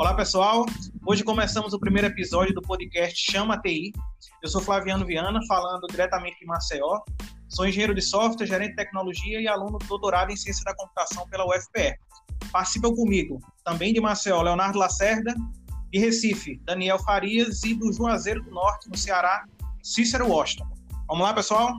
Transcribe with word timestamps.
Olá, 0.00 0.14
pessoal. 0.14 0.64
Hoje 1.06 1.22
começamos 1.22 1.74
o 1.74 1.78
primeiro 1.78 2.08
episódio 2.08 2.54
do 2.54 2.62
podcast 2.62 3.14
Chama 3.30 3.60
TI. 3.60 3.92
Eu 4.42 4.48
sou 4.48 4.62
Flaviano 4.62 5.04
Viana, 5.04 5.40
falando 5.46 5.86
diretamente 5.90 6.38
de 6.40 6.46
Maceió. 6.46 7.00
Sou 7.50 7.66
engenheiro 7.66 7.94
de 7.94 8.00
software, 8.00 8.46
gerente 8.46 8.70
de 8.70 8.76
tecnologia 8.76 9.42
e 9.42 9.46
aluno 9.46 9.76
do 9.76 9.86
doutorado 9.86 10.32
em 10.32 10.36
ciência 10.36 10.64
da 10.64 10.74
computação 10.74 11.28
pela 11.28 11.44
UFPR. 11.44 11.94
Participam 12.50 12.94
comigo, 12.94 13.40
também 13.62 13.92
de 13.92 14.00
Maceió, 14.00 14.40
Leonardo 14.40 14.78
Lacerda, 14.78 15.34
de 15.92 15.98
Recife, 15.98 16.58
Daniel 16.64 16.98
Farias 17.00 17.62
e 17.62 17.74
do 17.74 17.92
Juazeiro 17.92 18.42
do 18.42 18.50
Norte, 18.52 18.88
no 18.88 18.96
Ceará, 18.96 19.44
Cícero 19.82 20.28
Washington. 20.28 20.66
Vamos 21.08 21.24
lá, 21.24 21.34
pessoal? 21.34 21.74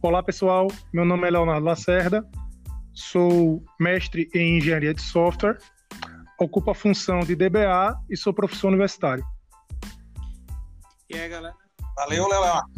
Olá, 0.00 0.22
pessoal. 0.22 0.68
Meu 0.92 1.04
nome 1.04 1.26
é 1.26 1.32
Leonardo 1.32 1.66
Lacerda. 1.66 2.24
Sou 2.92 3.60
mestre 3.80 4.30
em 4.32 4.58
engenharia 4.58 4.94
de 4.94 5.02
software. 5.02 5.58
Ocupo 6.44 6.70
a 6.70 6.74
função 6.74 7.20
de 7.20 7.34
DBA 7.34 7.98
e 8.10 8.18
sou 8.18 8.34
professor 8.34 8.68
universitário. 8.68 9.24
E 11.08 11.18
aí, 11.18 11.26
galera? 11.26 11.56
Valeu, 11.96 12.28
Leonardo. 12.28 12.70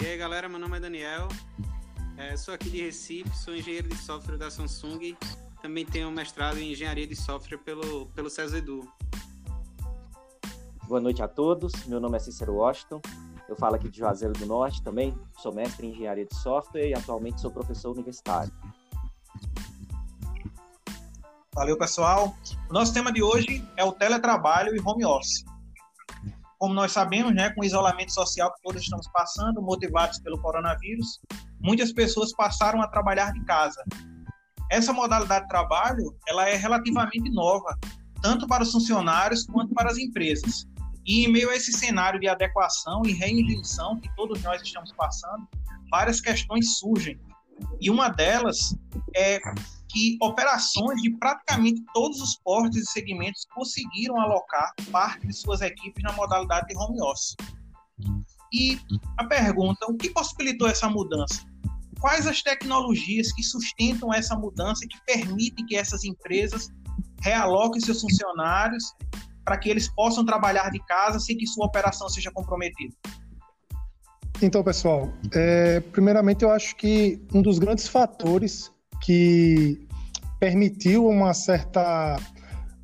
E 0.00 0.06
aí, 0.06 0.16
galera? 0.16 0.48
Meu 0.48 0.60
nome 0.60 0.76
é 0.76 0.80
Daniel. 0.80 1.26
É, 2.16 2.36
sou 2.36 2.54
aqui 2.54 2.70
de 2.70 2.80
Recife, 2.80 3.36
sou 3.36 3.56
engenheiro 3.56 3.88
de 3.88 3.96
software 3.96 4.36
da 4.36 4.48
Samsung. 4.52 5.16
Também 5.60 5.84
tenho 5.84 6.12
mestrado 6.12 6.58
em 6.58 6.70
engenharia 6.70 7.08
de 7.08 7.16
software 7.16 7.58
pelo, 7.58 8.06
pelo 8.10 8.30
CESEDU. 8.30 8.88
Boa 10.86 11.00
noite 11.00 11.22
a 11.22 11.26
todos. 11.26 11.72
Meu 11.86 11.98
nome 11.98 12.18
é 12.18 12.20
Cícero 12.20 12.54
Washington. 12.54 13.00
Eu 13.48 13.56
falo 13.56 13.74
aqui 13.74 13.88
de 13.88 13.98
Juazeiro 13.98 14.34
do 14.34 14.46
Norte 14.46 14.80
também. 14.80 15.12
Sou 15.38 15.52
mestre 15.52 15.88
em 15.88 15.90
engenharia 15.90 16.24
de 16.24 16.36
software 16.36 16.88
e 16.88 16.94
atualmente 16.94 17.40
sou 17.40 17.50
professor 17.50 17.90
universitário. 17.90 18.52
Valeu, 21.52 21.76
pessoal. 21.76 22.36
O 22.68 22.72
nosso 22.72 22.94
tema 22.94 23.12
de 23.12 23.24
hoje 23.24 23.66
é 23.76 23.84
o 23.84 23.90
teletrabalho 23.90 24.74
e 24.74 24.80
home 24.84 25.04
office. 25.04 25.44
Como 26.56 26.72
nós 26.72 26.92
sabemos, 26.92 27.34
né, 27.34 27.50
com 27.50 27.62
o 27.62 27.64
isolamento 27.64 28.14
social 28.14 28.54
que 28.54 28.62
todos 28.62 28.82
estamos 28.82 29.08
passando, 29.12 29.60
motivados 29.60 30.20
pelo 30.20 30.40
coronavírus, 30.40 31.18
muitas 31.60 31.92
pessoas 31.92 32.32
passaram 32.32 32.80
a 32.80 32.86
trabalhar 32.86 33.32
de 33.32 33.44
casa. 33.44 33.82
Essa 34.70 34.92
modalidade 34.92 35.46
de 35.46 35.48
trabalho, 35.48 36.16
ela 36.28 36.48
é 36.48 36.54
relativamente 36.54 37.28
nova, 37.30 37.76
tanto 38.22 38.46
para 38.46 38.62
os 38.62 38.70
funcionários 38.70 39.44
quanto 39.44 39.74
para 39.74 39.90
as 39.90 39.98
empresas. 39.98 40.68
E 41.04 41.24
em 41.24 41.32
meio 41.32 41.50
a 41.50 41.56
esse 41.56 41.72
cenário 41.72 42.20
de 42.20 42.28
adequação 42.28 43.02
e 43.04 43.12
reinvenção 43.12 43.98
que 43.98 44.14
todos 44.14 44.40
nós 44.44 44.62
estamos 44.62 44.92
passando, 44.92 45.48
várias 45.90 46.20
questões 46.20 46.78
surgem. 46.78 47.20
E 47.80 47.90
uma 47.90 48.08
delas 48.08 48.76
é 49.16 49.40
que 49.92 50.16
operações 50.22 51.02
de 51.02 51.10
praticamente 51.18 51.82
todos 51.92 52.20
os 52.20 52.36
portos 52.36 52.76
e 52.76 52.86
segmentos 52.86 53.44
conseguiram 53.54 54.20
alocar 54.20 54.72
parte 54.90 55.26
de 55.26 55.32
suas 55.32 55.60
equipes 55.60 56.02
na 56.02 56.12
modalidade 56.12 56.68
de 56.68 56.76
home 56.76 57.00
office. 57.02 57.34
E 58.52 58.78
a 59.18 59.24
pergunta, 59.24 59.86
o 59.86 59.96
que 59.96 60.10
possibilitou 60.10 60.68
essa 60.68 60.88
mudança? 60.88 61.44
Quais 62.00 62.26
as 62.26 62.42
tecnologias 62.42 63.32
que 63.32 63.42
sustentam 63.42 64.14
essa 64.14 64.36
mudança 64.36 64.84
e 64.84 64.88
que 64.88 64.98
permitem 65.04 65.66
que 65.66 65.76
essas 65.76 66.04
empresas 66.04 66.68
realoquem 67.20 67.80
seus 67.80 68.00
funcionários 68.00 68.94
para 69.44 69.58
que 69.58 69.68
eles 69.68 69.88
possam 69.88 70.24
trabalhar 70.24 70.70
de 70.70 70.78
casa 70.86 71.18
sem 71.18 71.36
que 71.36 71.46
sua 71.46 71.66
operação 71.66 72.08
seja 72.08 72.30
comprometida? 72.30 72.94
Então, 74.40 74.64
pessoal, 74.64 75.12
é, 75.32 75.80
primeiramente 75.80 76.44
eu 76.44 76.50
acho 76.50 76.74
que 76.76 77.20
um 77.34 77.42
dos 77.42 77.58
grandes 77.58 77.86
fatores 77.86 78.72
que 79.02 79.86
permitiu 80.38 81.06
uma 81.06 81.34
certa 81.34 82.16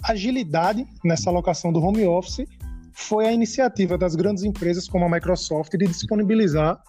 agilidade 0.03 0.87
nessa 1.05 1.31
alocação 1.31 1.73
do 1.73 1.81
home 1.81 2.07
office 2.07 2.47
foi 2.93 3.27
a 3.27 3.33
iniciativa 3.33 3.99
das 3.99 4.15
grandes 4.15 4.45
empresas 4.45 4.89
como 4.89 5.05
a 5.05 5.09
Microsoft 5.09 5.73
de 5.73 5.87
disponibilizar, 5.87 6.81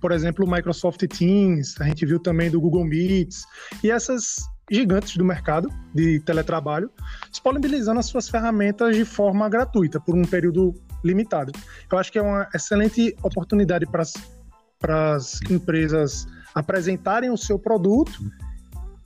por 0.00 0.12
exemplo, 0.12 0.46
o 0.46 0.50
Microsoft 0.50 1.06
Teams, 1.06 1.78
a 1.80 1.84
gente 1.84 2.06
viu 2.06 2.18
também 2.18 2.50
do 2.50 2.60
Google 2.60 2.84
Meets, 2.84 3.44
e 3.82 3.90
essas 3.90 4.36
gigantes 4.70 5.16
do 5.16 5.24
mercado 5.24 5.68
de 5.94 6.20
teletrabalho, 6.20 6.90
disponibilizando 7.30 8.00
as 8.00 8.06
suas 8.06 8.28
ferramentas 8.28 8.96
de 8.96 9.04
forma 9.04 9.48
gratuita 9.48 10.00
por 10.00 10.16
um 10.16 10.22
período 10.22 10.74
limitado. 11.04 11.52
Eu 11.90 11.98
acho 11.98 12.12
que 12.12 12.18
é 12.18 12.22
uma 12.22 12.48
excelente 12.54 13.14
oportunidade 13.22 13.84
para 13.86 15.14
as 15.16 15.40
empresas 15.50 16.26
apresentarem 16.54 17.30
o 17.30 17.36
seu 17.36 17.58
produto 17.58 18.18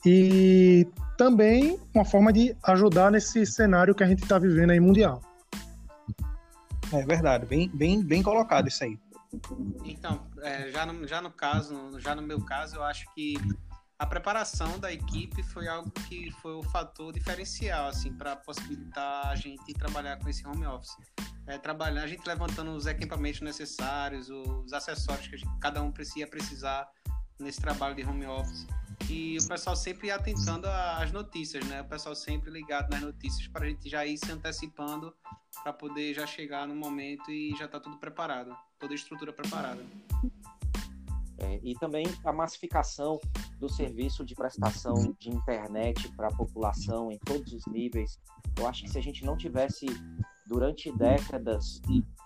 e 0.04 0.86
também 1.16 1.78
uma 1.94 2.04
forma 2.04 2.32
de 2.32 2.56
ajudar 2.64 3.10
nesse 3.10 3.46
cenário 3.46 3.94
que 3.94 4.02
a 4.02 4.06
gente 4.06 4.22
está 4.22 4.38
vivendo 4.38 4.70
aí 4.70 4.80
mundial. 4.80 5.22
É 6.92 7.04
verdade, 7.04 7.46
bem, 7.46 7.68
bem, 7.68 8.02
bem 8.02 8.22
colocado 8.22 8.68
isso 8.68 8.84
aí. 8.84 8.98
Então, 9.84 10.26
é, 10.42 10.70
já, 10.70 10.86
no, 10.86 11.06
já 11.06 11.20
no 11.20 11.30
caso, 11.30 11.98
já 11.98 12.14
no 12.14 12.22
meu 12.22 12.40
caso, 12.44 12.76
eu 12.76 12.84
acho 12.84 13.04
que 13.14 13.34
a 13.98 14.06
preparação 14.06 14.78
da 14.78 14.92
equipe 14.92 15.42
foi 15.42 15.66
algo 15.68 15.90
que 15.90 16.30
foi 16.42 16.52
o 16.52 16.62
fator 16.62 17.12
diferencial 17.12 17.88
assim 17.88 18.12
para 18.12 18.36
possibilitar 18.36 19.28
a 19.28 19.36
gente 19.36 19.72
trabalhar 19.74 20.18
com 20.18 20.28
esse 20.28 20.46
home 20.46 20.66
office. 20.66 20.94
É, 21.46 21.58
trabalhar, 21.58 22.02
a 22.02 22.06
gente 22.06 22.26
levantando 22.26 22.72
os 22.72 22.86
equipamentos 22.86 23.40
necessários, 23.40 24.28
os 24.30 24.72
acessórios 24.72 25.26
que 25.28 25.36
gente, 25.36 25.58
cada 25.60 25.82
um 25.82 25.92
precisa 25.92 26.26
precisar 26.26 26.88
nesse 27.38 27.60
trabalho 27.60 27.94
de 27.94 28.04
home 28.04 28.26
office. 28.26 28.66
E 29.10 29.38
o 29.38 29.48
pessoal 29.48 29.76
sempre 29.76 30.10
atentando 30.10 30.66
às 30.66 31.12
notícias, 31.12 31.64
né? 31.66 31.82
O 31.82 31.84
pessoal 31.84 32.14
sempre 32.14 32.50
ligado 32.50 32.90
nas 32.90 33.00
notícias 33.00 33.46
para 33.48 33.64
a 33.64 33.68
gente 33.68 33.88
já 33.88 34.04
ir 34.06 34.18
se 34.18 34.30
antecipando 34.30 35.14
para 35.62 35.72
poder 35.72 36.14
já 36.14 36.26
chegar 36.26 36.66
no 36.66 36.74
momento 36.74 37.30
e 37.30 37.54
já 37.56 37.68
tá 37.68 37.78
tudo 37.78 37.96
preparado, 37.98 38.56
toda 38.78 38.92
a 38.92 38.96
estrutura 38.96 39.32
preparada. 39.32 39.84
É, 41.38 41.60
e 41.62 41.74
também 41.74 42.06
a 42.24 42.32
massificação 42.32 43.20
do 43.58 43.68
serviço 43.68 44.24
de 44.24 44.34
prestação 44.34 45.14
de 45.18 45.30
internet 45.30 46.08
para 46.16 46.28
a 46.28 46.34
população 46.34 47.10
em 47.10 47.18
todos 47.18 47.52
os 47.52 47.66
níveis. 47.66 48.18
Eu 48.56 48.66
acho 48.66 48.82
que 48.82 48.90
se 48.90 48.98
a 48.98 49.02
gente 49.02 49.24
não 49.24 49.36
tivesse 49.36 49.86
durante 50.46 50.92
décadas 50.92 51.80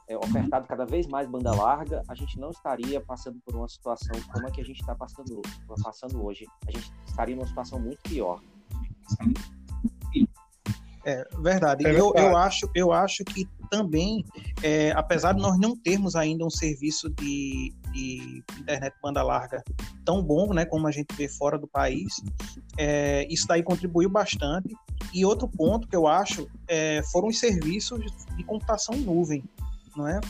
é, 0.09 0.17
ofertado 0.17 0.67
cada 0.67 0.85
vez 0.85 1.07
mais 1.07 1.29
banda 1.29 1.55
larga, 1.55 2.03
a 2.09 2.15
gente 2.15 2.39
não 2.39 2.51
estaria 2.51 3.01
passando 3.01 3.39
por 3.45 3.55
uma 3.55 3.69
situação 3.69 4.15
como 4.33 4.47
a 4.47 4.51
que 4.51 4.61
a 4.61 4.65
gente 4.65 4.81
está 4.81 4.95
passando, 4.95 5.41
passando 5.83 6.25
hoje. 6.25 6.47
A 6.67 6.71
gente 6.71 6.93
estaria 7.07 7.37
numa 7.37 7.47
situação 7.47 7.79
muito 7.79 8.01
pior. 8.03 8.41
É 11.09 11.25
verdade. 11.41 11.87
É 11.87 11.93
verdade. 11.93 11.99
Eu, 11.99 12.13
eu, 12.15 12.37
acho, 12.37 12.71
eu 12.75 12.93
acho 12.93 13.25
que 13.25 13.49
também, 13.71 14.25
é, 14.63 14.93
apesar 14.93 15.33
de 15.33 15.41
nós 15.41 15.59
não 15.59 15.75
termos 15.77 16.15
ainda 16.15 16.45
um 16.45 16.51
serviço 16.51 17.09
de, 17.11 17.73
de, 17.93 18.43
internet 18.59 18.95
banda 19.03 19.23
larga 19.23 19.63
tão 20.05 20.23
bom, 20.23 20.53
né, 20.53 20.65
como 20.67 20.87
a 20.87 20.91
gente 20.91 21.15
vê 21.15 21.29
fora 21.29 21.59
do 21.59 21.67
país, 21.67 22.15
é, 22.77 23.27
isso 23.31 23.47
daí 23.47 23.63
contribuiu 23.63 24.11
bastante. 24.11 24.75
E 25.15 25.25
outro 25.25 25.49
ponto 25.49 25.89
que 25.89 25.97
eu 25.97 26.07
acho 26.07 26.47
é, 26.67 27.03
foram 27.11 27.29
os 27.29 27.39
serviços 27.39 28.01
de 28.37 28.45
computação 28.45 28.95
em 28.95 29.01
nuvem 29.01 29.43
não 29.97 30.07
é? 30.07 30.21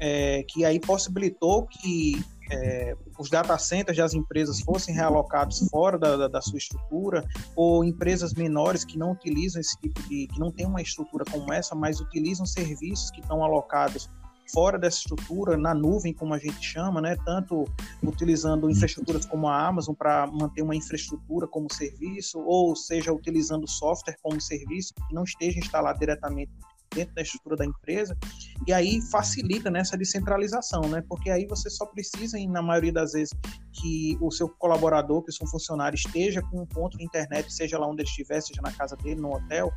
é 0.00 0.44
que 0.44 0.64
aí 0.64 0.78
possibilitou 0.78 1.66
que 1.66 2.24
é, 2.50 2.96
os 3.18 3.28
data 3.28 3.56
centers 3.58 3.96
das 3.96 4.14
empresas 4.14 4.60
fossem 4.60 4.94
realocados 4.94 5.66
fora 5.70 5.98
da, 5.98 6.16
da, 6.16 6.28
da, 6.28 6.40
sua 6.40 6.58
estrutura, 6.58 7.24
ou 7.54 7.84
empresas 7.84 8.34
menores 8.34 8.84
que 8.84 8.98
não 8.98 9.12
utilizam 9.12 9.60
esse 9.60 9.78
tipo 9.80 10.00
de. 10.02 10.26
que 10.26 10.38
não 10.38 10.50
tem 10.50 10.66
uma 10.66 10.80
estrutura 10.80 11.24
como 11.30 11.52
essa, 11.52 11.74
mas 11.74 12.00
utilizam 12.00 12.46
serviços 12.46 13.10
que 13.10 13.20
estão 13.20 13.44
alocados 13.44 14.08
fora 14.52 14.78
dessa 14.78 14.98
estrutura, 14.98 15.56
na 15.56 15.74
nuvem, 15.74 16.12
como 16.12 16.34
a 16.34 16.38
gente 16.38 16.62
chama, 16.62 17.00
né? 17.00 17.16
tanto 17.24 17.64
utilizando 18.02 18.70
infraestruturas 18.70 19.26
como 19.26 19.46
a 19.46 19.66
Amazon 19.66 19.94
para 19.94 20.26
manter 20.26 20.62
uma 20.62 20.74
infraestrutura 20.74 21.46
como 21.46 21.72
serviço, 21.72 22.40
ou 22.40 22.74
seja, 22.74 23.12
utilizando 23.12 23.68
software 23.68 24.16
como 24.22 24.40
serviço 24.40 24.94
que 24.94 25.14
não 25.14 25.24
esteja 25.24 25.58
instalado 25.58 25.98
diretamente 25.98 26.50
dentro 26.98 27.14
da 27.14 27.22
estrutura 27.22 27.56
da 27.56 27.64
empresa, 27.64 28.16
e 28.66 28.72
aí 28.72 29.00
facilita 29.10 29.70
nessa 29.70 29.96
descentralização, 29.96 30.82
né? 30.82 31.02
Porque 31.08 31.30
aí 31.30 31.46
você 31.46 31.70
só 31.70 31.86
precisa, 31.86 32.36
na 32.48 32.60
maioria 32.60 32.92
das 32.92 33.12
vezes, 33.12 33.32
que 33.72 34.18
o 34.20 34.30
seu 34.30 34.48
colaborador, 34.48 35.22
que 35.22 35.30
o 35.30 35.32
seu 35.32 35.46
funcionário 35.46 35.94
esteja 35.94 36.42
com 36.42 36.62
um 36.62 36.66
ponto 36.66 36.98
de 36.98 37.04
internet, 37.04 37.52
seja 37.52 37.78
lá 37.78 37.86
onde 37.86 38.02
ele 38.02 38.08
estiver, 38.08 38.40
seja 38.40 38.60
na 38.60 38.72
casa 38.72 38.96
dele, 38.96 39.20
no 39.20 39.32
hotel, 39.32 39.72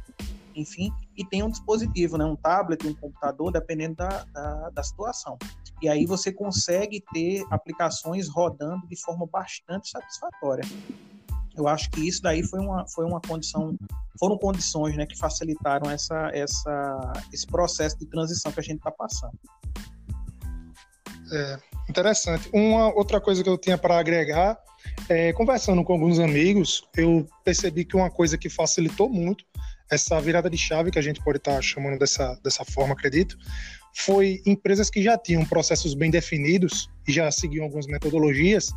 enfim, 0.55 0.91
e 1.15 1.23
tem 1.25 1.43
um 1.43 1.49
dispositivo, 1.49 2.17
né? 2.17 2.25
Um 2.25 2.35
tablet, 2.35 2.85
um 2.87 2.93
computador, 2.93 3.51
dependendo 3.51 3.95
da, 3.95 4.25
da, 4.33 4.69
da 4.71 4.83
situação. 4.83 5.37
E 5.81 5.87
aí 5.87 6.05
você 6.05 6.31
consegue 6.31 7.03
ter 7.13 7.43
aplicações 7.51 8.27
rodando 8.27 8.87
de 8.87 8.99
forma 8.99 9.27
bastante 9.27 9.89
satisfatória. 9.89 10.63
Eu 11.55 11.67
acho 11.67 11.89
que 11.91 12.07
isso 12.07 12.21
daí 12.21 12.43
foi 12.43 12.59
uma, 12.59 12.87
foi 12.87 13.05
uma 13.05 13.19
condição, 13.21 13.75
foram 14.19 14.37
condições 14.37 14.95
né, 14.95 15.05
que 15.05 15.17
facilitaram 15.17 15.89
essa, 15.89 16.29
essa, 16.33 17.13
esse 17.33 17.45
processo 17.45 17.97
de 17.99 18.05
transição 18.05 18.51
que 18.51 18.59
a 18.59 18.63
gente 18.63 18.77
está 18.77 18.91
passando. 18.91 19.37
É, 21.31 21.59
interessante. 21.89 22.49
Uma 22.53 22.93
outra 22.93 23.19
coisa 23.19 23.43
que 23.43 23.49
eu 23.49 23.57
tinha 23.57 23.77
para 23.77 23.97
agregar, 23.97 24.57
é, 25.09 25.31
conversando 25.33 25.83
com 25.83 25.93
alguns 25.93 26.19
amigos, 26.19 26.83
eu 26.95 27.25
percebi 27.43 27.85
que 27.85 27.95
uma 27.95 28.09
coisa 28.09 28.37
que 28.37 28.49
facilitou 28.49 29.09
muito 29.09 29.45
essa 29.91 30.19
virada 30.21 30.49
de 30.49 30.57
chave 30.57 30.89
que 30.89 30.99
a 30.99 31.01
gente 31.01 31.21
pode 31.21 31.37
estar 31.37 31.55
tá 31.55 31.61
chamando 31.61 31.99
dessa, 31.99 32.39
dessa 32.41 32.63
forma, 32.63 32.93
acredito, 32.93 33.37
foi 33.93 34.41
empresas 34.45 34.89
que 34.89 35.03
já 35.03 35.17
tinham 35.17 35.45
processos 35.45 35.93
bem 35.93 36.09
definidos 36.09 36.89
e 37.05 37.11
já 37.11 37.29
seguiam 37.29 37.65
algumas 37.65 37.87
metodologias, 37.87 38.71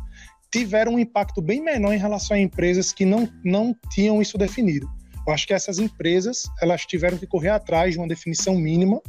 tiveram 0.51 0.93
um 0.93 0.99
impacto 0.99 1.41
bem 1.41 1.61
menor 1.61 1.93
em 1.93 1.97
relação 1.97 2.35
a 2.35 2.39
empresas 2.39 2.91
que 2.91 3.05
não, 3.05 3.29
não 3.43 3.75
tinham 3.91 4.21
isso 4.21 4.37
definido. 4.37 4.87
Eu 5.27 5.33
acho 5.33 5.47
que 5.47 5.53
essas 5.53 5.79
empresas 5.79 6.43
elas 6.61 6.85
tiveram 6.85 7.17
que 7.17 7.25
correr 7.25 7.49
atrás 7.49 7.93
de 7.93 7.99
uma 7.99 8.07
definição 8.07 8.55
mínima 8.55 9.01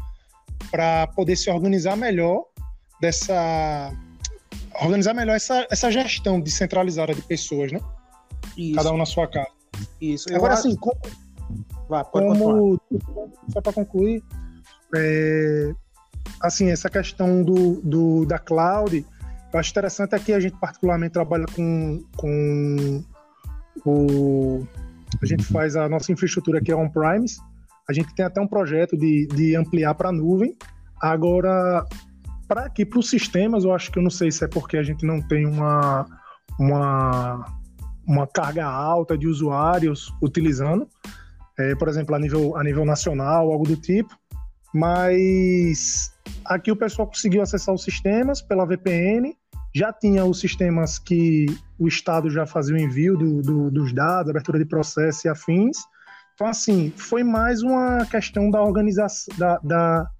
para 0.70 1.06
poder 1.08 1.36
se 1.36 1.50
organizar 1.50 1.96
melhor 1.96 2.44
dessa 3.00 3.92
organizar 4.80 5.14
melhor 5.14 5.36
essa, 5.36 5.66
essa 5.70 5.90
gestão 5.90 6.40
descentralizada 6.40 7.14
de 7.14 7.22
pessoas, 7.22 7.72
né? 7.72 7.80
Isso. 8.56 8.76
Cada 8.76 8.92
um 8.92 8.96
na 8.96 9.06
sua 9.06 9.26
casa. 9.26 9.50
Isso. 10.00 10.34
Agora, 10.34 10.54
acho... 10.54 10.68
assim, 10.68 10.76
como, 10.76 10.98
Vá, 11.88 12.04
como 12.04 12.80
só 13.48 13.60
para 13.60 13.72
concluir, 13.72 14.22
é, 14.94 15.72
assim, 16.42 16.70
essa 16.70 16.90
questão 16.90 17.42
do, 17.42 17.80
do, 17.82 18.26
da 18.26 18.38
cloud, 18.38 19.04
eu 19.52 19.60
acho 19.60 19.70
interessante 19.70 20.14
aqui 20.14 20.32
a 20.32 20.40
gente 20.40 20.56
particularmente 20.58 21.12
trabalha 21.12 21.46
com, 21.54 22.04
com 22.16 23.04
o 23.84 24.66
a 25.22 25.26
gente 25.26 25.44
faz 25.44 25.76
a 25.76 25.88
nossa 25.88 26.12
infraestrutura 26.12 26.58
aqui 26.58 26.72
é 26.72 26.76
on-premise, 26.76 27.38
a 27.88 27.93
gente 27.93 28.14
tem 28.14 28.25
até 28.25 28.40
um 28.40 28.46
projeto 28.46 28.96
de, 28.96 29.26
de 29.28 29.56
ampliar 29.56 29.94
para 29.94 30.08
a 30.08 30.12
nuvem. 30.12 30.54
Agora, 31.00 31.84
para 32.48 32.64
aqui, 32.64 32.84
para 32.84 32.98
os 32.98 33.08
sistemas, 33.08 33.64
eu 33.64 33.72
acho 33.72 33.90
que 33.93 33.98
eu 33.98 34.02
não 34.02 34.10
sei 34.10 34.31
se 34.31 34.44
é 34.44 34.48
porque 34.48 34.76
a 34.76 34.82
gente 34.82 35.06
não 35.06 35.20
tem 35.20 35.46
uma, 35.46 36.06
uma, 36.58 37.44
uma 38.06 38.26
carga 38.26 38.66
alta 38.66 39.16
de 39.16 39.26
usuários 39.26 40.12
utilizando, 40.20 40.88
é, 41.58 41.75
por 41.75 41.88
exemplo, 41.88 42.14
a 42.14 42.19
nível, 42.19 42.56
a 42.56 42.64
nível 42.64 42.84
nacional, 42.84 43.50
algo 43.50 43.64
do 43.64 43.76
tipo, 43.76 44.14
mas 44.76 46.12
aqui 46.44 46.70
o 46.70 46.76
pessoal 46.76 47.08
conseguiu 47.08 47.40
acessar 47.40 47.75
os 47.75 47.82
sistemas 47.82 48.43
pela 48.43 48.67
VPN, 48.67 49.34
já 49.75 49.90
tinha 49.90 50.25
os 50.25 50.38
sistemas 50.38 50.99
que 50.99 51.46
o 51.78 51.88
Estado 51.88 52.28
já 52.28 52.44
fazia 52.44 52.75
o 52.75 52.78
envio 52.78 53.17
do, 53.17 53.40
do, 53.40 53.70
dos 53.70 53.93
dados, 53.94 54.31
abertura 54.31 54.58
de 54.58 54.67
processo 54.67 55.26
e 55.26 55.31
afins. 55.31 55.78
Então, 56.34 56.46
assim, 56.46 56.93
foi 56.94 57.25
mais 57.25 57.62
uma 57.62 58.05
questão 58.05 58.50
da 58.50 58.62
organização, 58.62 59.34
da, 59.38 59.58
da 59.64 60.11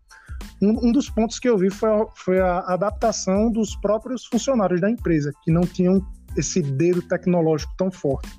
um, 0.63 0.89
um, 0.89 0.93
dos 0.93 1.11
pontos 1.11 1.39
que 1.39 1.49
eu 1.49 1.59
vi 1.59 1.71
foi 1.71 1.91
a, 1.91 2.07
foi 2.15 2.41
a 2.41 2.61
adaptação 2.61 3.51
dos 3.51 3.77
próprios 3.77 4.25
funcionários 4.25 4.81
da 4.81 4.91
empresa, 4.91 5.33
que 5.43 5.51
não 5.51 5.63
tinham 5.63 6.01
esse 6.35 6.63
dedo 6.63 7.03
tecnológico 7.03 7.75
tão 7.77 7.91
forte. 7.91 8.31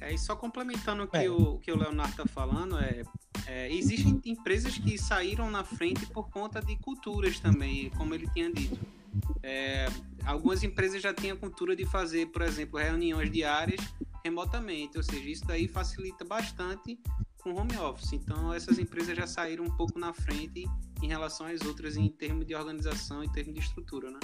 É, 0.00 0.12
e 0.12 0.18
só 0.18 0.36
complementando 0.36 1.04
o 1.04 1.08
que, 1.08 1.16
é. 1.16 1.30
o, 1.30 1.58
que 1.58 1.72
o 1.72 1.76
Leonardo 1.76 2.10
está 2.10 2.26
falando, 2.26 2.78
é, 2.78 3.02
é, 3.46 3.72
existem 3.72 4.20
empresas 4.24 4.76
que 4.76 4.98
saíram 4.98 5.50
na 5.50 5.64
frente 5.64 6.06
por 6.06 6.28
conta 6.28 6.60
de 6.60 6.76
culturas 6.76 7.38
também, 7.40 7.90
como 7.90 8.14
ele 8.14 8.28
tinha 8.30 8.52
dito. 8.52 8.78
É, 9.42 9.86
algumas 10.24 10.62
empresas 10.62 11.00
já 11.02 11.14
têm 11.14 11.30
a 11.30 11.36
cultura 11.36 11.74
de 11.74 11.86
fazer, 11.86 12.26
por 12.26 12.42
exemplo, 12.42 12.78
reuniões 12.78 13.30
diárias 13.30 13.80
remotamente, 14.22 14.96
ou 14.96 15.02
seja, 15.02 15.28
isso 15.28 15.46
daí 15.46 15.68
facilita 15.68 16.24
bastante 16.24 16.98
com 17.38 17.54
home 17.54 17.76
office. 17.76 18.12
Então, 18.12 18.52
essas 18.52 18.78
empresas 18.78 19.16
já 19.16 19.26
saíram 19.26 19.64
um 19.64 19.70
pouco 19.70 19.98
na 19.98 20.12
frente 20.12 20.66
em 21.00 21.06
relação 21.06 21.46
às 21.46 21.60
outras 21.62 21.96
em 21.96 22.08
termos 22.08 22.44
de 22.44 22.54
organização, 22.54 23.22
em 23.22 23.28
termos 23.28 23.54
de 23.54 23.60
estrutura, 23.60 24.10
né? 24.10 24.18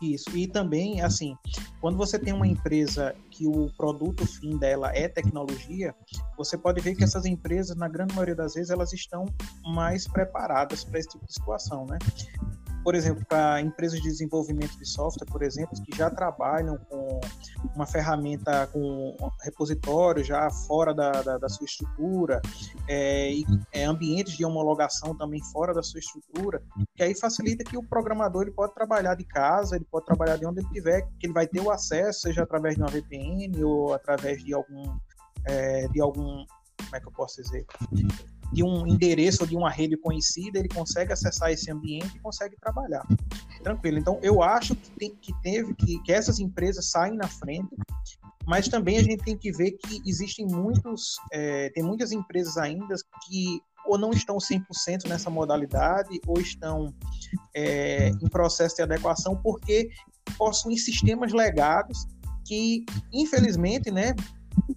Isso. 0.00 0.34
E 0.36 0.46
também, 0.46 1.02
assim, 1.02 1.36
quando 1.80 1.96
você 1.98 2.18
tem 2.18 2.32
uma 2.32 2.46
empresa 2.46 3.14
que 3.30 3.46
o 3.46 3.70
produto 3.76 4.26
fim 4.26 4.56
dela 4.56 4.90
é 4.94 5.08
tecnologia, 5.08 5.94
você 6.36 6.56
pode 6.56 6.80
ver 6.80 6.94
que 6.94 7.04
essas 7.04 7.26
empresas, 7.26 7.76
na 7.76 7.88
grande 7.88 8.14
maioria 8.14 8.34
das 8.34 8.54
vezes, 8.54 8.70
elas 8.70 8.92
estão 8.92 9.26
mais 9.64 10.08
preparadas 10.08 10.84
para 10.84 10.98
esse 10.98 11.10
tipo 11.10 11.26
de 11.26 11.34
situação, 11.34 11.84
né? 11.86 11.98
Por 12.82 12.94
exemplo, 12.94 13.24
para 13.28 13.60
empresas 13.60 14.00
de 14.00 14.08
desenvolvimento 14.08 14.76
de 14.78 14.86
software, 14.86 15.26
por 15.26 15.42
exemplo, 15.42 15.80
que 15.82 15.96
já 15.96 16.10
trabalham 16.10 16.78
com 16.88 17.20
uma 17.74 17.86
ferramenta 17.86 18.66
com 18.68 19.16
repositório 19.42 20.24
já 20.24 20.48
fora 20.50 20.94
da, 20.94 21.10
da, 21.22 21.38
da 21.38 21.48
sua 21.48 21.64
estrutura, 21.64 22.40
é, 22.88 23.32
e 23.32 23.44
é, 23.72 23.84
ambientes 23.84 24.36
de 24.36 24.44
homologação 24.44 25.14
também 25.16 25.42
fora 25.52 25.74
da 25.74 25.82
sua 25.82 26.00
estrutura, 26.00 26.62
que 26.96 27.02
aí 27.02 27.14
facilita 27.14 27.64
que 27.64 27.76
o 27.76 27.82
programador 27.82 28.42
ele 28.42 28.52
pode 28.52 28.74
trabalhar 28.74 29.14
de 29.14 29.24
casa, 29.24 29.76
ele 29.76 29.86
pode 29.90 30.06
trabalhar 30.06 30.36
de 30.36 30.46
onde 30.46 30.60
ele 30.60 30.68
tiver, 30.70 31.02
que 31.18 31.26
ele 31.26 31.34
vai 31.34 31.46
ter 31.46 31.60
o 31.60 31.70
acesso, 31.70 32.20
seja 32.20 32.42
através 32.42 32.76
de 32.76 32.82
uma 32.82 32.90
VPN 32.90 33.62
ou 33.62 33.92
através 33.92 34.42
de 34.42 34.54
algum, 34.54 34.96
é, 35.46 35.86
de 35.88 36.00
algum, 36.00 36.44
como 36.76 36.96
é 36.96 37.00
que 37.00 37.06
eu 37.06 37.12
posso 37.12 37.42
dizer? 37.42 37.66
De 38.52 38.62
um 38.62 38.86
endereço 38.86 39.42
ou 39.42 39.46
de 39.46 39.56
uma 39.56 39.70
rede 39.70 39.96
conhecida, 39.96 40.58
ele 40.58 40.68
consegue 40.68 41.12
acessar 41.12 41.50
esse 41.50 41.70
ambiente 41.70 42.16
e 42.16 42.20
consegue 42.20 42.56
trabalhar. 42.60 43.06
Tranquilo. 43.62 43.98
Então, 43.98 44.18
eu 44.22 44.42
acho 44.42 44.74
que, 44.74 44.90
tem, 44.92 45.14
que 45.16 45.32
teve 45.42 45.74
que, 45.74 46.02
que 46.02 46.12
essas 46.12 46.38
empresas 46.40 46.90
saem 46.90 47.14
na 47.14 47.28
frente, 47.28 47.74
mas 48.46 48.68
também 48.68 48.98
a 48.98 49.02
gente 49.02 49.22
tem 49.22 49.36
que 49.36 49.52
ver 49.52 49.72
que 49.72 50.02
existem 50.06 50.46
muitos, 50.46 51.16
é, 51.32 51.70
tem 51.70 51.82
muitas 51.82 52.10
empresas 52.10 52.56
ainda 52.56 52.94
que 53.26 53.60
ou 53.86 53.98
não 53.98 54.10
estão 54.10 54.36
100% 54.36 55.08
nessa 55.08 55.30
modalidade, 55.30 56.20
ou 56.26 56.38
estão 56.38 56.94
é, 57.54 58.08
em 58.08 58.28
processo 58.28 58.76
de 58.76 58.82
adequação, 58.82 59.36
porque 59.42 59.90
possuem 60.36 60.76
sistemas 60.76 61.32
legados 61.32 62.06
que, 62.44 62.84
infelizmente, 63.12 63.90
né, 63.90 64.14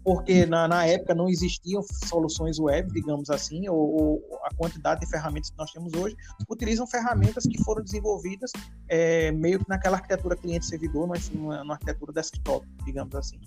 porque 0.04 0.46
na, 0.46 0.68
na 0.68 0.86
época 0.86 1.16
não 1.16 1.30
existiam 1.30 1.82
soluções 2.08 2.60
web, 2.60 2.92
digamos 2.92 3.30
assim, 3.30 3.68
ou, 3.70 3.78
ou, 3.78 4.40
a 4.44 4.54
quantidade 4.56 5.02
de 5.02 5.10
ferramentas 5.10 5.50
que 5.50 5.58
nós 5.58 5.72
temos 5.72 5.94
hoje, 5.94 6.16
utilizam 6.50 6.86
ferramentas 6.86 7.46
que 7.46 7.62
foram 7.64 7.84
desenvolvidas 7.84 8.52
é, 8.90 9.32
meio 9.32 9.60
que 9.60 9.70
naquela 9.70 9.98
arquitetura 9.98 10.36
cliente-servidor, 10.36 11.08
mas 11.08 11.30
numa 11.30 11.74
arquitetura 11.74 12.12
desktop, 12.12 12.68
digamos 12.86 13.16
assim. 13.16 13.40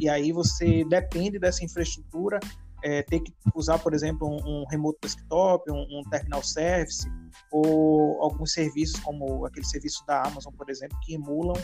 E 0.00 0.08
aí 0.08 0.32
você 0.32 0.84
depende 0.84 1.38
dessa 1.38 1.64
infraestrutura 1.64 2.40
é, 2.82 3.02
ter 3.02 3.20
que 3.20 3.32
usar, 3.54 3.78
por 3.78 3.92
exemplo, 3.92 4.28
um, 4.28 4.62
um 4.62 4.64
remote 4.70 4.98
desktop, 5.02 5.70
um, 5.70 5.98
um, 5.98 6.02
terminal 6.10 6.42
service, 6.42 7.08
ou 7.50 8.22
alguns 8.22 8.52
serviços 8.52 9.00
como 9.00 9.44
aquele 9.46 9.66
serviço 9.66 10.04
da 10.06 10.22
Amazon, 10.22 10.52
por 10.54 10.70
exemplo, 10.70 10.96
que 11.02 11.14
emulam 11.14 11.56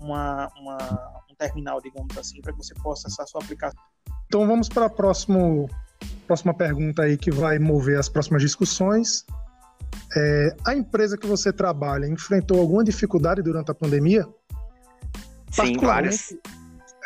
uma, 0.00 0.50
uma 0.56 0.78
um 0.78 1.21
terminal, 1.42 1.80
digamos 1.80 2.16
assim, 2.16 2.40
para 2.40 2.52
que 2.52 2.58
você 2.58 2.74
possa 2.74 3.08
acessar 3.08 3.24
a 3.24 3.26
sua 3.26 3.42
aplicação. 3.42 3.80
Então 4.26 4.46
vamos 4.46 4.68
para 4.68 4.86
a 4.86 4.90
próxima, 4.90 5.66
próxima 6.26 6.54
pergunta 6.54 7.02
aí 7.02 7.16
que 7.16 7.30
vai 7.30 7.58
mover 7.58 7.98
as 7.98 8.08
próximas 8.08 8.42
discussões. 8.42 9.26
É, 10.16 10.56
a 10.66 10.74
empresa 10.74 11.18
que 11.18 11.26
você 11.26 11.52
trabalha 11.52 12.06
enfrentou 12.06 12.60
alguma 12.60 12.84
dificuldade 12.84 13.42
durante 13.42 13.70
a 13.70 13.74
pandemia? 13.74 14.26
Sim, 15.50 15.76
várias. 15.76 16.34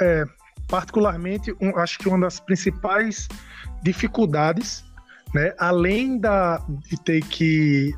É, 0.01 0.25
particularmente, 0.69 1.53
um, 1.61 1.77
acho 1.79 1.99
que 1.99 2.09
uma 2.09 2.21
das 2.21 2.39
principais 2.39 3.29
dificuldades, 3.83 4.85
né, 5.35 5.55
além 5.59 6.19
da, 6.19 6.59
de 6.89 7.01
ter 7.03 7.25
que, 7.25 7.93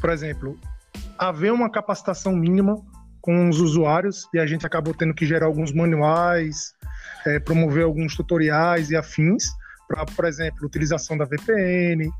por 0.00 0.10
exemplo, 0.10 0.58
haver 1.18 1.52
uma 1.52 1.70
capacitação 1.70 2.36
mínima 2.36 2.80
com 3.20 3.48
os 3.48 3.60
usuários 3.60 4.26
e 4.32 4.38
a 4.38 4.46
gente 4.46 4.66
acabou 4.66 4.94
tendo 4.94 5.14
que 5.14 5.26
gerar 5.26 5.46
alguns 5.46 5.72
manuais, 5.72 6.72
é, 7.26 7.38
promover 7.38 7.84
alguns 7.84 8.14
tutoriais 8.14 8.90
e 8.90 8.96
afins 8.96 9.44
para, 9.88 10.04
por 10.04 10.24
exemplo, 10.26 10.66
utilização 10.66 11.16
da 11.16 11.24
VPN, 11.24 12.10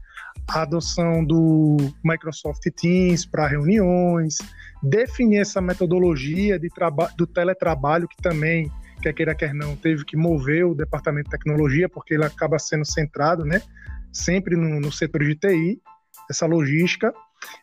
a 0.49 0.63
adoção 0.63 1.25
do 1.25 1.77
Microsoft 2.03 2.63
Teams 2.75 3.27
para 3.27 3.47
reuniões, 3.47 4.39
definir 4.83 5.41
essa 5.41 5.61
metodologia 5.61 6.59
de 6.59 6.69
do 7.17 7.27
teletrabalho 7.27 8.09
que 8.09 8.17
também 8.23 8.71
quer 9.03 9.13
queira, 9.13 9.35
quer 9.35 9.55
não, 9.55 9.77
teve 9.77 10.05
que 10.05 10.17
mover 10.17 10.65
o 10.67 10.75
departamento 10.75 11.31
de 11.31 11.37
tecnologia, 11.37 11.89
porque 11.89 12.15
ele 12.15 12.25
acaba 12.25 12.59
sendo 12.59 12.85
centrado, 12.85 13.45
né, 13.45 13.63
sempre 14.13 14.57
no, 14.57 14.81
no 14.81 14.91
setor 14.91 15.23
de 15.25 15.35
TI, 15.37 15.81
essa 16.29 16.47
logística. 16.47 17.13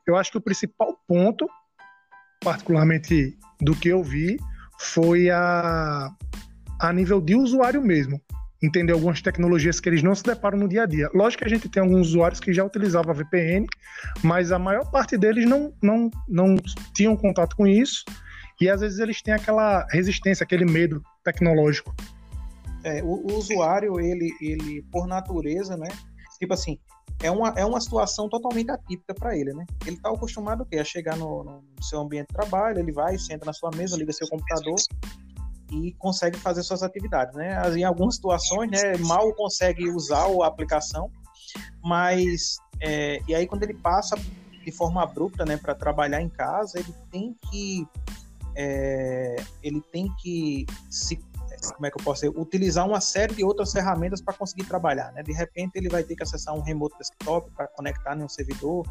Eu 0.07 0.15
acho 0.15 0.31
que 0.31 0.37
o 0.37 0.41
principal 0.41 0.97
ponto, 1.07 1.47
particularmente 2.45 3.35
do 3.59 3.75
que 3.75 3.89
eu 3.89 4.03
vi, 4.03 4.37
foi 4.79 5.31
a, 5.31 6.11
a 6.79 6.93
nível 6.93 7.19
de 7.19 7.33
usuário 7.35 7.81
mesmo. 7.81 8.21
Entender 8.61 8.93
algumas 8.93 9.19
tecnologias 9.19 9.79
que 9.79 9.89
eles 9.89 10.03
não 10.03 10.13
se 10.13 10.23
deparam 10.23 10.57
no 10.59 10.69
dia 10.69 10.83
a 10.83 10.85
dia. 10.85 11.09
Lógico 11.13 11.41
que 11.41 11.47
a 11.47 11.49
gente 11.49 11.67
tem 11.67 11.81
alguns 11.81 12.09
usuários 12.09 12.39
que 12.39 12.53
já 12.53 12.63
utilizavam 12.63 13.11
a 13.11 13.13
VPN, 13.15 13.65
mas 14.23 14.51
a 14.51 14.59
maior 14.59 14.89
parte 14.91 15.17
deles 15.17 15.49
não, 15.49 15.73
não, 15.81 16.09
não 16.29 16.55
tinham 16.93 17.17
contato 17.17 17.55
com 17.55 17.65
isso 17.65 18.05
e 18.61 18.69
às 18.69 18.81
vezes 18.81 18.99
eles 18.99 19.21
têm 19.21 19.33
aquela 19.33 19.85
resistência, 19.89 20.43
aquele 20.43 20.65
medo 20.65 21.01
tecnológico. 21.23 21.93
É, 22.83 23.01
o, 23.03 23.27
o, 23.27 23.37
usuário, 23.37 23.99
ele, 23.99 24.31
ele, 24.39 24.83
por 24.91 25.07
natureza, 25.07 25.75
né? 25.75 25.89
Tipo 26.39 26.53
assim, 26.53 26.77
é 27.21 27.31
uma, 27.31 27.49
é 27.57 27.65
uma 27.65 27.79
situação 27.79 28.27
totalmente 28.29 28.71
atípica 28.71 29.13
para 29.13 29.37
ele, 29.37 29.53
né? 29.53 29.65
Ele 29.85 29.95
está 29.95 30.09
acostumado 30.09 30.67
a 30.71 30.83
chegar 30.83 31.17
no, 31.17 31.43
no, 31.43 31.63
seu 31.81 31.99
ambiente 31.99 32.27
de 32.27 32.33
trabalho, 32.33 32.79
ele 32.79 32.91
vai, 32.91 33.17
senta 33.17 33.45
na 33.45 33.53
sua 33.53 33.71
mesa, 33.75 33.97
liga 33.97 34.11
seu 34.11 34.27
computador 34.27 34.75
e 35.71 35.93
consegue 35.93 36.37
fazer 36.37 36.63
suas 36.63 36.83
atividades, 36.83 37.35
né? 37.35 37.57
Em 37.75 37.83
algumas 37.83 38.15
situações, 38.15 38.69
né, 38.69 38.97
mal 38.97 39.33
consegue 39.33 39.89
usar 39.89 40.25
a 40.25 40.47
aplicação, 40.47 41.09
mas 41.83 42.57
é, 42.81 43.19
e 43.27 43.33
aí 43.33 43.47
quando 43.47 43.63
ele 43.63 43.73
passa 43.73 44.15
de 44.63 44.71
forma 44.71 45.01
abrupta, 45.01 45.45
né, 45.45 45.57
para 45.57 45.75
trabalhar 45.75 46.21
em 46.21 46.29
casa, 46.29 46.79
ele 46.79 46.93
tem 47.11 47.35
que 47.49 47.87
é, 48.55 49.35
ele 49.61 49.81
tem 49.91 50.07
que 50.21 50.65
se 50.89 51.19
como 51.73 51.85
é 51.85 51.91
que 51.91 51.99
eu 51.99 52.03
posso 52.03 52.21
dizer, 52.21 52.39
utilizar 52.39 52.87
uma 52.87 53.01
série 53.01 53.35
de 53.35 53.43
outras 53.43 53.71
ferramentas 53.71 54.21
para 54.21 54.33
conseguir 54.33 54.65
trabalhar, 54.65 55.11
né? 55.11 55.23
De 55.23 55.33
repente 55.33 55.75
ele 55.75 55.89
vai 55.89 56.03
ter 56.03 56.15
que 56.15 56.23
acessar 56.23 56.53
um 56.53 56.61
remote 56.61 56.97
desktop 56.97 57.49
para 57.51 57.67
conectar 57.67 58.17
em 58.17 58.23
um 58.23 58.29
servidor 58.29 58.85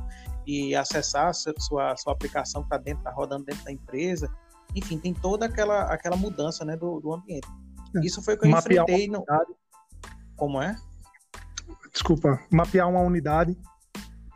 e 0.47 0.75
acessar 0.75 1.33
sua 1.35 1.97
sua 1.97 2.12
aplicação 2.12 2.62
que 2.62 2.66
está 2.66 2.78
dentro, 2.78 3.02
tá 3.02 3.11
rodando 3.11 3.44
dentro 3.44 3.64
da 3.64 3.73
empresa. 3.73 4.30
Enfim, 4.75 4.99
tem 4.99 5.14
toda 5.14 5.47
aquela 5.47 5.92
aquela 5.92 6.16
mudança, 6.16 6.64
né, 6.64 6.76
do, 6.76 7.00
do 7.00 7.12
ambiente. 7.12 7.49
É. 7.97 8.00
Isso 8.00 8.23
foi 8.23 8.35
o 8.35 8.38
que 8.38 8.47
eu 8.47 8.50
mapear 8.50 8.85
enfrentei 8.85 9.09
no 9.09 9.25
Como 10.37 10.61
é? 10.61 10.76
Desculpa, 11.92 12.40
mapear 12.50 12.88
uma 12.88 13.00
unidade 13.00 13.56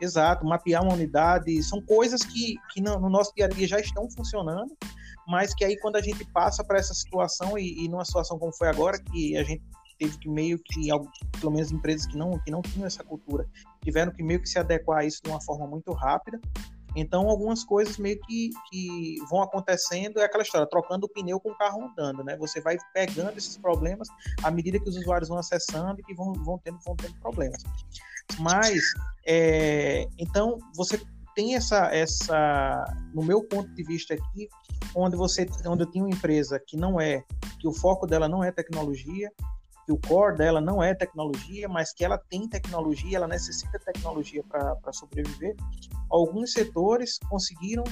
Exato, 0.01 0.45
mapear 0.45 0.81
uma 0.81 0.93
unidade, 0.93 1.61
são 1.61 1.81
coisas 1.81 2.23
que, 2.23 2.55
que 2.71 2.81
no, 2.81 2.99
no, 2.99 3.09
nosso 3.09 3.33
dia 3.35 3.45
a 3.45 3.49
dia 3.49 3.67
já 3.67 3.79
estão 3.79 4.09
funcionando, 4.09 4.73
mas 5.29 5.53
que 5.53 5.63
aí 5.63 5.77
quando 5.77 5.95
a 5.95 6.01
gente 6.01 6.25
passa 6.25 6.63
para 6.63 6.79
essa 6.79 6.93
situação 6.93 7.55
e, 7.55 7.85
e 7.85 7.87
numa 7.87 8.03
situação 8.03 8.39
como 8.39 8.51
foi 8.51 8.67
agora, 8.67 8.99
que 8.99 9.37
a 9.37 9.43
gente 9.43 9.61
teve 9.99 10.17
que 10.17 10.27
meio 10.27 10.57
que, 10.57 10.87
pelo 11.39 11.51
menos 11.51 11.71
empresas 11.71 12.07
que 12.07 12.17
não, 12.17 12.39
que 12.39 12.49
não 12.49 12.63
tinham 12.63 12.87
essa 12.87 13.03
cultura, 13.03 13.47
tiveram 13.83 14.11
que 14.11 14.23
meio 14.23 14.41
que 14.41 14.49
se 14.49 14.57
adequar 14.57 14.99
a 14.99 15.05
isso 15.05 15.21
de 15.23 15.29
uma 15.29 15.39
forma 15.39 15.67
muito 15.67 15.91
rápida. 15.93 16.39
Então, 16.95 17.29
algumas 17.29 17.63
coisas 17.63 17.97
meio 17.99 18.19
que, 18.21 18.49
que 18.71 19.17
vão 19.29 19.43
acontecendo, 19.43 20.19
é 20.19 20.23
aquela 20.23 20.41
história, 20.41 20.67
trocando 20.67 21.05
o 21.05 21.09
pneu 21.09 21.39
com 21.39 21.51
o 21.51 21.57
carro 21.57 21.83
andando, 21.83 22.23
né? 22.23 22.35
Você 22.37 22.59
vai 22.59 22.77
pegando 22.91 23.37
esses 23.37 23.55
problemas 23.57 24.07
à 24.41 24.49
medida 24.49 24.79
que 24.79 24.89
os 24.89 24.97
usuários 24.97 25.29
vão 25.29 25.37
acessando 25.37 25.99
e 25.99 26.03
que 26.03 26.15
vão, 26.15 26.33
vão, 26.33 26.57
tendo, 26.57 26.79
vão 26.83 26.95
tendo 26.95 27.13
problemas. 27.19 27.61
Mas, 28.39 28.81
é, 29.27 30.07
então, 30.17 30.57
você 30.75 30.99
tem 31.35 31.55
essa, 31.55 31.87
essa, 31.93 32.85
no 33.13 33.23
meu 33.23 33.43
ponto 33.43 33.73
de 33.73 33.83
vista 33.83 34.13
aqui, 34.13 34.47
onde 34.95 35.15
você, 35.15 35.47
onde 35.65 35.83
eu 35.83 35.91
tenho 35.91 36.05
uma 36.05 36.15
empresa 36.15 36.61
que 36.65 36.77
não 36.77 36.99
é, 36.99 37.23
que 37.59 37.67
o 37.67 37.73
foco 37.73 38.05
dela 38.07 38.27
não 38.27 38.43
é 38.43 38.51
tecnologia, 38.51 39.31
que 39.85 39.91
o 39.91 39.99
core 40.07 40.37
dela 40.37 40.61
não 40.61 40.83
é 40.83 40.93
tecnologia, 40.93 41.67
mas 41.67 41.91
que 41.91 42.05
ela 42.05 42.17
tem 42.17 42.47
tecnologia, 42.47 43.17
ela 43.17 43.27
necessita 43.27 43.79
tecnologia 43.79 44.43
para 44.43 44.93
sobreviver. 44.93 45.55
Alguns 46.11 46.53
setores 46.53 47.17
conseguiram 47.29 47.83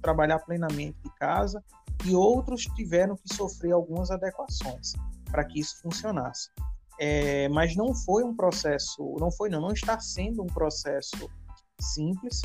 trabalhar 0.00 0.38
plenamente 0.40 0.96
de 1.02 1.10
casa 1.16 1.62
e 2.04 2.14
outros 2.14 2.62
tiveram 2.76 3.16
que 3.16 3.34
sofrer 3.34 3.72
algumas 3.72 4.10
adequações 4.10 4.92
para 5.30 5.44
que 5.44 5.60
isso 5.60 5.80
funcionasse. 5.82 6.48
É, 7.00 7.48
mas 7.48 7.74
não 7.74 7.94
foi 7.94 8.22
um 8.22 8.36
processo, 8.36 9.16
não 9.18 9.32
foi 9.32 9.48
não, 9.48 9.60
não 9.60 9.72
está 9.72 9.98
sendo 9.98 10.42
um 10.42 10.46
processo 10.46 11.28
simples, 11.80 12.40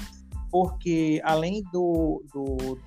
porque 0.51 1.21
além 1.23 1.63
do, 1.71 2.23
do 2.33 2.77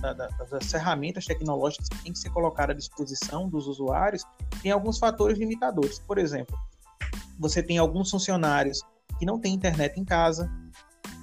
da, 0.00 0.12
da, 0.12 0.28
das 0.28 0.70
ferramentas 0.70 1.26
tecnológicas 1.26 1.88
que 1.88 2.02
têm 2.02 2.12
que 2.12 2.18
ser 2.18 2.30
colocadas 2.30 2.74
à 2.74 2.78
disposição 2.78 3.48
dos 3.48 3.66
usuários, 3.66 4.22
tem 4.62 4.70
alguns 4.70 4.98
fatores 4.98 5.38
limitadores. 5.38 5.98
Por 5.98 6.18
exemplo, 6.18 6.56
você 7.38 7.62
tem 7.62 7.78
alguns 7.78 8.10
funcionários 8.10 8.80
que 9.18 9.26
não 9.26 9.38
têm 9.38 9.54
internet 9.54 9.98
em 9.98 10.04
casa, 10.04 10.50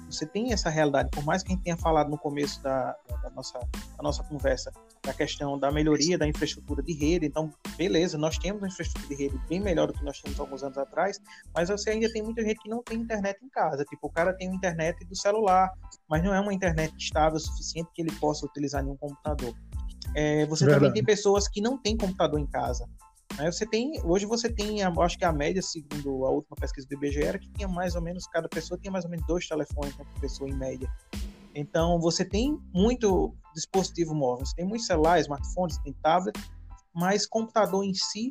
você 0.08 0.26
tem 0.26 0.52
essa 0.52 0.70
realidade, 0.70 1.10
por 1.10 1.24
mais 1.24 1.42
que 1.42 1.52
a 1.52 1.54
gente 1.54 1.64
tenha 1.64 1.76
falado 1.76 2.10
no 2.10 2.18
começo 2.18 2.62
da, 2.62 2.96
da, 3.22 3.30
nossa, 3.30 3.58
da 3.58 4.02
nossa 4.02 4.22
conversa 4.24 4.72
da 5.02 5.12
questão 5.12 5.58
da 5.58 5.70
melhoria 5.70 6.16
da 6.18 6.26
infraestrutura 6.26 6.82
de 6.82 6.92
rede, 6.92 7.26
então, 7.26 7.52
beleza, 7.76 8.16
nós 8.16 8.38
temos 8.38 8.60
uma 8.60 8.68
infraestrutura 8.68 9.14
de 9.14 9.22
rede 9.22 9.40
bem 9.48 9.60
melhor 9.60 9.86
do 9.88 9.92
que 9.92 10.04
nós 10.04 10.18
tínhamos 10.18 10.40
alguns 10.40 10.62
anos 10.62 10.78
atrás, 10.78 11.20
mas 11.54 11.68
você 11.68 11.90
ainda 11.90 12.10
tem 12.12 12.22
muita 12.22 12.42
gente 12.42 12.60
que 12.62 12.68
não 12.68 12.82
tem 12.82 12.98
internet 12.98 13.38
em 13.44 13.48
casa, 13.48 13.84
tipo, 13.84 14.06
o 14.06 14.10
cara 14.10 14.32
tem 14.32 14.48
uma 14.48 14.56
internet 14.56 15.04
do 15.04 15.16
celular, 15.16 15.70
mas 16.08 16.22
não 16.22 16.34
é 16.34 16.40
uma 16.40 16.54
internet 16.54 16.94
estável 16.98 17.36
o 17.36 17.40
suficiente 17.40 17.88
que 17.94 18.02
ele 18.02 18.12
possa 18.12 18.46
utilizar 18.46 18.84
em 18.84 18.88
um 18.88 18.96
computador. 18.96 19.54
É, 20.14 20.46
você 20.46 20.64
Verdade. 20.64 20.86
também 20.86 20.94
tem 20.94 21.04
pessoas 21.04 21.48
que 21.48 21.60
não 21.60 21.78
têm 21.78 21.96
computador 21.96 22.40
em 22.40 22.46
casa, 22.46 22.88
Você 23.44 23.66
tem, 23.66 24.00
hoje 24.02 24.24
você 24.24 24.50
tem, 24.50 24.82
acho 24.82 25.18
que 25.18 25.24
a 25.24 25.32
média, 25.32 25.60
segundo 25.60 26.24
a 26.24 26.30
última 26.30 26.56
pesquisa 26.56 26.86
do 26.88 26.94
IBGE, 26.94 27.22
era 27.22 27.38
que 27.38 27.50
tinha 27.50 27.68
mais 27.68 27.94
ou 27.94 28.00
menos, 28.00 28.26
cada 28.26 28.48
pessoa 28.48 28.80
tinha 28.80 28.90
mais 28.90 29.04
ou 29.04 29.10
menos 29.10 29.26
dois 29.26 29.46
telefones 29.46 29.94
por 29.94 30.06
pessoa 30.20 30.48
em 30.48 30.54
média. 30.54 30.90
Então 31.54 32.00
você 32.00 32.24
tem 32.24 32.58
muito 32.72 33.34
dispositivo 33.54 34.14
móvel, 34.14 34.46
você 34.46 34.56
tem 34.56 34.66
muitos 34.66 34.86
celulares, 34.86 35.24
smartphones, 35.24 35.78
tem 35.78 35.92
tablet, 36.02 36.38
mas 36.94 37.26
computador 37.26 37.84
em 37.84 37.94
si, 37.94 38.28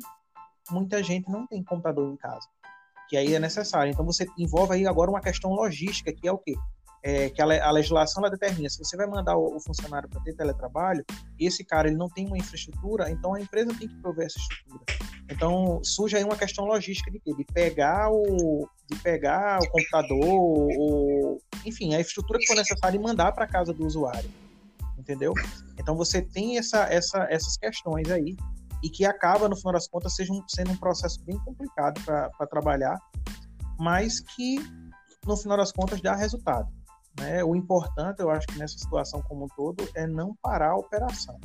muita 0.70 1.02
gente 1.02 1.30
não 1.30 1.46
tem 1.46 1.62
computador 1.62 2.12
em 2.12 2.16
casa, 2.16 2.48
que 3.08 3.16
aí 3.16 3.34
é 3.34 3.38
necessário. 3.38 3.92
Então 3.92 4.04
você 4.04 4.26
envolve 4.36 4.74
aí 4.74 4.86
agora 4.86 5.10
uma 5.10 5.20
questão 5.20 5.52
logística, 5.52 6.12
que 6.12 6.26
é 6.26 6.32
o 6.32 6.38
quê? 6.38 6.54
É, 7.02 7.30
que 7.30 7.40
a, 7.40 7.44
a, 7.44 7.70
legislação 7.70 8.22
determina. 8.28 8.68
Se 8.68 8.78
você 8.78 8.96
vai 8.96 9.06
mandar 9.06 9.36
o, 9.36 9.56
o 9.56 9.60
funcionário 9.60 10.08
para 10.08 10.20
ter 10.22 10.34
teletrabalho, 10.34 11.04
esse 11.38 11.64
cara 11.64 11.88
ele 11.88 11.96
não 11.96 12.08
tem 12.08 12.26
uma 12.26 12.36
infraestrutura, 12.36 13.10
então 13.10 13.34
a 13.34 13.40
empresa 13.40 13.72
tem 13.78 13.88
que 13.88 13.96
prover 13.96 14.26
essa 14.26 14.38
estrutura. 14.38 14.84
Então 15.30 15.80
surge 15.82 16.16
aí 16.16 16.24
uma 16.24 16.36
questão 16.36 16.64
logística 16.64 17.10
de, 17.10 17.20
de 17.24 17.44
pegar 17.52 18.10
o 18.10 18.68
de 18.88 18.96
pegar 19.00 19.58
o 19.58 19.68
computador, 19.70 20.68
ou, 20.78 21.42
enfim, 21.64 21.94
a 21.94 22.00
estrutura 22.00 22.38
que 22.38 22.46
for 22.46 22.54
necessária 22.54 22.96
e 22.96 23.00
mandar 23.00 23.32
para 23.32 23.44
casa 23.44 23.72
do 23.72 23.84
usuário, 23.84 24.30
entendeu? 24.96 25.32
Então 25.76 25.96
você 25.96 26.22
tem 26.22 26.56
essa, 26.56 26.84
essa, 26.84 27.26
essas 27.28 27.56
questões 27.56 28.08
aí 28.10 28.36
e 28.82 28.88
que 28.88 29.04
acaba 29.04 29.48
no 29.48 29.56
final 29.56 29.72
das 29.72 29.88
contas 29.88 30.14
seja 30.14 30.32
um, 30.32 30.42
sendo 30.46 30.70
um 30.70 30.76
processo 30.76 31.20
bem 31.24 31.36
complicado 31.40 32.00
para 32.04 32.46
trabalhar, 32.48 32.96
mas 33.78 34.20
que 34.20 34.58
no 35.26 35.36
final 35.36 35.56
das 35.56 35.72
contas 35.72 36.00
dá 36.00 36.14
resultado. 36.14 36.68
Né? 37.18 37.42
O 37.44 37.54
importante, 37.54 38.20
eu 38.20 38.30
acho 38.30 38.46
que 38.46 38.58
nessa 38.58 38.78
situação 38.78 39.22
como 39.22 39.44
um 39.44 39.48
todo, 39.48 39.88
é 39.94 40.06
não 40.06 40.34
parar 40.42 40.70
a 40.70 40.76
operação. 40.76 41.38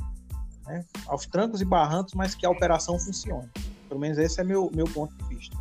Né? 0.66 0.86
Aos 1.08 1.26
trancos 1.26 1.62
e 1.62 1.66
barrancos, 1.66 2.14
mas 2.14 2.36
que 2.36 2.46
a 2.46 2.50
operação 2.50 3.00
funcione. 3.00 3.50
Pelo 3.88 4.00
menos 4.00 4.18
esse 4.18 4.40
é 4.40 4.44
meu, 4.44 4.70
meu 4.74 4.86
ponto 4.86 5.16
de 5.16 5.36
vista. 5.36 5.58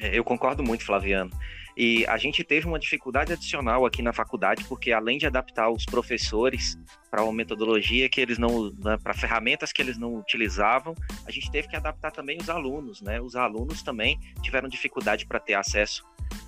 É, 0.00 0.16
eu 0.16 0.24
concordo 0.24 0.62
muito, 0.62 0.84
Flaviano. 0.84 1.30
E 1.76 2.04
a 2.06 2.16
gente 2.16 2.42
teve 2.42 2.66
uma 2.66 2.78
dificuldade 2.78 3.32
adicional 3.32 3.86
aqui 3.86 4.02
na 4.02 4.12
faculdade, 4.12 4.64
porque 4.64 4.92
além 4.92 5.18
de 5.18 5.26
adaptar 5.26 5.70
os 5.70 5.84
professores 5.84 6.78
para 7.10 7.22
uma 7.22 7.32
metodologia 7.32 8.08
que 8.08 8.20
eles 8.20 8.38
não, 8.38 8.70
né, 8.72 8.98
para 9.02 9.14
ferramentas 9.14 9.72
que 9.72 9.80
eles 9.80 9.96
não 9.96 10.16
utilizavam, 10.16 10.94
a 11.26 11.30
gente 11.30 11.50
teve 11.50 11.68
que 11.68 11.76
adaptar 11.76 12.10
também 12.10 12.38
os 12.38 12.50
alunos, 12.50 13.00
né? 13.00 13.20
Os 13.20 13.36
alunos 13.36 13.82
também 13.82 14.18
tiveram 14.42 14.68
dificuldade 14.68 15.26
para 15.26 15.40
ter 15.40 15.54
acesso 15.54 16.04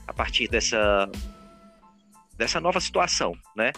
a 0.06 0.12
partir 0.12 0.49
dessa 0.49 1.11
dessa 2.37 2.61
nova 2.61 2.81
situação, 2.81 3.33
né? 3.57 3.73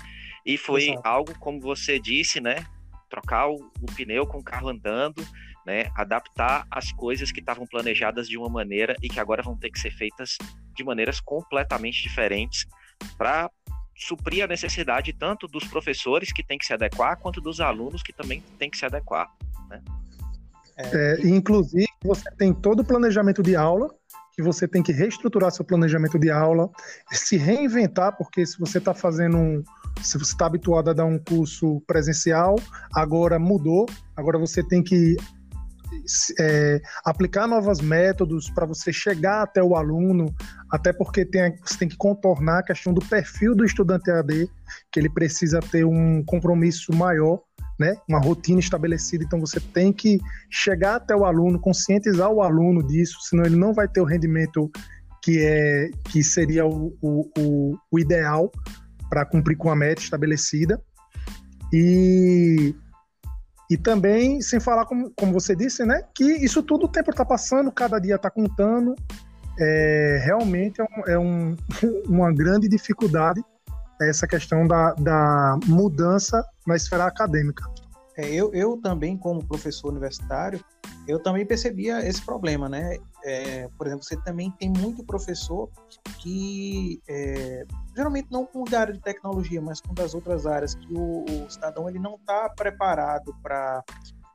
E 0.45 0.57
foi 0.57 0.91
Exato. 0.91 1.09
algo, 1.09 1.39
como 1.39 1.61
você 1.61 1.99
disse, 1.99 2.41
né? 2.41 2.67
Trocar 3.09 3.49
o, 3.49 3.57
o 3.57 3.87
pneu 3.95 4.27
com 4.27 4.39
o 4.39 4.45
carro 4.45 4.69
andando, 4.69 5.27
né? 5.67 5.91
Adaptar 5.97 6.67
as 6.71 6.93
coisas 6.93 7.33
que 7.33 7.41
estavam 7.41 7.67
planejadas 7.67 8.29
de 8.29 8.37
uma 8.37 8.49
maneira 8.49 8.97
e 9.03 9.09
que 9.09 9.21
agora 9.21 9.43
vão 9.43 9.57
ter 9.57 9.71
que 9.71 9.79
ser 9.79 9.91
feitas 9.91 10.37
de 10.75 10.85
maneiras 10.85 11.21
completamente 11.21 12.03
diferentes 12.03 12.67
para 13.17 13.51
suprir 13.97 14.45
a 14.45 14.47
necessidade 14.47 15.13
tanto 15.13 15.47
dos 15.47 15.65
professores 15.65 16.33
que 16.33 16.43
têm 16.43 16.59
que 16.59 16.67
se 16.67 16.73
adequar 16.73 17.17
quanto 17.19 17.41
dos 17.41 17.61
alunos 17.61 18.03
que 18.03 18.13
também 18.13 18.43
têm 18.59 18.69
que 18.69 18.77
se 18.77 18.85
adequar. 18.85 19.31
Né? 19.69 19.83
É, 20.77 21.21
inclusive, 21.25 21.87
você 22.03 22.29
tem 22.33 22.53
todo 22.53 22.81
o 22.81 22.85
planejamento 22.85 23.43
de 23.43 23.55
aula 23.55 23.95
que 24.35 24.43
você 24.43 24.67
tem 24.67 24.83
que 24.83 24.93
reestruturar 24.93 25.51
seu 25.51 25.65
planejamento 25.65 26.19
de 26.19 26.31
aula, 26.31 26.69
se 27.13 27.37
reinventar, 27.37 28.17
porque 28.17 28.45
se 28.45 28.59
você 28.59 28.79
está 28.79 28.93
fazendo 28.93 29.37
um. 29.37 29.63
Se 30.03 30.19
você 30.19 30.33
está 30.33 30.47
habituado 30.47 30.91
a 30.91 30.93
dar 30.93 31.05
um 31.05 31.19
curso 31.19 31.81
presencial, 31.87 32.57
agora 32.93 33.39
mudou, 33.39 33.87
agora 34.17 34.39
você 34.39 34.61
tem 34.61 34.83
que 34.83 35.17
é, 36.41 36.81
aplicar 37.05 37.47
novos 37.47 37.81
métodos 37.81 38.51
para 38.51 38.67
você 38.67 38.93
chegar 38.93 39.43
até 39.43 39.63
o 39.63 39.77
aluno, 39.77 40.35
até 40.69 40.93
porque 40.93 41.25
tem, 41.25 41.57
você 41.65 41.79
tem 41.79 41.89
que 41.89 41.97
contornar 41.97 42.59
a 42.59 42.63
questão 42.65 42.93
do 42.93 43.05
perfil 43.07 43.55
do 43.55 43.65
estudante 43.65 44.11
AD, 44.11 44.49
que 44.91 44.99
ele 44.99 45.09
precisa 45.09 45.61
ter 45.61 45.85
um 45.85 46.25
compromisso 46.25 46.93
maior 46.93 47.41
né, 47.79 47.97
uma 48.09 48.21
rotina 48.21 48.61
estabelecida, 48.61 49.25
então 49.25 49.41
você 49.41 49.59
tem 49.59 49.93
que 49.93 50.19
chegar 50.51 50.97
até 50.97 51.15
o 51.15 51.25
aluno, 51.25 51.59
conscientizar 51.59 52.31
o 52.31 52.41
aluno 52.41 52.87
disso, 52.87 53.19
senão 53.23 53.45
ele 53.45 53.57
não 53.57 53.73
vai 53.73 53.89
ter 53.89 54.01
o 54.01 54.05
rendimento 54.05 54.71
que 55.23 55.41
é 55.41 55.91
que 56.11 56.23
seria 56.23 56.67
o, 56.67 56.95
o, 57.03 57.79
o 57.91 57.99
ideal 57.99 58.53
para 59.09 59.25
cumprir 59.25 59.57
com 59.57 59.71
a 59.71 59.77
meta 59.77 60.03
estabelecida. 60.03 60.81
E, 61.73 62.75
e 63.71 63.77
também, 63.77 64.41
sem 64.43 64.61
falar, 64.61 64.85
como, 64.85 65.11
como 65.17 65.33
você 65.33 65.57
disse, 65.57 65.85
né, 65.85 66.03
que 66.15 66.25
isso 66.25 66.63
tudo 66.63 66.85
o 66.87 66.89
tempo 66.89 67.11
está 67.11 67.25
passando, 67.25 67.73
cada 67.73 67.99
dia 67.99 68.17
está 68.17 68.31
contando, 68.31 68.95
é, 69.59 70.21
realmente 70.25 70.81
é, 70.81 70.85
um, 70.85 71.07
é 71.07 71.19
um, 71.19 71.57
uma 72.07 72.33
grande 72.33 72.69
dificuldade 72.69 73.43
essa 74.03 74.27
questão 74.27 74.67
da, 74.67 74.93
da 74.95 75.59
mudança 75.67 76.45
na 76.67 76.77
esfera 76.77 77.07
acadêmica. 77.07 77.65
É, 78.17 78.33
eu, 78.33 78.53
eu 78.55 78.81
também, 78.81 79.17
como 79.17 79.45
professor 79.45 79.91
universitário, 79.91 80.65
eu 81.07 81.19
também 81.19 81.45
percebia 81.45 82.07
esse 82.07 82.23
problema, 82.23 82.69
né? 82.69 82.97
É, 83.25 83.69
por 83.77 83.87
exemplo, 83.87 84.05
você 84.05 84.17
também 84.23 84.51
tem 84.53 84.71
muito 84.71 85.05
professor 85.05 85.69
que, 86.21 87.03
é, 87.09 87.65
geralmente 87.97 88.29
não 88.31 88.47
com 88.47 88.65
a 88.73 88.79
área 88.79 88.95
de 88.95 89.01
tecnologia, 89.01 89.61
mas 89.61 89.81
com 89.81 89.93
das 89.93 90.15
outras 90.15 90.47
áreas, 90.47 90.75
que 90.75 90.93
o, 90.93 91.25
o 91.25 91.51
cidadão 91.51 91.89
ele 91.89 91.99
não 91.99 92.15
está 92.15 92.49
preparado 92.51 93.35
para 93.43 93.83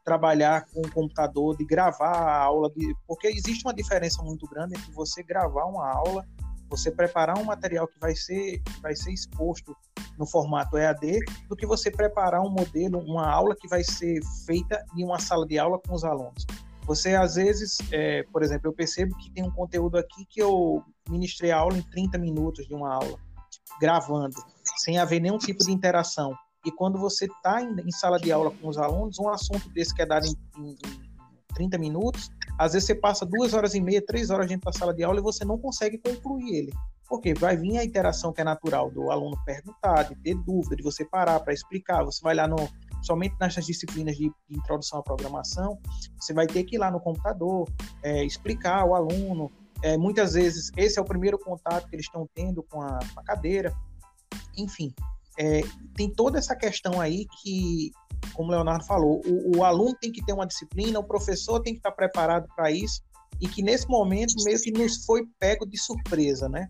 trabalhar 0.04 0.66
com 0.74 0.82
o 0.82 0.92
computador, 0.92 1.56
de 1.56 1.64
gravar 1.64 2.18
a 2.18 2.38
aula, 2.44 2.70
de, 2.76 2.96
porque 3.08 3.28
existe 3.28 3.64
uma 3.64 3.74
diferença 3.74 4.22
muito 4.24 4.48
grande 4.48 4.76
entre 4.76 4.92
você 4.92 5.24
gravar 5.24 5.66
uma 5.66 5.88
aula, 5.88 6.26
você 6.70 6.92
preparar 6.92 7.38
um 7.38 7.44
material 7.44 7.88
que 7.88 8.00
vai 8.00 8.16
ser, 8.16 8.62
vai 8.82 8.96
ser 8.96 9.12
exposto 9.12 9.76
no 10.18 10.26
formato 10.26 10.78
EAD, 10.78 11.20
do 11.48 11.56
que 11.56 11.66
você 11.66 11.90
preparar 11.90 12.42
um 12.42 12.50
modelo, 12.50 13.00
uma 13.00 13.30
aula 13.30 13.56
que 13.56 13.68
vai 13.68 13.84
ser 13.84 14.20
feita 14.46 14.84
em 14.96 15.04
uma 15.04 15.18
sala 15.18 15.48
de 15.48 15.58
aula 15.58 15.80
com 15.80 15.94
os 15.94 16.04
alunos. 16.04 16.46
Você, 16.86 17.16
às 17.16 17.36
vezes, 17.36 17.78
é, 17.92 18.24
por 18.24 18.44
exemplo, 18.44 18.68
eu 18.68 18.74
percebo 18.74 19.16
que 19.18 19.32
tem 19.32 19.44
um 19.44 19.52
conteúdo 19.52 19.98
aqui 19.98 20.26
que 20.26 20.42
eu 20.42 20.84
ministrei 21.08 21.52
a 21.52 21.58
aula 21.58 21.78
em 21.78 21.82
30 21.82 22.18
minutos 22.18 22.68
de 22.68 22.74
uma 22.74 22.94
aula, 22.94 23.18
gravando, 23.80 24.36
sem 24.78 24.98
haver 24.98 25.20
nenhum 25.22 25.38
tipo 25.38 25.64
de 25.64 25.72
interação. 25.72 26.36
E 26.66 26.72
quando 26.72 27.00
você 27.00 27.26
está 27.26 27.62
em, 27.62 27.80
em, 27.80 27.92
sala 27.92 28.20
de 28.20 28.32
aula 28.32 28.52
com 28.52 28.68
os 28.68 28.78
alunos, 28.78 29.18
um 29.20 29.30
assunto 29.30 29.70
desse 29.70 29.94
que 29.94 30.02
é 30.02 30.06
dado 30.06 30.26
em, 30.26 30.36
em, 30.58 30.72
em 30.72 31.00
30 31.54 31.78
minutos, 31.78 32.30
às 32.60 32.74
vezes 32.74 32.88
você 32.88 32.96
passa 32.96 33.26
duas 33.26 33.54
horas 33.54 33.74
e 33.74 33.80
meia, 33.80 34.06
três 34.06 34.30
horas 34.30 34.46
dentro 34.46 34.70
da 34.70 34.78
sala 34.78 34.94
de 34.94 35.02
aula 35.02 35.20
e 35.20 35.24
você 35.24 35.46
não 35.46 35.58
consegue 35.58 35.98
concluir 35.98 36.58
ele. 36.58 36.74
Porque 37.08 37.34
vai 37.34 37.56
vir 37.56 37.78
a 37.78 37.86
interação 37.86 38.34
que 38.34 38.42
é 38.42 38.44
natural 38.44 38.92
do 38.92 39.10
aluno 39.10 39.38
perguntar, 39.46 40.04
de 40.04 40.16
ter 40.16 40.36
dúvida, 40.36 40.76
de 40.76 40.84
você 40.84 41.06
parar 41.06 41.40
para 41.40 41.54
explicar. 41.54 42.04
Você 42.04 42.20
vai 42.22 42.36
lá 42.36 42.50
no. 42.50 42.70
Somente 43.02 43.34
nessas 43.40 43.66
disciplinas 43.66 44.18
de, 44.18 44.30
introdução 44.50 45.00
à 45.00 45.04
programação, 45.04 45.80
você 46.20 46.34
vai 46.34 46.46
ter 46.46 46.66
que 46.66 46.76
ir 46.76 46.80
lá 46.80 46.92
no 46.92 47.00
computador, 47.00 47.66
é, 48.04 48.26
explicar 48.26 48.82
ao 48.82 48.94
aluno. 48.94 49.50
É, 49.82 49.98
muitas 49.98 50.34
vezes 50.34 50.70
esse 50.76 51.00
é 51.00 51.02
o 51.02 51.06
primeiro 51.06 51.40
contato 51.40 51.88
que 51.88 51.96
eles 51.96 52.08
estão 52.08 52.28
tendo 52.36 52.62
com 52.62 52.82
a, 52.82 53.00
com 53.14 53.22
a 53.22 53.24
cadeira. 53.24 53.74
Enfim, 54.58 54.94
é, 55.40 55.62
tem 55.96 56.10
toda 56.10 56.38
essa 56.38 56.54
questão 56.54 57.00
aí 57.00 57.26
que, 57.42 57.92
como 58.34 58.50
o 58.50 58.52
Leonardo 58.52 58.86
falou, 58.86 59.22
o, 59.26 59.58
o, 59.58 59.64
aluno 59.64 59.96
tem 60.00 60.12
que 60.12 60.24
ter 60.24 60.34
uma 60.34 60.46
disciplina, 60.46 61.00
o 61.00 61.04
professor 61.04 61.62
tem 61.62 61.74
que 61.74 61.80
estar 61.80 61.94
preparado 61.94 62.46
para 62.54 62.70
isso, 62.70 63.02
e 63.40 63.48
que 63.48 63.64
nesse 63.64 63.88
momento 63.88 64.34
meio 64.44 64.62
que 64.62 64.70
nos 64.70 65.06
foi 65.06 65.26
pego 65.40 65.66
de 65.66 65.78
surpresa, 65.78 66.50
né? 66.50 66.68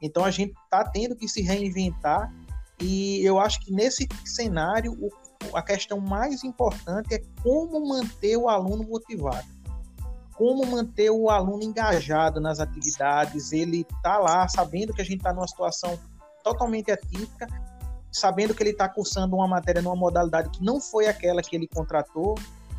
Então 0.00 0.24
a 0.24 0.30
gente 0.30 0.52
está 0.64 0.88
tendo 0.88 1.16
que 1.16 1.28
se 1.28 1.42
reinventar, 1.42 2.32
e 2.80 3.20
eu 3.24 3.40
acho 3.40 3.58
que 3.60 3.72
nesse 3.72 4.06
cenário 4.24 4.92
o, 4.92 5.56
a 5.56 5.62
questão 5.62 5.98
mais 5.98 6.44
importante 6.44 7.14
é 7.14 7.22
como 7.42 7.88
manter 7.88 8.36
o 8.36 8.48
aluno 8.48 8.84
motivado. 8.84 9.48
Como 10.34 10.64
manter 10.64 11.10
o 11.10 11.28
aluno 11.28 11.62
engajado 11.62 12.40
nas 12.40 12.60
atividades, 12.60 13.52
ele 13.52 13.84
tá 14.02 14.18
lá 14.18 14.48
sabendo 14.48 14.94
que 14.94 15.02
a 15.02 15.04
gente 15.04 15.18
está 15.18 15.32
numa 15.32 15.46
situação 15.46 15.98
totalmente 16.42 16.90
atípica, 16.90 17.46
sabendo 18.12 18.54
que 18.54 18.62
ele 18.62 18.70
está 18.70 18.88
cursando 18.88 19.36
uma 19.36 19.48
matéria 19.48 19.80
numa 19.80 19.96
modalidade 19.96 20.50
que 20.50 20.62
não 20.62 20.80
foi 20.80 21.06
aquela 21.06 21.42
que 21.42 21.56
ele 21.56 21.66
contratou, 21.66 22.34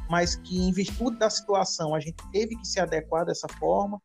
mas 0.10 0.36
que, 0.36 0.58
em 0.58 0.72
virtude 0.72 1.18
da 1.18 1.30
situação, 1.30 1.96
a 1.96 2.00
gente 2.00 2.18
teve 2.32 2.56
que 2.56 2.68
se 2.68 2.80
adequar 2.80 3.26
dessa 3.26 3.48
forma. 3.60 4.00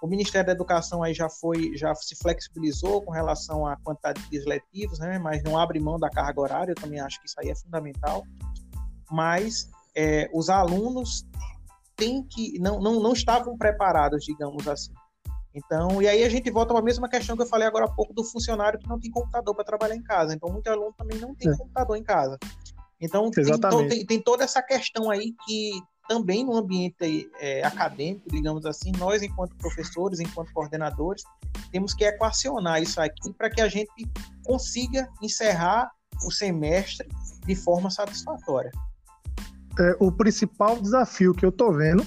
O 0.00 0.06
Ministério 0.06 0.46
da 0.46 0.52
Educação 0.52 1.02
aí 1.02 1.12
já 1.12 1.28
foi, 1.28 1.76
já 1.76 1.92
se 1.94 2.14
flexibilizou 2.16 3.02
com 3.02 3.10
relação 3.10 3.66
à 3.66 3.76
quantidade 3.78 4.22
de 4.30 4.38
letivos, 4.40 5.00
né? 5.00 5.18
Mas 5.18 5.42
não 5.42 5.58
abre 5.58 5.80
mão 5.80 5.98
da 5.98 6.08
carga 6.08 6.40
horária. 6.40 6.70
Eu 6.70 6.76
também 6.76 7.00
acho 7.00 7.20
que 7.20 7.26
isso 7.26 7.34
aí 7.40 7.50
é 7.50 7.56
fundamental. 7.56 8.22
Mas 9.10 9.68
é, 9.96 10.30
os 10.32 10.48
alunos 10.48 11.26
têm 11.96 12.22
que 12.22 12.60
não, 12.60 12.80
não, 12.80 13.00
não 13.00 13.12
estavam 13.12 13.58
preparados, 13.58 14.24
digamos 14.24 14.68
assim. 14.68 14.92
Então, 15.54 16.00
e 16.02 16.06
aí 16.06 16.22
a 16.22 16.28
gente 16.28 16.50
volta 16.50 16.72
para 16.72 16.82
a 16.82 16.84
mesma 16.84 17.08
questão 17.08 17.36
que 17.36 17.42
eu 17.42 17.46
falei 17.46 17.66
agora 17.66 17.86
há 17.86 17.90
pouco 17.90 18.12
do 18.12 18.24
funcionário 18.24 18.78
que 18.78 18.88
não 18.88 19.00
tem 19.00 19.10
computador 19.10 19.54
para 19.54 19.64
trabalhar 19.64 19.96
em 19.96 20.02
casa. 20.02 20.34
Então, 20.34 20.50
muito 20.50 20.68
aluno 20.68 20.94
também 20.96 21.18
não 21.18 21.34
tem 21.34 21.50
é. 21.50 21.56
computador 21.56 21.96
em 21.96 22.02
casa. 22.02 22.38
Então, 23.00 23.30
tem, 23.30 23.44
então 23.44 23.88
tem, 23.88 24.04
tem, 24.04 24.20
toda 24.20 24.44
essa 24.44 24.60
questão 24.60 25.10
aí 25.10 25.32
que 25.46 25.70
também 26.08 26.44
no 26.44 26.56
ambiente 26.56 27.30
é, 27.38 27.62
acadêmico, 27.64 28.28
digamos 28.30 28.64
assim, 28.66 28.90
nós, 28.98 29.22
enquanto 29.22 29.54
professores, 29.56 30.20
enquanto 30.20 30.52
coordenadores, 30.52 31.22
temos 31.70 31.94
que 31.94 32.04
equacionar 32.04 32.82
isso 32.82 33.00
aqui 33.00 33.32
para 33.34 33.50
que 33.50 33.60
a 33.60 33.68
gente 33.68 34.08
consiga 34.44 35.08
encerrar 35.22 35.90
o 36.26 36.30
semestre 36.30 37.06
de 37.46 37.54
forma 37.54 37.90
satisfatória. 37.90 38.70
É, 39.78 39.96
o 40.00 40.10
principal 40.10 40.80
desafio 40.80 41.34
que 41.34 41.44
eu 41.44 41.50
estou 41.50 41.72
vendo 41.72 42.04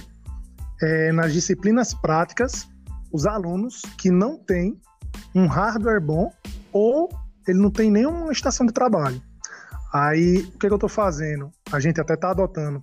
é 0.82 1.12
nas 1.12 1.32
disciplinas 1.32 1.94
práticas 1.94 2.68
os 3.12 3.26
alunos 3.26 3.82
que 3.98 4.10
não 4.10 4.38
têm 4.38 4.80
um 5.34 5.46
hardware 5.46 6.00
bom 6.00 6.32
ou 6.72 7.08
ele 7.46 7.58
não 7.58 7.70
tem 7.70 7.90
nenhuma 7.90 8.32
estação 8.32 8.66
de 8.66 8.72
trabalho. 8.72 9.20
Aí, 9.92 10.38
o 10.38 10.58
que, 10.58 10.66
que 10.66 10.72
eu 10.72 10.76
estou 10.76 10.88
fazendo? 10.88 11.50
A 11.70 11.78
gente 11.78 12.00
até 12.00 12.14
está 12.14 12.30
adotando, 12.30 12.80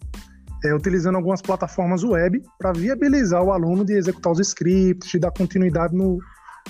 é, 0.63 0.73
utilizando 0.75 1.15
algumas 1.15 1.41
plataformas 1.41 2.03
web 2.03 2.43
para 2.57 2.71
viabilizar 2.71 3.41
o 3.41 3.51
aluno 3.51 3.83
de 3.83 3.93
executar 3.93 4.31
os 4.31 4.39
scripts, 4.39 5.09
de 5.09 5.17
dar 5.17 5.31
continuidade 5.31 5.95
no, 5.95 6.19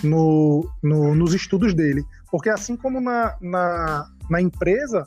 no, 0.02 0.70
no, 0.82 1.14
nos 1.14 1.34
estudos 1.34 1.74
dele. 1.74 2.06
Porque 2.32 2.50
assim 2.50 2.78
como 2.78 3.02
na, 3.02 3.36
na, 3.42 4.08
na 4.30 4.42
empresa, 4.42 5.06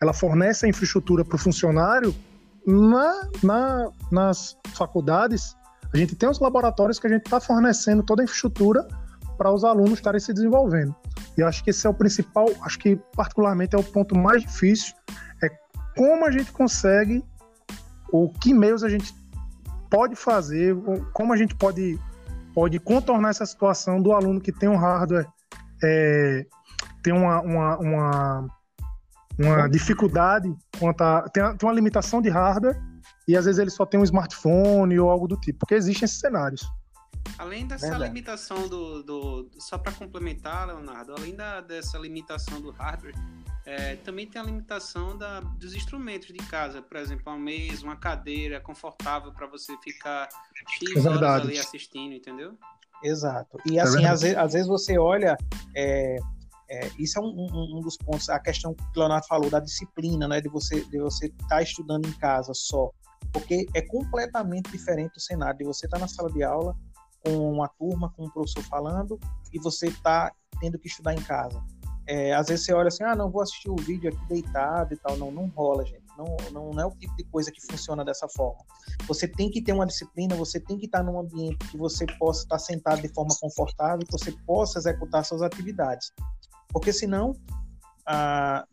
ela 0.00 0.14
fornece 0.14 0.64
a 0.64 0.68
infraestrutura 0.68 1.24
para 1.24 1.36
o 1.36 1.38
funcionário, 1.38 2.14
na, 2.66 3.28
na, 3.42 3.90
nas 4.10 4.56
faculdades, 4.74 5.54
a 5.94 5.96
gente 5.96 6.16
tem 6.16 6.28
os 6.28 6.40
laboratórios 6.40 6.98
que 6.98 7.06
a 7.06 7.10
gente 7.10 7.24
está 7.24 7.38
fornecendo 7.40 8.02
toda 8.02 8.20
a 8.20 8.24
infraestrutura 8.24 8.86
para 9.38 9.52
os 9.52 9.62
alunos 9.62 9.92
estarem 9.92 10.18
se 10.18 10.32
desenvolvendo. 10.34 10.94
E 11.38 11.40
eu 11.40 11.46
acho 11.46 11.62
que 11.62 11.70
esse 11.70 11.86
é 11.86 11.90
o 11.90 11.94
principal, 11.94 12.46
acho 12.62 12.78
que 12.80 12.96
particularmente 13.14 13.76
é 13.76 13.78
o 13.78 13.84
ponto 13.84 14.16
mais 14.16 14.42
difícil, 14.42 14.92
é 15.40 15.48
como 15.96 16.26
a 16.26 16.32
gente 16.32 16.50
consegue, 16.50 17.24
ou 18.10 18.28
que 18.28 18.52
meios 18.52 18.82
a 18.82 18.88
gente 18.88 19.14
pode 19.88 20.16
fazer, 20.16 20.76
como 21.12 21.32
a 21.32 21.36
gente 21.36 21.54
pode, 21.54 21.96
pode 22.52 22.80
contornar 22.80 23.30
essa 23.30 23.46
situação 23.46 24.02
do 24.02 24.12
aluno 24.12 24.40
que 24.40 24.50
tem 24.50 24.68
um 24.68 24.76
hardware, 24.76 25.28
é, 25.82 26.44
tem 27.04 27.12
uma, 27.12 27.40
uma, 27.40 27.78
uma, 27.78 28.48
uma 29.38 29.68
dificuldade 29.68 30.52
quanto 30.76 31.02
a, 31.02 31.22
tem, 31.28 31.56
tem 31.56 31.68
uma 31.68 31.74
limitação 31.74 32.20
de 32.20 32.28
hardware 32.28 32.76
e 33.26 33.36
às 33.36 33.44
vezes 33.44 33.58
ele 33.58 33.70
só 33.70 33.86
tem 33.86 33.98
um 33.98 34.04
smartphone 34.04 34.98
ou 34.98 35.10
algo 35.10 35.26
do 35.26 35.36
tipo, 35.36 35.60
porque 35.60 35.74
existem 35.74 36.04
esses 36.04 36.18
cenários. 36.18 36.66
Além 37.38 37.66
dessa 37.66 37.88
Verdade. 37.88 38.04
limitação 38.04 38.68
do, 38.68 39.02
do 39.02 39.50
só 39.58 39.78
para 39.78 39.92
complementar, 39.92 40.66
Leonardo, 40.66 41.14
além 41.16 41.34
da, 41.34 41.60
dessa 41.60 41.98
limitação 41.98 42.60
do 42.60 42.70
hardware, 42.70 43.14
é, 43.64 43.96
também 43.96 44.26
tem 44.26 44.40
a 44.40 44.44
limitação 44.44 45.16
da, 45.16 45.40
dos 45.40 45.74
instrumentos 45.74 46.28
de 46.28 46.38
casa, 46.46 46.82
por 46.82 46.98
exemplo, 46.98 47.32
uma 47.32 47.38
mesa, 47.38 47.82
uma 47.82 47.96
cadeira 47.96 48.60
confortável 48.60 49.32
para 49.32 49.46
você 49.46 49.74
ficar 49.78 50.28
X 50.68 51.04
é 51.04 51.08
horas 51.08 51.42
ali 51.42 51.58
assistindo, 51.58 52.12
entendeu? 52.14 52.56
Exato. 53.02 53.58
E 53.66 53.78
é 53.78 53.82
assim, 53.82 54.04
é 54.04 54.08
às, 54.08 54.20
vezes, 54.20 54.36
às, 54.36 54.52
vezes, 54.52 54.68
você 54.68 54.98
olha, 54.98 55.36
é, 55.74 56.16
é, 56.68 56.90
isso 56.98 57.18
é 57.18 57.22
um, 57.22 57.26
um, 57.26 57.78
um, 57.78 57.80
dos 57.80 57.96
pontos, 57.96 58.28
a 58.28 58.38
questão 58.38 58.74
que 58.74 58.82
o 58.82 59.00
Leonardo 59.00 59.26
falou 59.26 59.48
da 59.48 59.60
disciplina, 59.60 60.28
né, 60.28 60.40
de 60.40 60.48
você 60.48 60.84
de 60.84 60.98
você 60.98 61.26
estar 61.26 61.48
tá 61.48 61.62
estudando 61.62 62.06
em 62.06 62.12
casa 62.12 62.52
só 62.54 62.90
porque 63.32 63.66
é 63.74 63.82
completamente 63.82 64.70
diferente 64.70 65.16
o 65.16 65.20
cenário 65.20 65.58
de 65.58 65.64
você 65.64 65.86
estar 65.86 65.98
tá 65.98 66.02
na 66.02 66.08
sala 66.08 66.30
de 66.30 66.42
aula 66.42 66.76
com 67.24 67.52
uma 67.52 67.68
turma, 67.68 68.10
com 68.10 68.26
um 68.26 68.30
professor 68.30 68.62
falando, 68.64 69.18
e 69.52 69.58
você 69.58 69.86
está 69.86 70.32
tendo 70.60 70.78
que 70.78 70.88
estudar 70.88 71.14
em 71.14 71.22
casa. 71.22 71.62
É, 72.06 72.34
às 72.34 72.48
vezes 72.48 72.66
você 72.66 72.74
olha 72.74 72.88
assim, 72.88 73.02
ah, 73.02 73.16
não, 73.16 73.30
vou 73.30 73.42
assistir 73.42 73.70
o 73.70 73.76
vídeo 73.76 74.10
aqui 74.10 74.26
deitado 74.28 74.92
e 74.92 74.96
tal. 74.96 75.16
Não, 75.16 75.30
não 75.30 75.46
rola, 75.46 75.84
gente. 75.86 76.04
Não, 76.18 76.36
não, 76.52 76.70
não 76.70 76.82
é 76.82 76.86
o 76.86 76.90
tipo 76.90 77.16
de 77.16 77.24
coisa 77.24 77.50
que 77.50 77.60
funciona 77.66 78.04
dessa 78.04 78.28
forma. 78.28 78.62
Você 79.06 79.26
tem 79.26 79.50
que 79.50 79.62
ter 79.62 79.72
uma 79.72 79.86
disciplina, 79.86 80.36
você 80.36 80.60
tem 80.60 80.78
que 80.78 80.86
estar 80.86 81.02
num 81.02 81.18
ambiente 81.18 81.66
que 81.68 81.78
você 81.78 82.04
possa 82.18 82.42
estar 82.42 82.58
sentado 82.58 83.00
de 83.00 83.08
forma 83.08 83.34
confortável, 83.40 84.06
que 84.06 84.12
você 84.12 84.32
possa 84.46 84.78
executar 84.78 85.24
suas 85.24 85.40
atividades. 85.40 86.12
Porque 86.68 86.92
senão, 86.92 87.34
ah, 88.06 88.66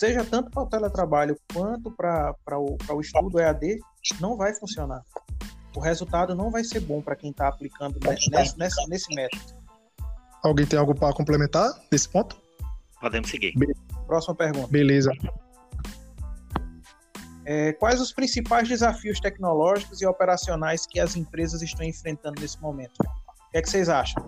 seja 0.00 0.24
tanto 0.24 0.50
para 0.50 0.62
o 0.62 0.66
teletrabalho 0.66 1.36
quanto 1.52 1.90
para 1.90 2.34
o, 2.58 2.78
o 2.88 3.00
estudo 3.02 3.38
EAD, 3.38 3.78
não 4.18 4.34
vai 4.34 4.54
funcionar. 4.54 5.02
O 5.76 5.80
resultado 5.80 6.34
não 6.34 6.50
vai 6.50 6.64
ser 6.64 6.80
bom 6.80 7.02
para 7.02 7.14
quem 7.14 7.30
está 7.30 7.48
aplicando 7.48 8.00
nesse, 8.02 8.58
nesse, 8.58 8.88
nesse 8.88 9.14
método. 9.14 9.60
Alguém 10.42 10.64
tem 10.64 10.78
algo 10.78 10.94
para 10.94 11.12
complementar 11.12 11.70
nesse 11.92 12.08
ponto? 12.08 12.40
Podemos 12.98 13.28
seguir. 13.28 13.52
Be 13.54 13.66
Próxima 14.06 14.34
pergunta. 14.34 14.68
Beleza. 14.68 15.12
É, 17.44 17.74
quais 17.74 18.00
os 18.00 18.10
principais 18.10 18.66
desafios 18.68 19.20
tecnológicos 19.20 20.00
e 20.00 20.06
operacionais 20.06 20.86
que 20.86 20.98
as 20.98 21.14
empresas 21.14 21.60
estão 21.60 21.84
enfrentando 21.84 22.40
nesse 22.40 22.58
momento? 22.60 22.94
O 22.98 23.50
que, 23.52 23.58
é 23.58 23.62
que 23.62 23.68
vocês 23.68 23.90
acham? 23.90 24.24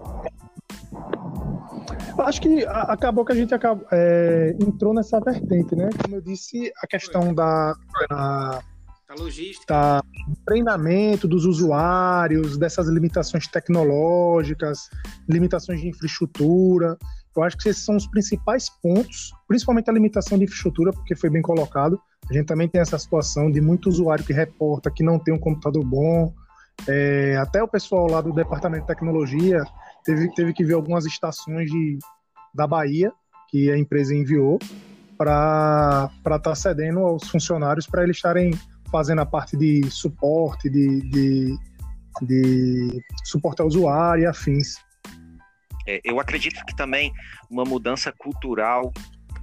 Acho 2.18 2.40
que 2.40 2.64
acabou 2.66 3.24
que 3.24 3.32
a 3.32 3.34
gente 3.34 3.54
acabou, 3.54 3.86
é, 3.90 4.54
entrou 4.60 4.92
nessa 4.94 5.20
vertente, 5.20 5.74
né? 5.74 5.88
Como 6.02 6.16
eu 6.16 6.20
disse, 6.20 6.72
a 6.82 6.86
questão 6.86 7.34
da, 7.34 7.74
da, 8.08 8.62
da 9.08 9.14
logística, 9.22 9.66
da 9.66 10.02
treinamento 10.46 11.26
dos 11.26 11.44
usuários, 11.44 12.56
dessas 12.56 12.88
limitações 12.88 13.46
tecnológicas, 13.46 14.88
limitações 15.28 15.80
de 15.80 15.88
infraestrutura. 15.88 16.98
Eu 17.34 17.42
acho 17.42 17.56
que 17.56 17.68
esses 17.68 17.84
são 17.84 17.96
os 17.96 18.06
principais 18.06 18.68
pontos, 18.68 19.32
principalmente 19.48 19.88
a 19.88 19.92
limitação 19.92 20.36
de 20.36 20.44
infraestrutura, 20.44 20.92
porque 20.92 21.16
foi 21.16 21.30
bem 21.30 21.42
colocado. 21.42 22.00
A 22.28 22.32
gente 22.32 22.46
também 22.46 22.68
tem 22.68 22.80
essa 22.80 22.98
situação 22.98 23.50
de 23.50 23.60
muito 23.60 23.88
usuário 23.88 24.24
que 24.24 24.32
reporta 24.32 24.90
que 24.90 25.02
não 25.02 25.18
tem 25.18 25.32
um 25.32 25.38
computador 25.38 25.84
bom. 25.84 26.32
É, 26.88 27.36
até 27.36 27.62
o 27.62 27.68
pessoal 27.68 28.06
lá 28.10 28.20
do 28.20 28.32
departamento 28.32 28.82
de 28.82 28.88
tecnologia 28.88 29.62
teve, 30.04 30.32
teve 30.34 30.52
que 30.52 30.64
ver 30.64 30.74
algumas 30.74 31.06
estações 31.06 31.70
de, 31.70 31.98
da 32.54 32.66
Bahia 32.66 33.12
que 33.48 33.70
a 33.70 33.76
empresa 33.76 34.14
enviou 34.14 34.58
para 35.16 36.10
estar 36.18 36.38
tá 36.38 36.54
cedendo 36.54 37.00
aos 37.00 37.28
funcionários 37.28 37.86
para 37.86 38.02
eles 38.02 38.16
estarem 38.16 38.52
fazendo 38.90 39.20
a 39.20 39.26
parte 39.26 39.56
de 39.56 39.88
suporte, 39.90 40.68
de, 40.68 41.00
de, 41.10 41.58
de 42.22 43.02
suporte 43.24 43.60
ao 43.60 43.68
usuário 43.68 44.24
e 44.24 44.26
afins. 44.26 44.76
É, 45.86 46.00
eu 46.04 46.20
acredito 46.20 46.64
que 46.66 46.76
também 46.76 47.12
uma 47.50 47.64
mudança 47.64 48.12
cultural, 48.12 48.92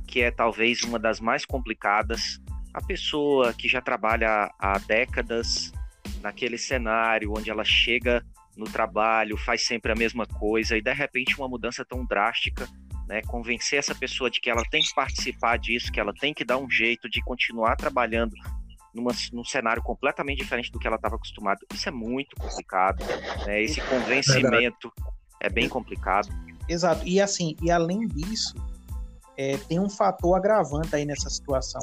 que 0.07 0.21
é 0.21 0.31
talvez 0.31 0.83
uma 0.83 0.99
das 0.99 1.19
mais 1.19 1.45
complicadas, 1.45 2.39
a 2.73 2.81
pessoa 2.81 3.53
que 3.53 3.67
já 3.67 3.81
trabalha 3.81 4.51
há 4.59 4.77
décadas 4.79 5.71
naquele 6.21 6.57
cenário 6.57 7.33
onde 7.35 7.49
ela 7.49 7.63
chega 7.63 8.23
no 8.59 8.65
trabalho, 8.65 9.37
faz 9.37 9.65
sempre 9.65 9.91
a 9.91 9.95
mesma 9.95 10.25
coisa 10.25 10.77
e 10.77 10.81
de 10.81 10.93
repente 10.93 11.35
uma 11.37 11.47
mudança 11.47 11.85
tão 11.85 12.05
drástica, 12.05 12.67
né, 13.07 13.21
convencer 13.23 13.79
essa 13.79 13.95
pessoa 13.95 14.29
de 14.29 14.39
que 14.39 14.49
ela 14.49 14.63
tem 14.69 14.83
que 14.83 14.93
participar 14.93 15.57
disso, 15.57 15.91
que 15.91 15.99
ela 15.99 16.13
tem 16.13 16.33
que 16.33 16.43
dar 16.43 16.57
um 16.57 16.69
jeito 16.69 17.09
de 17.09 17.21
continuar 17.21 17.75
trabalhando 17.75 18.33
numa, 18.93 19.11
num 19.31 19.43
cenário 19.43 19.81
completamente 19.81 20.39
diferente 20.39 20.71
do 20.71 20.77
que 20.77 20.85
ela 20.85 20.97
estava 20.97 21.15
acostumada, 21.15 21.59
isso 21.73 21.87
é 21.87 21.91
muito 21.91 22.35
complicado. 22.35 23.03
Né? 23.45 23.63
Esse 23.63 23.81
convencimento 23.81 24.91
é 25.39 25.49
bem 25.49 25.69
complicado. 25.69 26.29
Exato. 26.67 27.07
E 27.07 27.19
assim, 27.21 27.55
e 27.61 27.71
além 27.71 28.07
disso, 28.07 28.55
é, 29.37 29.57
tem 29.57 29.79
um 29.79 29.89
fator 29.89 30.35
agravante 30.35 30.95
aí 30.95 31.05
nessa 31.05 31.29
situação. 31.29 31.81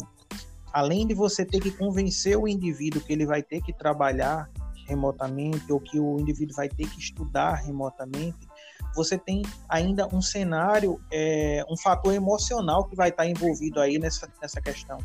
Além 0.73 1.07
de 1.07 1.15
você 1.15 1.45
ter 1.45 1.61
que 1.61 1.71
convencer 1.71 2.37
o 2.37 2.47
indivíduo 2.47 3.01
que 3.01 3.13
ele 3.13 3.25
vai 3.25 3.43
ter 3.43 3.63
que 3.63 3.73
trabalhar 3.73 4.49
remotamente 4.87 5.73
ou 5.73 5.81
que 5.81 5.99
o 5.99 6.19
indivíduo 6.19 6.57
vai 6.57 6.69
ter 6.69 6.89
que 6.89 6.99
estudar 6.99 7.55
remotamente, 7.55 8.49
você 8.95 9.19
tem 9.19 9.43
ainda 9.69 10.07
um 10.15 10.23
cenário, 10.23 11.01
é, 11.13 11.65
um 11.69 11.77
fator 11.77 12.15
emocional 12.15 12.85
que 12.89 12.97
vai 12.97 13.11
estar 13.11 13.27
envolvido 13.27 13.81
aí 13.81 13.99
nessa, 13.99 14.29
nessa 14.41 14.61
questão. 14.61 14.99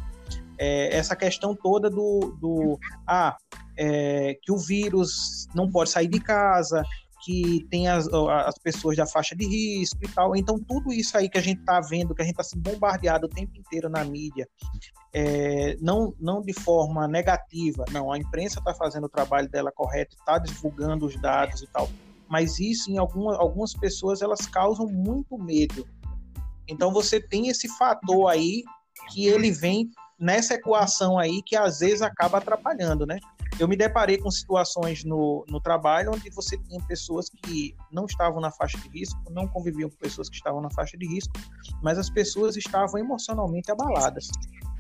É, 0.58 0.96
essa 0.96 1.16
questão 1.16 1.56
toda 1.56 1.90
do, 1.90 2.38
do 2.40 2.80
ah, 3.06 3.36
é, 3.78 4.38
que 4.42 4.52
o 4.52 4.58
vírus 4.58 5.48
não 5.56 5.70
pode 5.70 5.90
sair 5.90 6.08
de 6.08 6.20
casa, 6.20 6.84
que 7.24 7.66
tem 7.70 7.88
as, 7.88 8.08
as 8.08 8.58
pessoas 8.58 8.98
da 8.98 9.06
faixa 9.06 9.36
de 9.36 9.46
risco 9.46 10.00
e 10.02 10.08
tal. 10.08 10.36
Então, 10.36 10.60
tudo 10.60 10.92
isso 10.92 11.18
aí 11.18 11.30
que 11.30 11.38
a 11.38 11.42
gente 11.42 11.60
está 11.60 11.80
vendo, 11.80 12.16
que 12.16 12.22
a 12.22 12.26
gente 12.26 12.34
está 12.34 12.44
sendo 12.44 12.62
bombardeado 12.62 13.28
o 13.28 13.30
tempo 13.30 13.56
inteiro 13.58 13.90
na 13.90 14.04
mídia, 14.04 14.48
é, 15.14 15.76
não, 15.80 16.14
não 16.20 16.42
de 16.42 16.54
forma 16.54 17.08
negativa, 17.08 17.86
não, 17.92 18.12
a 18.12 18.18
imprensa 18.18 18.60
está 18.60 18.74
fazendo 18.74 19.06
o 19.06 19.10
trabalho 19.10 19.50
dela 19.50 19.72
correto, 19.72 20.16
está 20.16 20.38
divulgando 20.38 21.06
os 21.06 21.20
dados 21.22 21.62
e 21.62 21.68
tal, 21.68 21.90
mas 22.30 22.60
isso 22.60 22.90
em 22.90 22.98
alguma, 22.98 23.36
algumas 23.36 23.74
pessoas 23.74 24.22
elas 24.22 24.48
causam 24.48 24.88
muito 24.88 25.38
medo. 25.38 25.86
Então 26.68 26.92
você 26.94 27.20
tem 27.20 27.50
esse 27.50 27.68
fator 27.78 28.30
aí 28.30 28.64
que 29.12 29.28
ele 29.28 29.52
vem 29.52 29.90
nessa 30.18 30.54
equação 30.54 31.20
aí 31.20 31.42
que 31.44 31.56
às 31.56 31.80
vezes 31.80 32.02
acaba 32.02 32.38
atrapalhando, 32.38 33.06
né? 33.06 33.20
Eu 33.62 33.68
me 33.68 33.78
deparei 33.78 34.18
com 34.18 34.32
situações 34.32 35.04
no, 35.04 35.46
no 35.48 35.62
trabalho 35.62 36.12
onde 36.12 36.32
você 36.32 36.58
tinha 36.58 36.84
pessoas 36.88 37.30
que 37.30 37.76
não 37.92 38.06
estavam 38.06 38.42
na 38.42 38.50
faixa 38.50 38.76
de 38.80 38.90
risco, 38.90 39.22
não 39.30 39.48
conviviam 39.48 39.88
com 39.88 39.98
pessoas 39.98 40.28
que 40.28 40.36
estavam 40.36 40.60
na 40.62 40.72
faixa 40.72 40.98
de 40.98 41.08
risco, 41.08 41.32
mas 41.84 42.00
as 42.00 42.10
pessoas 42.10 42.58
estavam 42.58 43.00
emocionalmente 43.00 43.72
abaladas 43.72 44.30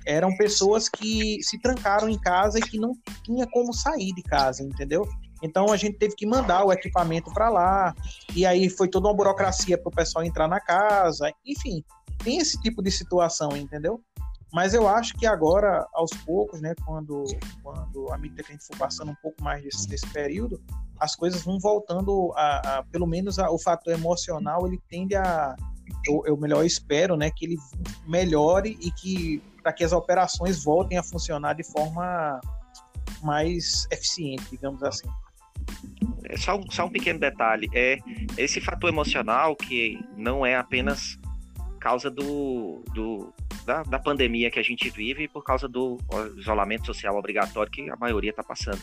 eram 0.03 0.35
pessoas 0.35 0.89
que 0.89 1.37
se 1.43 1.59
trancaram 1.59 2.09
em 2.09 2.17
casa 2.17 2.57
e 2.57 2.61
que 2.63 2.79
não 2.79 2.93
tinha 3.23 3.45
como 3.51 3.71
sair 3.71 4.11
de 4.15 4.23
casa, 4.23 4.63
entendeu? 4.63 5.07
Então 5.43 5.71
a 5.71 5.77
gente 5.77 5.99
teve 5.99 6.15
que 6.15 6.25
mandar 6.25 6.65
o 6.65 6.73
equipamento 6.73 7.31
para 7.31 7.49
lá, 7.49 7.93
e 8.35 8.43
aí 8.43 8.67
foi 8.67 8.87
toda 8.87 9.07
uma 9.07 9.13
burocracia 9.13 9.77
para 9.77 9.89
o 9.89 9.95
pessoal 9.95 10.25
entrar 10.25 10.47
na 10.47 10.59
casa, 10.59 11.31
enfim, 11.45 11.83
tem 12.23 12.39
esse 12.39 12.59
tipo 12.61 12.81
de 12.81 12.89
situação, 12.89 13.55
entendeu? 13.55 14.01
Mas 14.51 14.73
eu 14.73 14.87
acho 14.87 15.13
que 15.13 15.25
agora, 15.25 15.87
aos 15.93 16.11
poucos, 16.25 16.59
né, 16.59 16.75
quando, 16.85 17.23
quando 17.63 18.11
à 18.11 18.17
medida 18.17 18.43
que 18.43 18.51
a 18.51 18.53
for 18.67 18.77
passando 18.77 19.11
um 19.11 19.15
pouco 19.15 19.41
mais 19.41 19.63
desse, 19.63 19.87
desse 19.87 20.07
período, 20.07 20.61
as 20.99 21.15
coisas 21.15 21.41
vão 21.43 21.57
voltando 21.57 22.33
a, 22.35 22.79
a 22.79 22.83
pelo 22.83 23.07
menos 23.07 23.39
a, 23.39 23.49
o 23.49 23.57
fator 23.57 23.93
emocional, 23.93 24.67
ele 24.67 24.79
tende 24.89 25.15
a, 25.15 25.55
eu, 26.05 26.23
eu 26.25 26.37
melhor 26.37 26.65
espero, 26.65 27.15
né, 27.15 27.31
que 27.31 27.45
ele 27.45 27.57
melhore 28.05 28.77
e 28.81 28.91
que 28.91 29.41
para 29.63 29.71
que 29.71 29.83
as 29.83 29.91
operações 29.91 30.63
voltem 30.63 30.97
a 30.97 31.03
funcionar 31.03 31.53
de 31.53 31.63
forma 31.63 32.41
mais 33.23 33.87
eficiente, 33.91 34.43
digamos 34.51 34.83
assim. 34.83 35.07
É 36.25 36.37
só, 36.37 36.57
um, 36.57 36.69
só 36.71 36.85
um 36.85 36.89
pequeno 36.89 37.19
detalhe, 37.19 37.69
é 37.73 37.99
esse 38.37 38.59
fator 38.59 38.89
emocional 38.89 39.55
que 39.55 40.03
não 40.17 40.45
é 40.45 40.55
apenas 40.55 41.19
causa 41.79 42.09
do, 42.09 42.83
do 42.93 43.33
da, 43.71 43.83
da 43.83 43.99
pandemia 43.99 44.51
que 44.51 44.59
a 44.59 44.63
gente 44.63 44.89
vive 44.89 45.29
por 45.29 45.43
causa 45.43 45.67
do 45.67 45.97
isolamento 46.35 46.85
social 46.85 47.15
obrigatório 47.15 47.71
que 47.71 47.89
a 47.89 47.95
maioria 47.95 48.31
está 48.31 48.43
passando. 48.43 48.81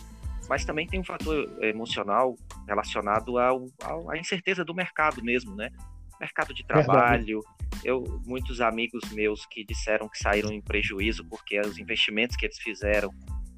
Mas 0.49 0.65
também 0.65 0.87
tem 0.87 0.99
um 0.99 1.05
fator 1.05 1.47
emocional 1.63 2.35
relacionado 2.67 3.39
ao, 3.39 3.67
ao, 3.83 4.11
à 4.11 4.17
incerteza 4.17 4.65
do 4.65 4.75
mercado 4.75 5.23
mesmo, 5.23 5.55
né? 5.55 5.71
mercado 6.19 6.55
de 6.55 6.65
trabalho. 6.65 7.41
Eu, 7.85 8.03
muitos 8.27 8.63
amigos 8.63 9.03
meus 9.13 9.45
que 9.47 9.63
disseram 9.63 10.09
que 10.09 10.19
saíram 10.19 10.51
em 10.51 10.61
prejuízo 10.61 11.23
porque 11.29 11.61
os 11.61 11.79
investimentos 11.79 12.35
que 12.35 12.47
eles 12.47 12.59
fizeram 12.59 13.11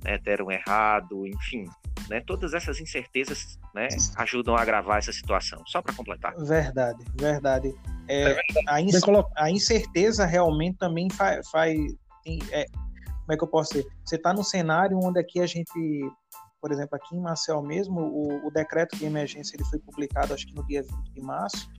né, 0.05 0.19
deram 0.19 0.51
errado, 0.51 1.27
enfim. 1.27 1.65
Né, 2.09 2.21
todas 2.27 2.55
essas 2.55 2.81
incertezas 2.81 3.59
né, 3.75 3.89
ajudam 4.17 4.57
a 4.57 4.63
agravar 4.63 4.99
essa 4.99 5.13
situação. 5.13 5.63
Só 5.67 5.81
para 5.81 5.95
completar. 5.95 6.35
Verdade, 6.37 7.05
verdade. 7.19 7.75
É, 8.09 8.33
é 8.33 8.41
a, 8.67 8.81
inc 8.81 8.95
a, 9.37 9.51
incerteza 9.51 10.27
realmente 10.27 10.79
também 10.79 11.09
faz. 11.11 11.49
faz 11.51 11.79
é, 12.51 12.65
como 12.67 13.33
é 13.33 13.37
que 13.37 13.45
eu 13.45 13.49
posso 13.49 13.75
dizer? 13.75 13.89
Você 14.05 14.17
está 14.17 14.33
num 14.33 14.43
cenário 14.43 14.99
onde 15.01 15.21
aqui 15.21 15.41
a 15.41 15.47
gente, 15.47 15.71
por 16.61 16.73
exemplo, 16.73 16.97
aqui 16.97 17.15
em 17.15 17.21
Marcel 17.21 17.63
mesmo, 17.63 18.01
o, 18.01 18.49
o 18.49 18.51
decreto 18.51 18.97
de 18.97 19.05
emergência 19.05 19.55
ele 19.55 19.65
foi 19.65 19.79
publicado 19.79 20.35
acho 20.35 20.47
que 20.47 20.55
no 20.55 20.67
dia 20.67 20.83
20 20.83 21.13
de 21.13 21.21
março 21.21 21.71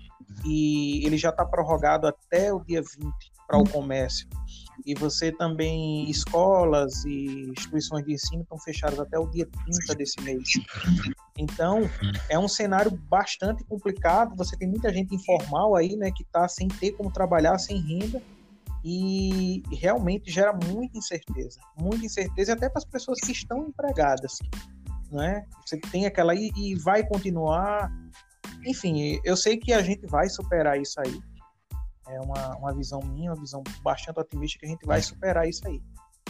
e 0.45 1.05
ele 1.05 1.17
já 1.17 1.29
está 1.29 1.45
prorrogado 1.45 2.07
até 2.07 2.53
o 2.53 2.59
dia 2.59 2.81
20 2.81 3.11
para 3.47 3.57
o 3.57 3.69
comércio. 3.69 4.27
E 4.85 4.93
você 4.95 5.31
também, 5.31 6.09
escolas 6.09 7.03
e 7.05 7.49
instituições 7.51 8.05
de 8.05 8.13
ensino 8.13 8.41
estão 8.41 8.57
fechadas 8.59 8.99
até 8.99 9.17
o 9.17 9.27
dia 9.27 9.47
30 9.65 9.95
desse 9.95 10.19
mês. 10.21 10.43
Então, 11.37 11.81
é 12.29 12.37
um 12.37 12.47
cenário 12.47 12.91
bastante 12.91 13.63
complicado. 13.63 14.35
Você 14.35 14.57
tem 14.57 14.67
muita 14.67 14.91
gente 14.91 15.15
informal 15.15 15.75
aí, 15.75 15.95
né, 15.95 16.11
que 16.11 16.23
está 16.23 16.47
sem 16.47 16.67
ter 16.67 16.91
como 16.91 17.11
trabalhar, 17.11 17.57
sem 17.57 17.79
renda, 17.79 18.21
e 18.83 19.61
realmente 19.71 20.31
gera 20.31 20.53
muita 20.53 20.97
incerteza. 20.97 21.59
Muita 21.79 22.05
incerteza 22.05 22.53
até 22.53 22.69
para 22.69 22.79
as 22.79 22.85
pessoas 22.85 23.19
que 23.19 23.31
estão 23.31 23.67
empregadas. 23.67 24.39
Né? 25.11 25.45
Você 25.65 25.77
tem 25.77 26.05
aquela 26.05 26.33
e, 26.33 26.51
e 26.55 26.75
vai 26.75 27.05
continuar 27.05 27.91
enfim, 28.65 29.19
eu 29.23 29.35
sei 29.35 29.57
que 29.57 29.73
a 29.73 29.81
gente 29.81 30.05
vai 30.05 30.29
superar 30.29 30.79
isso 30.79 30.99
aí. 30.99 31.19
É 32.11 32.19
uma, 32.19 32.55
uma 32.57 32.73
visão 32.73 32.99
minha, 33.01 33.31
uma 33.31 33.39
visão 33.39 33.63
bastante 33.81 34.19
otimista 34.19 34.59
que 34.59 34.65
a 34.65 34.69
gente 34.69 34.85
vai 34.85 35.01
superar 35.01 35.47
isso 35.47 35.65
aí. 35.67 35.81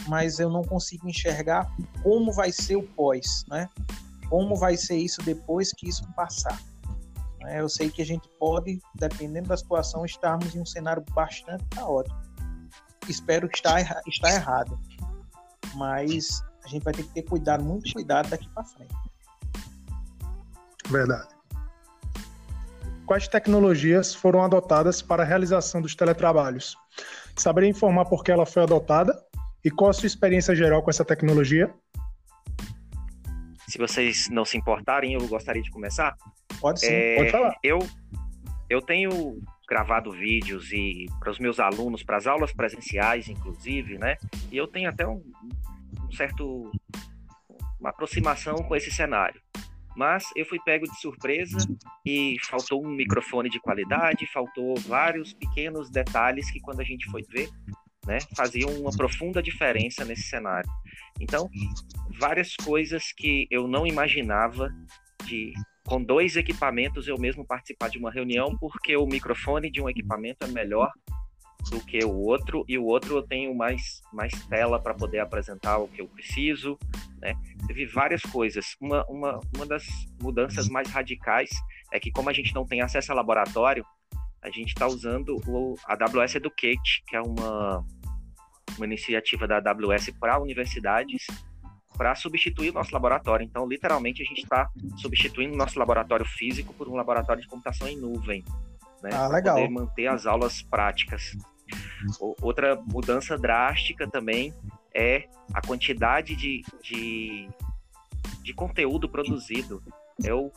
Mas 0.06 0.38
eu 0.38 0.48
não 0.48 0.62
consigo 0.62 1.08
enxergar 1.08 1.70
como 2.02 2.32
vai 2.32 2.52
ser 2.52 2.76
o 2.76 2.82
pós, 2.82 3.44
né? 3.48 3.68
Como 4.28 4.56
vai 4.56 4.76
ser 4.76 4.96
isso 4.96 5.20
depois 5.22 5.72
que 5.72 5.88
isso 5.88 6.06
passar. 6.14 6.60
Né? 7.40 7.60
Eu 7.60 7.68
sei 7.68 7.90
que 7.90 8.00
a 8.00 8.06
gente 8.06 8.28
pode, 8.38 8.80
dependendo 8.94 9.48
da 9.48 9.56
situação, 9.56 10.04
estarmos 10.04 10.54
em 10.54 10.60
um 10.60 10.66
cenário 10.66 11.04
bastante 11.14 11.64
caótico. 11.66 12.16
Espero 13.08 13.48
que 13.48 13.56
está, 13.56 13.80
está 14.06 14.32
errado. 14.32 14.78
Mas 15.74 16.42
a 16.64 16.68
gente 16.68 16.84
vai 16.84 16.94
ter 16.94 17.02
que 17.02 17.12
ter 17.12 17.22
cuidado, 17.22 17.64
muito 17.64 17.92
cuidado 17.92 18.30
daqui 18.30 18.48
para 18.50 18.64
frente. 18.64 18.94
Verdade 20.88 21.41
quais 23.12 23.28
tecnologias 23.28 24.14
foram 24.14 24.42
adotadas 24.42 25.02
para 25.02 25.22
a 25.22 25.26
realização 25.26 25.82
dos 25.82 25.94
teletrabalhos. 25.94 26.78
Saberia 27.36 27.68
informar 27.68 28.06
por 28.06 28.24
que 28.24 28.32
ela 28.32 28.46
foi 28.46 28.62
adotada 28.62 29.12
e 29.62 29.70
qual 29.70 29.90
a 29.90 29.92
sua 29.92 30.06
experiência 30.06 30.56
geral 30.56 30.82
com 30.82 30.88
essa 30.88 31.04
tecnologia? 31.04 31.70
Se 33.68 33.76
vocês 33.76 34.30
não 34.30 34.46
se 34.46 34.56
importarem, 34.56 35.12
eu 35.12 35.28
gostaria 35.28 35.60
de 35.60 35.70
começar. 35.70 36.16
Pode 36.58 36.80
sim, 36.80 36.86
é, 36.90 37.16
pode 37.16 37.30
falar. 37.32 37.54
Eu, 37.62 37.80
eu 38.70 38.80
tenho 38.80 39.38
gravado 39.68 40.10
vídeos 40.10 40.72
e 40.72 41.04
para 41.20 41.30
os 41.30 41.38
meus 41.38 41.60
alunos, 41.60 42.02
para 42.02 42.16
as 42.16 42.26
aulas 42.26 42.50
presenciais, 42.50 43.28
inclusive, 43.28 43.98
né? 43.98 44.16
E 44.50 44.56
eu 44.56 44.66
tenho 44.66 44.88
até 44.88 45.06
um, 45.06 45.22
um 46.02 46.12
certo 46.12 46.72
uma 47.78 47.90
aproximação 47.90 48.56
com 48.62 48.74
esse 48.74 48.90
cenário. 48.90 49.38
Mas 49.96 50.24
eu 50.34 50.46
fui 50.46 50.58
pego 50.64 50.86
de 50.86 51.00
surpresa 51.00 51.58
e 52.04 52.36
faltou 52.42 52.84
um 52.84 52.90
microfone 52.90 53.50
de 53.50 53.60
qualidade, 53.60 54.26
faltou 54.32 54.74
vários 54.80 55.32
pequenos 55.32 55.90
detalhes 55.90 56.50
que 56.50 56.60
quando 56.60 56.80
a 56.80 56.84
gente 56.84 57.10
foi 57.10 57.22
ver, 57.22 57.48
né, 58.06 58.18
faziam 58.36 58.70
uma 58.70 58.90
profunda 58.90 59.42
diferença 59.42 60.04
nesse 60.04 60.22
cenário. 60.22 60.68
Então, 61.20 61.48
várias 62.18 62.56
coisas 62.56 63.12
que 63.12 63.46
eu 63.50 63.68
não 63.68 63.86
imaginava 63.86 64.74
de 65.24 65.52
com 65.84 66.02
dois 66.02 66.36
equipamentos 66.36 67.08
eu 67.08 67.18
mesmo 67.18 67.44
participar 67.44 67.90
de 67.90 67.98
uma 67.98 68.10
reunião, 68.10 68.56
porque 68.58 68.96
o 68.96 69.06
microfone 69.06 69.70
de 69.70 69.80
um 69.80 69.88
equipamento 69.88 70.46
é 70.46 70.48
melhor 70.48 70.90
do 71.70 71.80
que 71.80 72.04
o 72.04 72.12
outro, 72.12 72.64
e 72.68 72.78
o 72.78 72.84
outro 72.84 73.16
eu 73.16 73.22
tenho 73.22 73.54
mais, 73.54 74.00
mais 74.12 74.32
tela 74.46 74.80
para 74.80 74.94
poder 74.94 75.20
apresentar 75.20 75.78
o 75.78 75.88
que 75.88 76.00
eu 76.00 76.08
preciso. 76.08 76.78
Né? 77.22 77.34
Teve 77.68 77.86
várias 77.86 78.20
coisas. 78.20 78.76
Uma, 78.80 79.06
uma, 79.08 79.40
uma 79.54 79.64
das 79.64 79.86
mudanças 80.20 80.68
mais 80.68 80.90
radicais 80.90 81.50
é 81.92 82.00
que, 82.00 82.10
como 82.10 82.28
a 82.28 82.32
gente 82.32 82.52
não 82.52 82.66
tem 82.66 82.82
acesso 82.82 83.12
a 83.12 83.14
laboratório, 83.14 83.86
a 84.42 84.50
gente 84.50 84.68
está 84.68 84.88
usando 84.88 85.40
o 85.46 85.76
AWS 85.86 86.34
Educate, 86.34 87.04
que 87.06 87.14
é 87.14 87.20
uma, 87.20 87.86
uma 88.76 88.84
iniciativa 88.84 89.46
da 89.46 89.58
AWS 89.58 90.10
para 90.18 90.40
universidades 90.40 91.24
para 91.96 92.14
substituir 92.14 92.70
o 92.70 92.72
nosso 92.72 92.92
laboratório. 92.92 93.44
Então, 93.44 93.68
literalmente, 93.68 94.22
a 94.22 94.24
gente 94.24 94.42
está 94.42 94.68
substituindo 94.96 95.54
o 95.54 95.56
nosso 95.56 95.78
laboratório 95.78 96.24
físico 96.24 96.74
por 96.74 96.88
um 96.88 96.94
laboratório 96.94 97.42
de 97.42 97.48
computação 97.48 97.86
em 97.86 97.96
nuvem. 97.96 98.42
Né, 99.02 99.10
ah, 99.12 99.28
legal. 99.28 99.56
Poder 99.56 99.68
manter 99.68 100.06
as 100.08 100.26
aulas 100.26 100.62
práticas. 100.62 101.36
Outra 102.40 102.74
mudança 102.86 103.38
drástica 103.38 104.08
também 104.08 104.52
é 104.94 105.28
a 105.52 105.60
quantidade 105.60 106.34
de, 106.36 106.62
de, 106.82 107.48
de 108.42 108.54
conteúdo 108.54 109.08
produzido. 109.08 109.82
Eu 110.22 110.52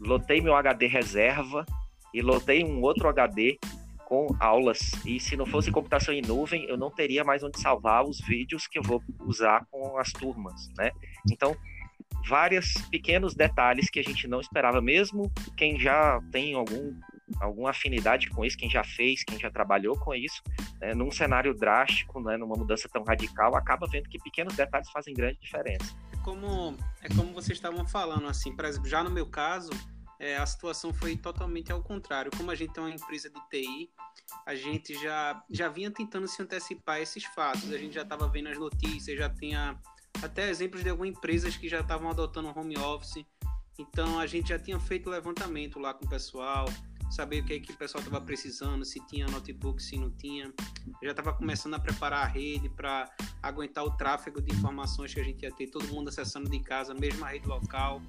lotei 0.00 0.40
meu 0.40 0.54
HD 0.54 0.86
reserva 0.86 1.64
e 2.12 2.22
lotei 2.22 2.64
um 2.64 2.80
outro 2.82 3.08
HD 3.08 3.58
com 4.06 4.34
aulas. 4.40 4.92
E 5.04 5.20
se 5.20 5.36
não 5.36 5.44
fosse 5.44 5.70
computação 5.70 6.14
em 6.14 6.22
nuvem, 6.22 6.64
eu 6.64 6.78
não 6.78 6.90
teria 6.90 7.22
mais 7.24 7.42
onde 7.42 7.60
salvar 7.60 8.04
os 8.04 8.18
vídeos 8.20 8.66
que 8.66 8.78
eu 8.78 8.82
vou 8.82 9.02
usar 9.20 9.66
com 9.70 9.98
as 9.98 10.10
turmas, 10.12 10.70
né? 10.78 10.90
Então, 11.30 11.54
vários 12.26 12.72
pequenos 12.90 13.34
detalhes 13.34 13.90
que 13.90 14.00
a 14.00 14.02
gente 14.02 14.26
não 14.26 14.40
esperava, 14.40 14.80
mesmo 14.80 15.30
quem 15.56 15.78
já 15.78 16.20
tem 16.32 16.54
algum 16.54 16.94
alguma 17.40 17.70
afinidade 17.70 18.28
com 18.30 18.44
isso, 18.44 18.56
quem 18.56 18.70
já 18.70 18.84
fez, 18.84 19.24
quem 19.24 19.38
já 19.38 19.50
trabalhou 19.50 19.98
com 19.98 20.14
isso, 20.14 20.42
né, 20.80 20.94
num 20.94 21.10
cenário 21.10 21.54
drástico, 21.54 22.20
né, 22.20 22.36
numa 22.36 22.56
mudança 22.56 22.88
tão 22.88 23.02
radical, 23.02 23.54
acaba 23.54 23.86
vendo 23.86 24.08
que 24.08 24.18
pequenos 24.18 24.54
detalhes 24.54 24.90
fazem 24.90 25.14
grande 25.14 25.38
diferença. 25.40 25.96
É 26.12 26.16
como, 26.24 26.76
é 27.02 27.08
como 27.08 27.32
vocês 27.32 27.58
estavam 27.58 27.86
falando, 27.86 28.26
assim, 28.26 28.54
por 28.54 28.64
exemplo, 28.64 28.88
já 28.88 29.02
no 29.02 29.10
meu 29.10 29.26
caso, 29.26 29.70
é, 30.18 30.36
a 30.36 30.44
situação 30.44 30.92
foi 30.92 31.16
totalmente 31.16 31.70
ao 31.70 31.82
contrário. 31.82 32.30
Como 32.36 32.50
a 32.50 32.54
gente 32.54 32.76
é 32.76 32.82
uma 32.82 32.90
empresa 32.90 33.30
de 33.30 33.40
TI, 33.48 33.90
a 34.44 34.54
gente 34.54 34.94
já, 34.94 35.42
já 35.48 35.68
vinha 35.68 35.90
tentando 35.90 36.26
se 36.26 36.42
antecipar 36.42 36.96
a 36.96 37.00
esses 37.00 37.24
fatos. 37.24 37.72
A 37.72 37.78
gente 37.78 37.94
já 37.94 38.02
estava 38.02 38.28
vendo 38.28 38.48
as 38.48 38.58
notícias, 38.58 39.16
já 39.16 39.30
tinha 39.30 39.78
até 40.20 40.50
exemplos 40.50 40.82
de 40.82 40.90
algumas 40.90 41.10
empresas 41.12 41.56
que 41.56 41.68
já 41.68 41.80
estavam 41.80 42.10
adotando 42.10 42.52
home 42.56 42.76
office. 42.76 43.24
Então 43.78 44.18
a 44.18 44.26
gente 44.26 44.48
já 44.48 44.58
tinha 44.58 44.78
feito 44.80 45.08
levantamento 45.08 45.78
lá 45.78 45.94
com 45.94 46.04
o 46.04 46.08
pessoal, 46.08 46.66
saber 47.10 47.42
o 47.42 47.44
que, 47.44 47.54
é 47.54 47.60
que 47.60 47.72
o 47.72 47.76
pessoal 47.76 48.02
estava 48.02 48.24
precisando, 48.24 48.84
se 48.84 49.04
tinha 49.06 49.26
notebook, 49.26 49.82
se 49.82 49.96
não 49.96 50.10
tinha. 50.10 50.52
Já 51.02 51.10
estava 51.10 51.32
começando 51.32 51.74
a 51.74 51.78
preparar 51.78 52.24
a 52.24 52.26
rede 52.26 52.68
para 52.68 53.10
aguentar 53.42 53.84
o 53.84 53.90
tráfego 53.90 54.40
de 54.40 54.52
informações 54.54 55.12
que 55.12 55.20
a 55.20 55.24
gente 55.24 55.42
ia 55.42 55.50
ter, 55.50 55.68
todo 55.68 55.86
mundo 55.88 56.08
acessando 56.08 56.48
de 56.48 56.60
casa, 56.60 56.94
mesmo 56.94 57.24
a 57.24 57.28
rede 57.28 57.46
local. 57.46 58.02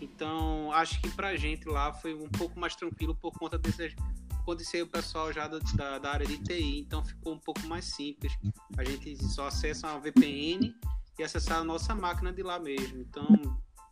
Então, 0.00 0.72
acho 0.72 1.00
que 1.00 1.10
para 1.10 1.28
a 1.28 1.36
gente 1.36 1.68
lá 1.68 1.92
foi 1.92 2.14
um 2.14 2.28
pouco 2.28 2.58
mais 2.58 2.74
tranquilo 2.74 3.14
por 3.14 3.32
conta 3.32 3.58
desse 3.58 3.94
acontecer 4.40 4.82
o 4.82 4.86
pessoal 4.86 5.32
já 5.32 5.46
da, 5.46 5.98
da, 5.98 6.10
área 6.10 6.26
de 6.26 6.38
TI, 6.38 6.80
então 6.80 7.04
ficou 7.04 7.34
um 7.34 7.38
pouco 7.38 7.64
mais 7.66 7.84
simples. 7.84 8.32
A 8.76 8.84
gente 8.84 9.22
só 9.24 9.46
acessa 9.46 9.88
uma 9.88 10.00
VPN 10.00 10.74
e 11.18 11.22
acessar 11.22 11.58
a 11.58 11.64
nossa 11.64 11.94
máquina 11.94 12.32
de 12.32 12.42
lá 12.42 12.58
mesmo. 12.58 13.00
Então, 13.00 13.26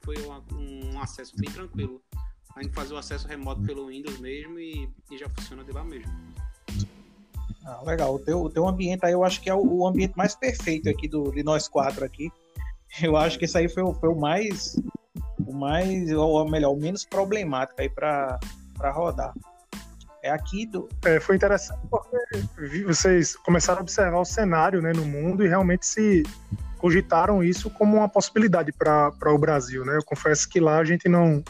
foi 0.03 0.17
um, 0.23 0.93
um 0.95 1.01
acesso 1.01 1.37
bem 1.37 1.51
tranquilo. 1.51 2.03
A 2.59 2.63
gente 2.63 2.75
faz 2.75 2.91
o 2.91 2.97
acesso 2.97 3.29
remoto 3.29 3.63
pelo 3.63 3.87
Windows 3.87 4.19
mesmo 4.19 4.59
e, 4.59 4.91
e 5.11 5.17
já 5.17 5.29
funciona 5.29 5.63
de 5.63 5.71
lá 5.71 5.85
mesmo. 5.85 6.13
Ah, 7.65 7.83
legal. 7.85 8.15
O 8.15 8.19
teu, 8.19 8.43
o 8.43 8.51
teu 8.51 8.67
ambiente 8.67 9.07
aí 9.07 9.13
eu 9.13 9.23
acho 9.23 9.41
que 9.41 9.49
é 9.49 9.55
o, 9.55 9.65
o 9.65 9.87
ambiente 9.87 10.17
mais 10.17 10.35
perfeito 10.35 10.89
aqui 10.89 11.07
do, 11.07 11.31
de 11.31 11.43
nós 11.43 11.69
quatro 11.69 12.05
aqui. 12.05 12.31
Eu 13.01 13.17
acho 13.17 13.39
que 13.39 13.45
esse 13.45 13.57
aí 13.57 13.69
foi, 13.69 13.85
foi 13.95 14.09
o 14.09 14.17
mais 14.19 14.77
o 15.47 15.53
mais, 15.55 16.11
ou 16.13 16.49
melhor, 16.49 16.73
o 16.73 16.77
menos 16.77 17.05
problemático 17.05 17.81
aí 17.81 17.89
para 17.89 18.39
rodar. 18.93 19.33
É 20.23 20.31
aqui 20.31 20.67
do. 20.67 20.89
É, 21.05 21.21
foi 21.21 21.37
interessante 21.37 21.79
porque 21.89 22.85
vocês 22.85 23.37
começaram 23.37 23.79
a 23.79 23.83
observar 23.83 24.19
o 24.19 24.25
cenário 24.25 24.83
né, 24.83 24.93
no 24.93 25.05
mundo 25.05 25.45
e 25.45 25.49
realmente 25.49 25.87
se 25.87 26.25
cogitaram 26.77 27.43
isso 27.43 27.71
como 27.71 27.97
uma 27.97 28.09
possibilidade 28.09 28.73
para 28.73 29.33
o 29.33 29.39
Brasil. 29.39 29.85
Né? 29.85 29.97
Eu 29.97 30.05
confesso 30.05 30.49
que 30.49 30.61
lá 30.61 30.79
a 30.79 30.85
gente 30.85 31.09
não. 31.09 31.43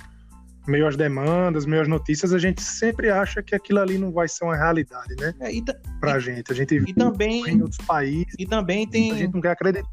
Meio 0.68 0.86
às 0.86 0.96
demandas, 0.96 1.64
meio 1.64 1.82
às 1.82 1.88
notícias, 1.88 2.32
a 2.32 2.38
gente 2.38 2.62
sempre 2.62 3.10
acha 3.10 3.42
que 3.42 3.54
aquilo 3.54 3.80
ali 3.80 3.96
não 3.96 4.12
vai 4.12 4.28
ser 4.28 4.44
uma 4.44 4.54
realidade, 4.54 5.14
né? 5.18 5.34
É, 5.40 5.52
e, 5.52 5.64
pra 5.98 6.18
e, 6.18 6.20
gente. 6.20 6.52
A 6.52 6.54
gente 6.54 6.74
e 6.74 6.94
também, 6.94 7.48
em 7.48 7.62
outros 7.62 7.84
países. 7.86 8.34
E 8.38 8.46
também 8.46 8.86
tem. 8.86 9.12
A 9.12 9.16
gente 9.16 9.32
não 9.32 9.40
quer 9.40 9.52
acreditar. 9.52 9.88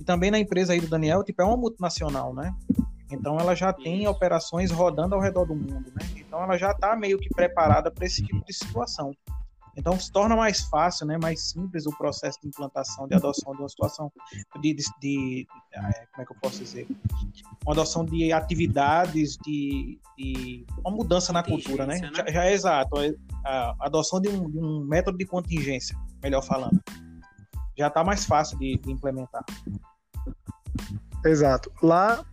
E 0.00 0.04
também 0.04 0.30
na 0.30 0.38
empresa 0.38 0.72
aí 0.72 0.80
do 0.80 0.88
Daniel, 0.88 1.22
tipo, 1.22 1.42
é 1.42 1.44
uma 1.44 1.56
multinacional, 1.56 2.34
né? 2.34 2.54
Então 3.10 3.38
ela 3.38 3.54
já 3.54 3.72
tem 3.72 4.08
operações 4.08 4.70
rodando 4.70 5.14
ao 5.14 5.20
redor 5.20 5.44
do 5.44 5.54
mundo, 5.54 5.92
né? 5.94 6.06
Então 6.16 6.42
ela 6.42 6.56
já 6.56 6.72
está 6.72 6.96
meio 6.96 7.18
que 7.18 7.28
preparada 7.28 7.90
para 7.90 8.04
esse 8.04 8.22
tipo 8.22 8.44
de 8.44 8.52
situação. 8.52 9.12
Então 9.76 9.98
se 9.98 10.10
torna 10.10 10.34
mais 10.34 10.62
fácil, 10.62 11.06
né, 11.06 11.18
mais 11.18 11.50
simples 11.50 11.86
o 11.86 11.96
processo 11.96 12.38
de 12.40 12.48
implantação, 12.48 13.06
de 13.06 13.14
adoção 13.14 13.54
de 13.54 13.60
uma 13.60 13.68
situação 13.68 14.10
de, 14.60 14.74
de, 14.74 14.84
de 15.00 15.46
é, 15.72 15.80
como 15.80 16.22
é 16.22 16.24
que 16.24 16.32
eu 16.32 16.36
posso 16.40 16.58
dizer, 16.58 16.86
uma 17.64 17.74
adoção 17.74 18.04
de 18.04 18.32
atividades, 18.32 19.36
de, 19.44 20.00
de 20.16 20.66
uma 20.78 20.90
mudança 20.90 21.32
na 21.32 21.42
cultura, 21.42 21.86
né? 21.86 21.98
né? 22.00 22.10
Já, 22.14 22.32
já, 22.32 22.44
é 22.44 22.52
exato, 22.52 23.00
é, 23.00 23.14
a 23.44 23.76
adoção 23.80 24.20
de 24.20 24.28
um, 24.28 24.50
de 24.50 24.58
um, 24.58 24.84
método 24.84 25.18
de 25.18 25.26
contingência, 25.26 25.96
melhor 26.22 26.42
falando, 26.42 26.82
já 27.76 27.88
está 27.88 28.02
mais 28.02 28.24
fácil 28.24 28.58
de, 28.58 28.78
de 28.78 28.90
implementar. 28.90 29.44
Exato. 31.24 31.70
Lá 31.82 32.24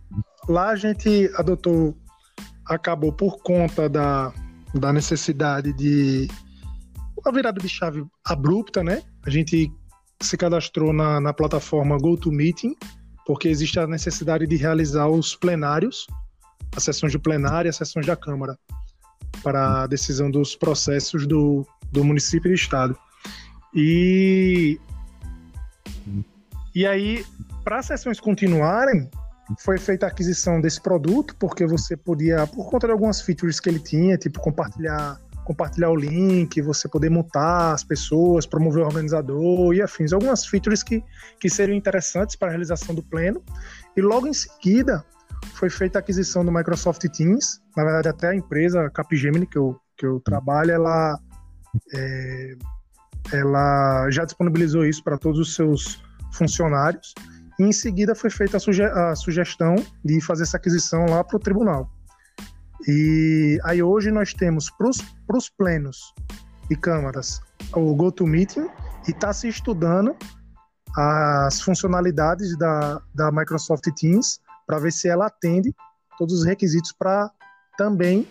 Lá 0.48 0.70
a 0.70 0.76
gente 0.76 1.30
adotou, 1.36 1.96
acabou 2.66 3.12
por 3.12 3.38
conta 3.38 3.88
da, 3.88 4.32
da 4.74 4.92
necessidade 4.92 5.72
de 5.72 6.28
uma 7.24 7.32
virada 7.32 7.60
de 7.60 7.68
chave 7.68 8.04
abrupta, 8.24 8.82
né? 8.82 9.02
A 9.24 9.30
gente 9.30 9.72
se 10.20 10.36
cadastrou 10.36 10.92
na, 10.92 11.20
na 11.20 11.32
plataforma 11.32 11.98
GoToMeeting, 11.98 12.76
porque 13.26 13.48
existe 13.48 13.78
a 13.78 13.86
necessidade 13.86 14.46
de 14.46 14.56
realizar 14.56 15.08
os 15.08 15.34
plenários, 15.34 16.06
as 16.76 16.84
sessões 16.84 17.12
de 17.12 17.18
plenário 17.18 17.68
e 17.68 17.70
as 17.70 17.76
sessões 17.76 18.06
da 18.06 18.16
Câmara, 18.16 18.58
para 19.42 19.82
a 19.82 19.86
decisão 19.86 20.30
dos 20.30 20.54
processos 20.54 21.26
do, 21.26 21.66
do 21.90 22.04
município 22.04 22.48
e 22.48 22.52
do 22.52 22.54
Estado. 22.54 22.96
E, 23.74 24.78
e 26.74 26.86
aí, 26.86 27.24
para 27.64 27.78
as 27.78 27.86
sessões 27.86 28.20
continuarem, 28.20 29.10
foi 29.58 29.78
feita 29.78 30.06
a 30.06 30.08
aquisição 30.08 30.60
desse 30.60 30.80
produto, 30.80 31.34
porque 31.38 31.66
você 31.66 31.96
podia, 31.96 32.46
por 32.46 32.70
conta 32.70 32.86
de 32.86 32.92
algumas 32.92 33.20
features 33.20 33.60
que 33.60 33.68
ele 33.68 33.80
tinha, 33.80 34.16
tipo 34.16 34.40
compartilhar, 34.40 35.20
compartilhar 35.44 35.90
o 35.90 35.96
link, 35.96 36.60
você 36.62 36.88
poder 36.88 37.10
mutar 37.10 37.74
as 37.74 37.84
pessoas, 37.84 38.46
promover 38.46 38.82
o 38.82 38.86
organizador 38.86 39.74
e 39.74 39.82
afins, 39.82 40.12
algumas 40.12 40.46
features 40.46 40.82
que, 40.82 41.02
que 41.38 41.50
seriam 41.50 41.76
interessantes 41.76 42.36
para 42.36 42.48
a 42.48 42.50
realização 42.50 42.94
do 42.94 43.02
pleno. 43.02 43.42
E 43.96 44.00
logo 44.00 44.26
em 44.26 44.32
seguida 44.32 45.04
foi 45.54 45.70
feita 45.70 45.98
a 45.98 46.00
aquisição 46.00 46.44
do 46.44 46.50
Microsoft 46.50 47.02
Teams, 47.08 47.60
na 47.76 47.84
verdade 47.84 48.08
até 48.08 48.28
a 48.28 48.34
empresa 48.34 48.90
Capgemini 48.90 49.46
que 49.46 49.58
eu, 49.58 49.78
que 49.96 50.06
eu 50.06 50.20
trabalho, 50.20 50.70
ela, 50.70 51.18
é, 51.94 52.54
ela 53.32 54.10
já 54.10 54.24
disponibilizou 54.24 54.84
isso 54.84 55.04
para 55.04 55.18
todos 55.18 55.38
os 55.38 55.54
seus 55.54 56.02
funcionários 56.32 57.14
e 57.58 57.62
em 57.62 57.72
seguida 57.72 58.14
foi 58.14 58.30
feita 58.30 58.56
a, 58.56 58.60
suge 58.60 58.82
a 58.82 59.14
sugestão 59.14 59.76
de 60.04 60.20
fazer 60.20 60.42
essa 60.42 60.56
aquisição 60.56 61.06
lá 61.06 61.22
para 61.22 61.36
o 61.36 61.40
tribunal. 61.40 61.90
E 62.86 63.58
aí 63.64 63.82
hoje 63.82 64.10
nós 64.10 64.34
temos 64.34 64.70
para 64.70 64.88
os 65.36 65.48
plenos 65.48 66.12
e 66.70 66.76
câmaras 66.76 67.40
o 67.74 67.94
GoToMeeting 67.94 68.68
e 69.08 69.10
está 69.10 69.32
se 69.32 69.48
estudando 69.48 70.14
as 70.96 71.60
funcionalidades 71.60 72.56
da, 72.58 73.00
da 73.14 73.32
Microsoft 73.32 73.84
Teams 73.96 74.38
para 74.66 74.78
ver 74.78 74.92
se 74.92 75.08
ela 75.08 75.26
atende 75.26 75.74
todos 76.18 76.40
os 76.40 76.44
requisitos 76.44 76.92
para 76.92 77.30
também 77.76 78.26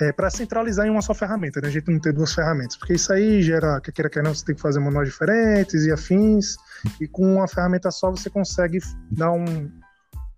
é, 0.00 0.12
para 0.12 0.28
centralizar 0.28 0.86
em 0.86 0.90
uma 0.90 1.02
só 1.02 1.14
ferramenta, 1.14 1.60
né? 1.60 1.68
A 1.68 1.70
gente 1.70 1.88
não 1.88 2.00
ter 2.00 2.12
duas 2.12 2.34
ferramentas, 2.34 2.76
porque 2.76 2.94
isso 2.94 3.12
aí 3.12 3.40
gera, 3.42 3.80
que 3.80 3.92
queira 3.92 4.10
que 4.10 4.20
não, 4.20 4.34
você 4.34 4.44
tem 4.44 4.54
que 4.54 4.60
fazer 4.60 4.80
manuais 4.80 5.08
diferentes 5.08 5.84
e 5.84 5.92
afins, 5.92 6.56
e 7.00 7.06
com 7.06 7.36
uma 7.36 7.46
ferramenta 7.46 7.90
só 7.90 8.10
você 8.10 8.28
consegue 8.28 8.80
dar 9.10 9.30
um 9.30 9.70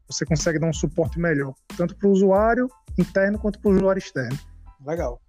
você 0.09 0.25
consegue 0.25 0.59
dar 0.59 0.69
um 0.69 0.73
suporte 0.73 1.19
melhor, 1.19 1.55
tanto 1.77 1.97
para 1.97 2.09
o 2.09 2.13
usuário 2.13 2.69
interno 2.99 3.39
quanto 3.39 3.61
para 3.61 3.71
o 3.71 3.75
usuário 3.75 3.99
externo. 3.99 4.39
Legal. 4.85 5.21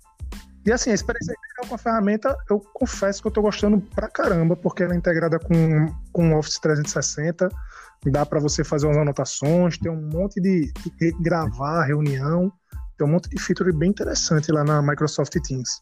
E 0.66 0.72
assim, 0.72 0.92
a 0.92 0.94
experiência 0.94 1.34
com 1.66 1.76
a 1.76 1.78
ferramenta, 1.78 2.36
eu 2.50 2.60
confesso 2.60 3.22
que 3.22 3.28
eu 3.28 3.30
estou 3.30 3.44
gostando 3.44 3.80
pra 3.96 4.10
caramba, 4.10 4.56
porque 4.56 4.84
ela 4.84 4.94
é 4.94 4.98
integrada 4.98 5.40
com, 5.40 5.88
com 6.12 6.34
o 6.34 6.38
Office 6.38 6.60
360, 6.60 7.50
dá 8.06 8.26
para 8.26 8.40
você 8.40 8.64
fazer 8.64 8.86
umas 8.86 8.98
anotações, 8.98 9.78
tem 9.78 9.92
um 9.92 10.10
monte 10.10 10.42
de, 10.42 10.72
de 11.00 11.12
gravar 11.22 11.86
reunião, 11.86 12.52
tem 12.98 13.08
um 13.08 13.12
monte 13.12 13.30
de 13.30 13.42
feature 13.42 13.72
bem 13.72 13.90
interessante 13.90 14.52
lá 14.52 14.64
na 14.64 14.82
Microsoft 14.82 15.34
Teams. 15.42 15.82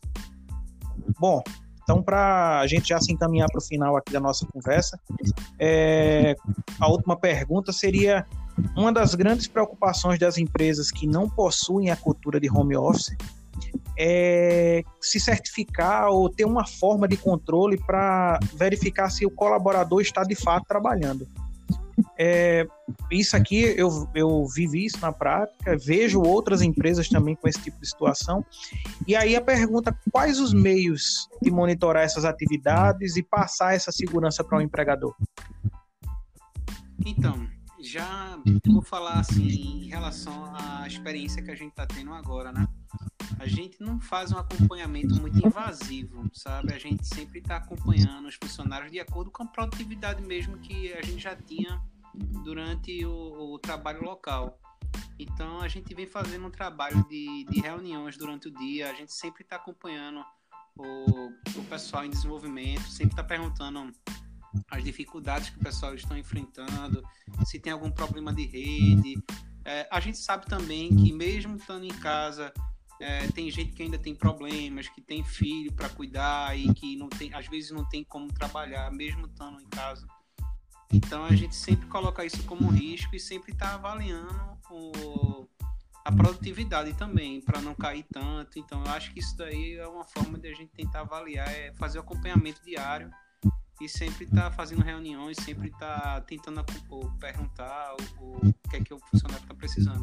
Bom, 1.19 1.41
então 1.83 2.01
para 2.01 2.59
a 2.59 2.67
gente 2.67 2.89
já 2.89 2.99
se 2.99 3.11
encaminhar 3.11 3.47
para 3.51 3.59
o 3.59 3.65
final 3.65 3.97
aqui 3.97 4.13
da 4.13 4.19
nossa 4.19 4.45
conversa, 4.47 4.99
é, 5.59 6.35
a 6.79 6.87
última 6.89 7.19
pergunta 7.19 7.71
seria 7.71 8.25
uma 8.75 8.91
das 8.91 9.15
grandes 9.15 9.47
preocupações 9.47 10.19
das 10.19 10.37
empresas 10.37 10.91
que 10.91 11.07
não 11.07 11.29
possuem 11.29 11.89
a 11.91 11.95
cultura 11.95 12.39
de 12.39 12.49
home 12.49 12.75
office 12.75 13.15
é 13.97 14.83
se 14.99 15.19
certificar 15.19 16.09
ou 16.09 16.29
ter 16.29 16.45
uma 16.45 16.65
forma 16.65 17.07
de 17.07 17.15
controle 17.15 17.77
para 17.77 18.39
verificar 18.53 19.09
se 19.09 19.25
o 19.25 19.31
colaborador 19.31 20.01
está 20.01 20.23
de 20.23 20.35
fato 20.35 20.65
trabalhando. 20.67 21.27
É, 22.17 22.67
isso 23.09 23.37
aqui 23.37 23.61
eu, 23.77 24.09
eu 24.13 24.45
vivi 24.47 24.85
isso 24.85 24.99
na 24.99 25.13
prática, 25.13 25.77
vejo 25.77 26.21
outras 26.21 26.61
empresas 26.61 27.07
também 27.07 27.35
com 27.35 27.47
esse 27.47 27.61
tipo 27.61 27.79
de 27.79 27.87
situação. 27.87 28.45
E 29.07 29.15
aí 29.15 29.35
a 29.35 29.41
pergunta: 29.41 29.97
quais 30.11 30.39
os 30.39 30.53
meios 30.53 31.29
de 31.41 31.49
monitorar 31.49 32.03
essas 32.03 32.25
atividades 32.25 33.15
e 33.15 33.23
passar 33.23 33.75
essa 33.75 33.91
segurança 33.93 34.43
para 34.43 34.57
o 34.57 34.61
empregador? 34.61 35.15
Então, 37.05 37.47
já 37.85 38.37
vou 38.65 38.81
falar 38.81 39.19
assim 39.19 39.83
em 39.83 39.87
relação 39.87 40.53
à 40.55 40.87
experiência 40.87 41.41
que 41.41 41.51
a 41.51 41.55
gente 41.55 41.71
está 41.71 41.85
tendo 41.85 42.13
agora, 42.13 42.51
né? 42.51 42.67
A 43.39 43.47
gente 43.47 43.81
não 43.81 43.99
faz 43.99 44.31
um 44.31 44.37
acompanhamento 44.37 45.19
muito 45.21 45.45
invasivo, 45.45 46.29
sabe? 46.33 46.73
A 46.73 46.79
gente 46.79 47.05
sempre 47.05 47.39
está 47.39 47.57
acompanhando 47.57 48.27
os 48.27 48.35
funcionários 48.35 48.91
de 48.91 48.99
acordo 48.99 49.29
com 49.29 49.43
a 49.43 49.45
produtividade 49.45 50.21
mesmo 50.21 50.57
que 50.57 50.93
a 50.93 51.01
gente 51.01 51.21
já 51.21 51.35
tinha 51.35 51.81
durante 52.43 53.05
o, 53.05 53.53
o 53.53 53.59
trabalho 53.59 54.03
local. 54.03 54.59
Então 55.19 55.61
a 55.61 55.67
gente 55.67 55.93
vem 55.93 56.07
fazendo 56.07 56.47
um 56.47 56.51
trabalho 56.51 57.05
de, 57.07 57.45
de 57.45 57.59
reuniões 57.59 58.17
durante 58.17 58.47
o 58.47 58.51
dia, 58.51 58.89
a 58.89 58.93
gente 58.93 59.13
sempre 59.13 59.43
está 59.43 59.57
acompanhando 59.57 60.23
o, 60.77 61.27
o 61.59 61.63
pessoal 61.69 62.05
em 62.05 62.09
desenvolvimento, 62.09 62.87
sempre 62.89 63.13
está 63.13 63.23
perguntando 63.23 63.91
as 64.69 64.83
dificuldades 64.83 65.49
que 65.49 65.57
o 65.57 65.63
pessoal 65.63 65.93
está 65.95 66.17
enfrentando, 66.17 67.03
se 67.45 67.59
tem 67.59 67.73
algum 67.73 67.91
problema 67.91 68.33
de 68.33 68.45
rede. 68.45 69.21
É, 69.63 69.87
a 69.91 69.99
gente 69.99 70.17
sabe 70.17 70.45
também 70.45 70.95
que 70.95 71.11
mesmo 71.11 71.55
estando 71.55 71.85
em 71.85 71.93
casa, 71.99 72.53
é, 72.99 73.27
tem 73.27 73.49
gente 73.51 73.73
que 73.73 73.83
ainda 73.83 73.97
tem 73.97 74.15
problemas, 74.15 74.87
que 74.87 75.01
tem 75.01 75.23
filho 75.23 75.73
para 75.73 75.89
cuidar 75.89 76.57
e 76.57 76.73
que 76.73 76.95
não 76.95 77.09
tem, 77.09 77.33
às 77.33 77.47
vezes 77.47 77.71
não 77.71 77.87
tem 77.87 78.03
como 78.03 78.31
trabalhar, 78.31 78.91
mesmo 78.91 79.25
estando 79.25 79.59
em 79.59 79.67
casa. 79.67 80.07
Então 80.91 81.25
a 81.25 81.35
gente 81.35 81.55
sempre 81.55 81.87
coloca 81.87 82.23
isso 82.23 82.43
como 82.43 82.69
risco 82.69 83.15
e 83.15 83.19
sempre 83.19 83.51
está 83.51 83.73
avaliando 83.73 84.57
o, 84.69 85.47
a 86.05 86.11
produtividade 86.11 86.93
também, 86.93 87.41
para 87.41 87.59
não 87.59 87.73
cair 87.73 88.05
tanto. 88.13 88.59
Então 88.59 88.83
eu 88.85 88.91
acho 88.91 89.11
que 89.13 89.19
isso 89.19 89.35
daí 89.35 89.75
é 89.75 89.87
uma 89.87 90.05
forma 90.05 90.37
de 90.37 90.47
a 90.47 90.53
gente 90.53 90.71
tentar 90.71 91.01
avaliar, 91.01 91.49
é 91.49 91.73
fazer 91.73 91.97
o 91.97 92.01
acompanhamento 92.01 92.63
diário 92.63 93.11
e 93.81 93.89
sempre 93.89 94.25
tá 94.25 94.51
fazendo 94.51 94.81
reuniões, 94.81 95.37
sempre 95.37 95.69
tá 95.71 96.21
tentando 96.21 96.63
perguntar 97.19 97.95
o, 98.19 98.53
que 98.69 98.77
é 98.77 98.81
que 98.81 98.93
o 98.93 98.99
funcionário 98.99 99.43
está 99.43 99.53
precisando. 99.53 100.01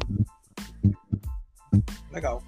Legal. 2.11 2.43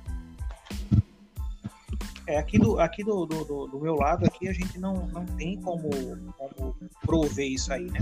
É, 2.28 2.38
aqui 2.38 2.58
do, 2.58 2.80
aqui 2.80 3.04
do, 3.04 3.26
do, 3.26 3.68
do, 3.68 3.80
meu 3.80 3.96
lado, 3.96 4.26
aqui 4.26 4.48
a 4.48 4.54
gente 4.54 4.80
não, 4.80 5.08
não 5.08 5.26
tem 5.26 5.62
como, 5.62 5.90
como 6.38 6.76
prover 7.02 7.48
isso 7.52 7.72
aí, 7.72 7.86
né? 7.92 8.00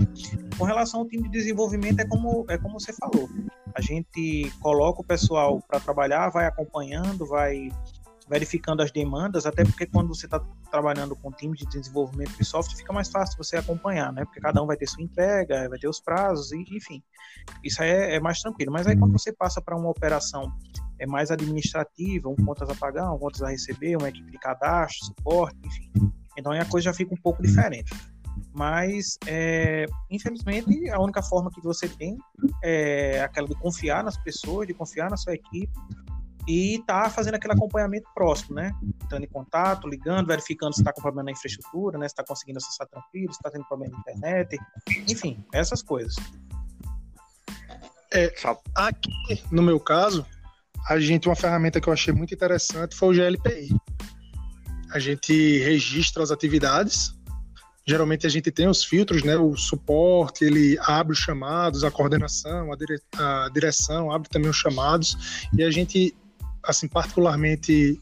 Com 0.56 0.64
relação 0.64 1.00
ao 1.00 1.06
time 1.06 1.24
de 1.24 1.30
desenvolvimento, 1.30 2.00
é 2.00 2.06
como, 2.06 2.46
é 2.48 2.56
como 2.56 2.80
você 2.80 2.92
falou. 2.94 3.28
A 3.74 3.82
gente 3.82 4.50
coloca 4.60 5.02
o 5.02 5.04
pessoal 5.04 5.60
para 5.68 5.78
trabalhar, 5.78 6.30
vai 6.30 6.46
acompanhando, 6.46 7.26
vai 7.26 7.70
verificando 8.28 8.82
as 8.82 8.90
demandas, 8.90 9.44
até 9.46 9.64
porque 9.64 9.86
quando 9.86 10.08
você 10.08 10.26
está 10.26 10.40
trabalhando 10.70 11.14
com 11.14 11.30
time 11.30 11.56
de 11.56 11.66
desenvolvimento 11.66 12.36
de 12.36 12.44
software, 12.44 12.76
fica 12.76 12.92
mais 12.92 13.08
fácil 13.08 13.36
você 13.36 13.56
acompanhar, 13.56 14.12
né? 14.12 14.24
Porque 14.24 14.40
cada 14.40 14.62
um 14.62 14.66
vai 14.66 14.76
ter 14.76 14.88
sua 14.88 15.02
entrega, 15.02 15.68
vai 15.68 15.78
ter 15.78 15.88
os 15.88 16.00
prazos, 16.00 16.52
e, 16.52 16.64
enfim. 16.74 17.02
Isso 17.62 17.82
aí 17.82 17.90
é, 17.90 18.16
é 18.16 18.20
mais 18.20 18.40
tranquilo. 18.40 18.72
Mas 18.72 18.86
aí 18.86 18.96
quando 18.96 19.12
você 19.12 19.32
passa 19.32 19.60
para 19.60 19.76
uma 19.76 19.90
operação 19.90 20.52
é 20.98 21.06
mais 21.06 21.30
administrativa, 21.30 22.28
um 22.28 22.36
contas 22.36 22.68
a 22.70 22.74
pagar, 22.74 23.12
um 23.12 23.18
contas 23.18 23.42
a 23.42 23.48
receber, 23.48 23.96
uma 23.96 24.08
equipe 24.08 24.30
de 24.30 24.38
cadastro, 24.38 25.06
suporte, 25.06 25.58
enfim. 25.64 25.90
Então 26.36 26.52
aí 26.52 26.60
a 26.60 26.64
coisa 26.64 26.86
já 26.86 26.94
fica 26.94 27.12
um 27.12 27.20
pouco 27.20 27.42
diferente. 27.42 27.92
Mas, 28.52 29.18
é, 29.26 29.86
infelizmente, 30.10 30.88
a 30.88 31.00
única 31.00 31.22
forma 31.22 31.50
que 31.50 31.60
você 31.60 31.88
tem 31.88 32.16
é 32.62 33.20
aquela 33.20 33.48
de 33.48 33.54
confiar 33.56 34.02
nas 34.02 34.16
pessoas, 34.16 34.66
de 34.66 34.74
confiar 34.74 35.10
na 35.10 35.16
sua 35.16 35.34
equipe, 35.34 35.72
e 36.46 36.82
tá 36.86 37.08
fazendo 37.08 37.34
aquele 37.34 37.54
acompanhamento 37.54 38.08
próximo, 38.14 38.54
né? 38.54 38.72
Entrando 39.02 39.24
em 39.24 39.28
contato, 39.28 39.88
ligando, 39.88 40.26
verificando 40.26 40.74
se 40.74 40.80
está 40.80 40.92
com 40.92 41.00
problema 41.00 41.24
na 41.24 41.32
infraestrutura, 41.32 41.98
né? 41.98 42.06
Se 42.06 42.12
está 42.12 42.24
conseguindo 42.24 42.58
acessar 42.58 42.86
tranquilo, 42.86 43.32
se 43.32 43.38
está 43.38 43.50
tendo 43.50 43.64
problema 43.64 43.94
na 43.94 44.00
internet, 44.00 44.58
enfim, 45.08 45.44
essas 45.52 45.82
coisas. 45.82 46.14
É, 48.12 48.32
aqui, 48.74 49.10
no 49.50 49.62
meu 49.62 49.80
caso, 49.80 50.24
a 50.88 51.00
gente, 51.00 51.28
uma 51.28 51.34
ferramenta 51.34 51.80
que 51.80 51.88
eu 51.88 51.92
achei 51.92 52.12
muito 52.12 52.34
interessante 52.34 52.94
foi 52.94 53.08
o 53.08 53.18
GLPI. 53.18 53.74
A 54.92 54.98
gente 54.98 55.58
registra 55.60 56.22
as 56.22 56.30
atividades. 56.30 57.14
Geralmente 57.86 58.26
a 58.26 58.30
gente 58.30 58.50
tem 58.50 58.68
os 58.68 58.84
filtros, 58.84 59.22
né? 59.24 59.36
O 59.36 59.56
suporte, 59.56 60.44
ele 60.44 60.78
abre 60.80 61.12
os 61.12 61.18
chamados, 61.18 61.84
a 61.84 61.90
coordenação, 61.90 62.72
a, 62.72 62.76
dire... 62.76 63.00
a 63.16 63.50
direção 63.52 64.12
abre 64.12 64.28
também 64.28 64.48
os 64.48 64.56
chamados. 64.56 65.48
E 65.52 65.62
a 65.62 65.70
gente 65.70 66.14
assim, 66.66 66.88
particularmente, 66.88 68.00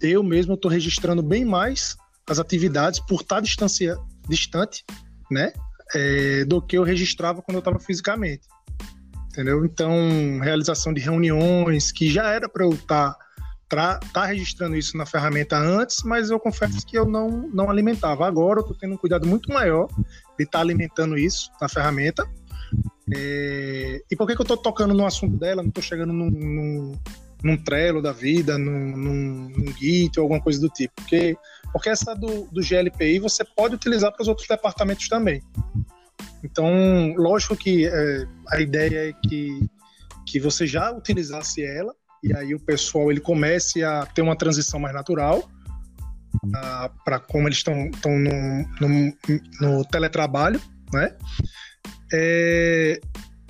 eu 0.00 0.22
mesmo 0.22 0.54
estou 0.54 0.70
registrando 0.70 1.22
bem 1.22 1.44
mais 1.44 1.96
as 2.28 2.38
atividades 2.38 3.00
por 3.00 3.20
estar 3.20 3.40
distancia, 3.40 3.96
distante, 4.28 4.84
né? 5.30 5.52
É, 5.94 6.44
do 6.44 6.60
que 6.60 6.76
eu 6.76 6.82
registrava 6.82 7.40
quando 7.42 7.56
eu 7.56 7.60
estava 7.60 7.78
fisicamente. 7.78 8.46
Entendeu? 9.30 9.64
Então, 9.64 9.92
realização 10.42 10.92
de 10.92 11.00
reuniões, 11.00 11.92
que 11.92 12.10
já 12.10 12.30
era 12.30 12.48
para 12.48 12.64
eu 12.64 12.70
estar 12.70 13.14
tá, 13.68 14.00
tá 14.12 14.24
registrando 14.24 14.76
isso 14.76 14.96
na 14.96 15.06
ferramenta 15.06 15.58
antes, 15.58 16.02
mas 16.04 16.30
eu 16.30 16.40
confesso 16.40 16.84
que 16.86 16.98
eu 16.98 17.04
não, 17.04 17.48
não 17.52 17.70
alimentava. 17.70 18.26
Agora 18.26 18.60
eu 18.60 18.62
estou 18.62 18.76
tendo 18.76 18.94
um 18.94 18.96
cuidado 18.96 19.26
muito 19.26 19.52
maior 19.52 19.88
de 20.38 20.44
estar 20.44 20.58
tá 20.58 20.60
alimentando 20.60 21.18
isso 21.18 21.50
na 21.60 21.68
ferramenta. 21.68 22.26
É, 23.14 24.02
e 24.10 24.16
por 24.16 24.26
que, 24.26 24.34
que 24.34 24.40
eu 24.40 24.44
estou 24.44 24.56
tocando 24.56 24.94
no 24.94 25.06
assunto 25.06 25.36
dela? 25.36 25.62
Não 25.62 25.68
estou 25.68 25.82
chegando 25.82 26.12
num, 26.12 26.30
num, 26.30 26.92
num 27.42 27.56
Trello 27.56 28.02
da 28.02 28.12
vida, 28.12 28.58
num, 28.58 28.96
num, 28.96 29.48
num 29.50 29.72
Git 29.76 30.18
ou 30.18 30.24
alguma 30.24 30.40
coisa 30.40 30.60
do 30.60 30.68
tipo. 30.68 30.94
Porque, 30.96 31.36
porque 31.72 31.88
essa 31.88 32.14
do, 32.14 32.46
do 32.46 32.60
GLPI 32.60 33.18
você 33.18 33.44
pode 33.44 33.74
utilizar 33.74 34.12
para 34.12 34.22
os 34.22 34.28
outros 34.28 34.48
departamentos 34.48 35.08
também. 35.08 35.42
Então, 36.42 37.14
lógico 37.16 37.56
que 37.56 37.86
é, 37.86 38.26
a 38.50 38.60
ideia 38.60 39.10
é 39.10 39.12
que, 39.28 39.60
que 40.26 40.40
você 40.40 40.66
já 40.66 40.90
utilizasse 40.92 41.64
ela 41.64 41.94
e 42.22 42.34
aí 42.34 42.54
o 42.54 42.60
pessoal 42.60 43.10
ele 43.10 43.20
comece 43.20 43.84
a 43.84 44.06
ter 44.06 44.22
uma 44.22 44.36
transição 44.36 44.80
mais 44.80 44.94
natural 44.94 45.48
para 47.04 47.18
como 47.18 47.48
eles 47.48 47.58
estão 47.58 47.74
no, 48.04 48.64
no, 48.80 49.16
no, 49.60 49.84
teletrabalho, 49.86 50.60
né? 50.92 51.14
É, 52.12 53.00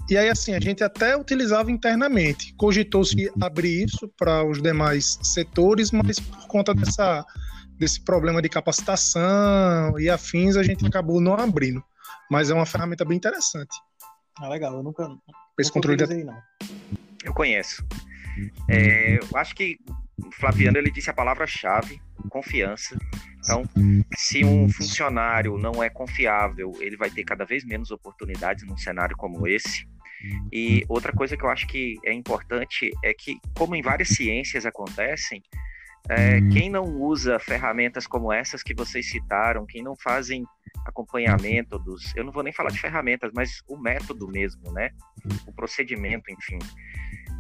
e 0.08 0.16
aí, 0.16 0.28
assim, 0.28 0.54
a 0.54 0.60
gente 0.60 0.84
até 0.84 1.16
utilizava 1.16 1.70
internamente. 1.70 2.54
Cogitou-se 2.54 3.30
abrir 3.40 3.84
isso 3.84 4.08
para 4.16 4.44
os 4.44 4.62
demais 4.62 5.18
setores, 5.22 5.90
mas 5.90 6.20
por 6.20 6.46
conta 6.46 6.74
dessa, 6.74 7.24
desse 7.78 8.00
problema 8.04 8.40
de 8.40 8.48
capacitação 8.48 9.98
e 9.98 10.08
afins, 10.08 10.56
a 10.56 10.62
gente 10.62 10.86
acabou 10.86 11.20
não 11.20 11.34
abrindo. 11.34 11.82
Mas 12.30 12.50
é 12.50 12.54
uma 12.54 12.66
ferramenta 12.66 13.04
bem 13.04 13.16
interessante. 13.16 13.76
Ah, 14.38 14.48
legal. 14.48 14.74
Eu 14.74 14.82
nunca. 14.82 15.08
Esse 15.58 15.72
controle 15.72 15.96
de... 15.96 16.24
não. 16.24 16.36
Eu 17.24 17.32
conheço. 17.34 17.84
É, 18.68 19.18
eu 19.18 19.36
acho 19.36 19.54
que 19.54 19.78
o 20.18 20.30
Flaviano 20.32 20.78
ele 20.78 20.90
disse 20.90 21.10
a 21.10 21.14
palavra-chave, 21.14 22.00
confiança. 22.28 22.96
Então, 23.38 23.62
se 24.16 24.44
um 24.44 24.68
funcionário 24.68 25.56
não 25.56 25.82
é 25.82 25.88
confiável, 25.88 26.72
ele 26.80 26.96
vai 26.96 27.10
ter 27.10 27.24
cada 27.24 27.44
vez 27.44 27.64
menos 27.64 27.90
oportunidades 27.90 28.66
num 28.66 28.76
cenário 28.76 29.16
como 29.16 29.46
esse. 29.46 29.86
E 30.52 30.84
outra 30.88 31.12
coisa 31.12 31.36
que 31.36 31.44
eu 31.44 31.50
acho 31.50 31.66
que 31.66 31.96
é 32.04 32.12
importante 32.12 32.90
é 33.02 33.12
que, 33.12 33.38
como 33.56 33.74
em 33.74 33.82
várias 33.82 34.08
ciências 34.08 34.64
acontecem, 34.66 35.42
é, 36.08 36.40
quem 36.52 36.70
não 36.70 36.84
usa 36.84 37.38
ferramentas 37.38 38.06
como 38.06 38.32
essas 38.32 38.62
que 38.62 38.74
vocês 38.74 39.10
citaram, 39.10 39.66
quem 39.66 39.82
não 39.82 39.96
fazem 39.96 40.44
acompanhamento 40.84 41.78
dos, 41.80 42.14
eu 42.14 42.22
não 42.22 42.30
vou 42.30 42.44
nem 42.44 42.52
falar 42.52 42.70
de 42.70 42.78
ferramentas, 42.78 43.32
mas 43.34 43.60
o 43.66 43.76
método 43.76 44.28
mesmo, 44.28 44.72
né? 44.72 44.90
O 45.46 45.52
procedimento, 45.52 46.30
enfim, 46.30 46.58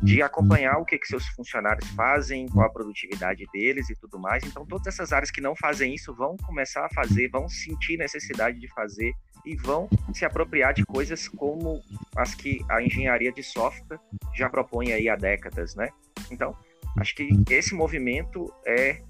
de 0.02 0.22
acompanhar 0.22 0.78
o 0.78 0.84
que, 0.84 0.98
que 0.98 1.06
seus 1.06 1.26
funcionários 1.28 1.88
fazem, 1.90 2.48
qual 2.48 2.66
a 2.66 2.70
produtividade 2.70 3.44
deles 3.52 3.88
e 3.90 3.96
tudo 3.96 4.18
mais. 4.18 4.44
Então, 4.44 4.66
todas 4.66 4.86
essas 4.86 5.12
áreas 5.12 5.30
que 5.30 5.40
não 5.40 5.54
fazem 5.56 5.94
isso 5.94 6.14
vão 6.14 6.36
começar 6.36 6.84
a 6.84 6.90
fazer, 6.90 7.28
vão 7.28 7.48
sentir 7.48 7.96
necessidade 7.96 8.58
de 8.58 8.68
fazer 8.74 9.12
e 9.44 9.56
vão 9.56 9.88
se 10.12 10.24
apropriar 10.24 10.74
de 10.74 10.84
coisas 10.84 11.28
como 11.28 11.80
as 12.16 12.34
que 12.34 12.64
a 12.68 12.82
engenharia 12.82 13.32
de 13.32 13.42
software 13.42 14.00
já 14.34 14.50
propõe 14.50 14.92
aí 14.92 15.08
há 15.08 15.16
décadas, 15.16 15.74
né? 15.74 15.88
Então, 16.30 16.56
Acho 16.98 17.14
que 17.14 17.28
esse 17.50 17.74
movimento 17.74 18.52
é 18.66 19.02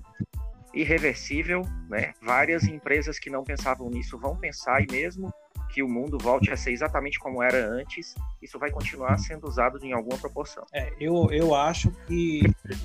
irreversível, 0.76 1.62
né? 1.88 2.12
Várias 2.22 2.64
empresas 2.64 3.18
que 3.18 3.30
não 3.30 3.42
pensavam 3.42 3.88
nisso 3.88 4.18
vão 4.18 4.36
pensar 4.36 4.82
e 4.82 4.86
mesmo 4.90 5.32
que 5.70 5.82
o 5.82 5.88
mundo 5.88 6.18
volte 6.18 6.50
a 6.50 6.56
ser 6.56 6.72
exatamente 6.72 7.18
como 7.18 7.42
era 7.42 7.68
antes, 7.68 8.14
isso 8.40 8.58
vai 8.58 8.70
continuar 8.70 9.18
sendo 9.18 9.48
usado 9.48 9.78
em 9.84 9.92
alguma 9.92 10.18
proporção. 10.18 10.64
É, 10.72 10.92
eu, 11.00 11.28
eu 11.30 11.54
acho 11.54 11.90
que 12.06 12.42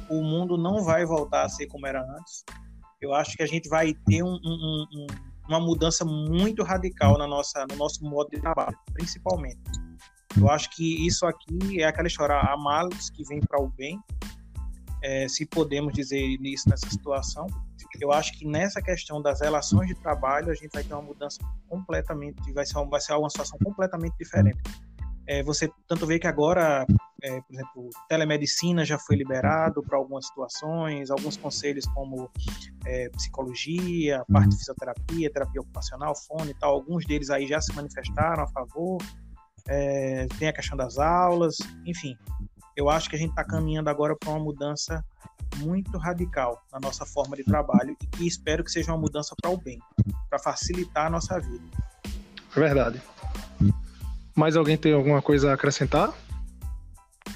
o 0.09 0.23
mundo 0.23 0.57
não 0.57 0.83
vai 0.83 1.05
voltar 1.05 1.43
a 1.43 1.49
ser 1.49 1.67
como 1.67 1.85
era 1.85 2.01
antes. 2.01 2.43
Eu 3.01 3.13
acho 3.13 3.35
que 3.35 3.43
a 3.43 3.47
gente 3.47 3.69
vai 3.69 3.93
ter 3.93 4.23
um, 4.23 4.39
um, 4.43 4.85
um, 4.93 5.07
uma 5.47 5.59
mudança 5.59 6.05
muito 6.05 6.63
radical 6.63 7.17
na 7.17 7.27
nossa, 7.27 7.65
no 7.69 7.75
nosso 7.75 8.03
modo 8.03 8.29
de 8.29 8.39
trabalho, 8.39 8.77
principalmente. 8.93 9.59
Eu 10.37 10.49
acho 10.49 10.69
que 10.75 11.05
isso 11.05 11.25
aqui 11.25 11.81
é 11.81 11.85
aquela 11.85 12.07
história, 12.07 12.35
há 12.35 12.55
males 12.57 13.09
que 13.09 13.23
vem 13.25 13.41
para 13.41 13.61
o 13.61 13.69
bem, 13.69 13.99
é, 15.01 15.27
se 15.27 15.45
podemos 15.45 15.93
dizer 15.93 16.21
isso 16.41 16.69
nessa 16.69 16.89
situação. 16.89 17.47
Eu 17.99 18.11
acho 18.11 18.37
que 18.37 18.45
nessa 18.45 18.81
questão 18.81 19.21
das 19.21 19.41
relações 19.41 19.87
de 19.87 19.95
trabalho 19.95 20.51
a 20.51 20.53
gente 20.53 20.69
vai 20.71 20.83
ter 20.83 20.93
uma 20.93 21.01
mudança 21.01 21.39
completamente, 21.67 22.51
vai 22.53 22.65
ser 22.65 22.77
uma, 22.77 22.89
vai 22.89 23.01
ser 23.01 23.13
uma 23.13 23.29
situação 23.29 23.57
completamente 23.63 24.15
diferente. 24.17 24.61
É, 25.27 25.43
você 25.43 25.71
tanto 25.87 26.05
vê 26.05 26.19
que 26.19 26.27
agora, 26.27 26.85
é, 27.21 27.41
por 27.41 27.53
exemplo, 27.53 27.89
telemedicina 28.09 28.83
já 28.83 28.97
foi 28.97 29.15
liberado 29.15 29.81
para 29.83 29.97
algumas 29.97 30.25
situações, 30.25 31.09
alguns 31.11 31.37
conselhos 31.37 31.85
como 31.93 32.29
é, 32.85 33.09
psicologia, 33.09 34.23
parte 34.31 34.49
de 34.49 34.57
fisioterapia, 34.57 35.31
terapia 35.31 35.61
ocupacional, 35.61 36.13
fone 36.15 36.51
e 36.51 36.53
tal, 36.55 36.73
alguns 36.73 37.05
deles 37.05 37.29
aí 37.29 37.47
já 37.47 37.61
se 37.61 37.73
manifestaram 37.73 38.43
a 38.43 38.47
favor. 38.47 38.97
É, 39.67 40.25
tem 40.39 40.47
a 40.47 40.53
questão 40.53 40.75
das 40.75 40.97
aulas, 40.97 41.57
enfim, 41.85 42.17
eu 42.81 42.89
acho 42.89 43.07
que 43.07 43.15
a 43.15 43.19
gente 43.19 43.29
está 43.29 43.43
caminhando 43.43 43.89
agora 43.89 44.15
para 44.15 44.31
uma 44.31 44.39
mudança 44.39 45.05
muito 45.57 45.99
radical 45.99 46.65
na 46.71 46.79
nossa 46.79 47.05
forma 47.05 47.35
de 47.35 47.43
trabalho 47.43 47.95
e 48.19 48.25
espero 48.25 48.63
que 48.63 48.71
seja 48.71 48.91
uma 48.91 48.97
mudança 48.97 49.35
para 49.39 49.51
o 49.51 49.57
bem, 49.57 49.79
para 50.27 50.39
facilitar 50.39 51.05
a 51.05 51.09
nossa 51.09 51.39
vida. 51.39 51.63
É 52.55 52.59
verdade. 52.59 52.99
Mais 54.35 54.57
alguém 54.57 54.77
tem 54.77 54.93
alguma 54.93 55.21
coisa 55.21 55.51
a 55.51 55.53
acrescentar? 55.53 56.11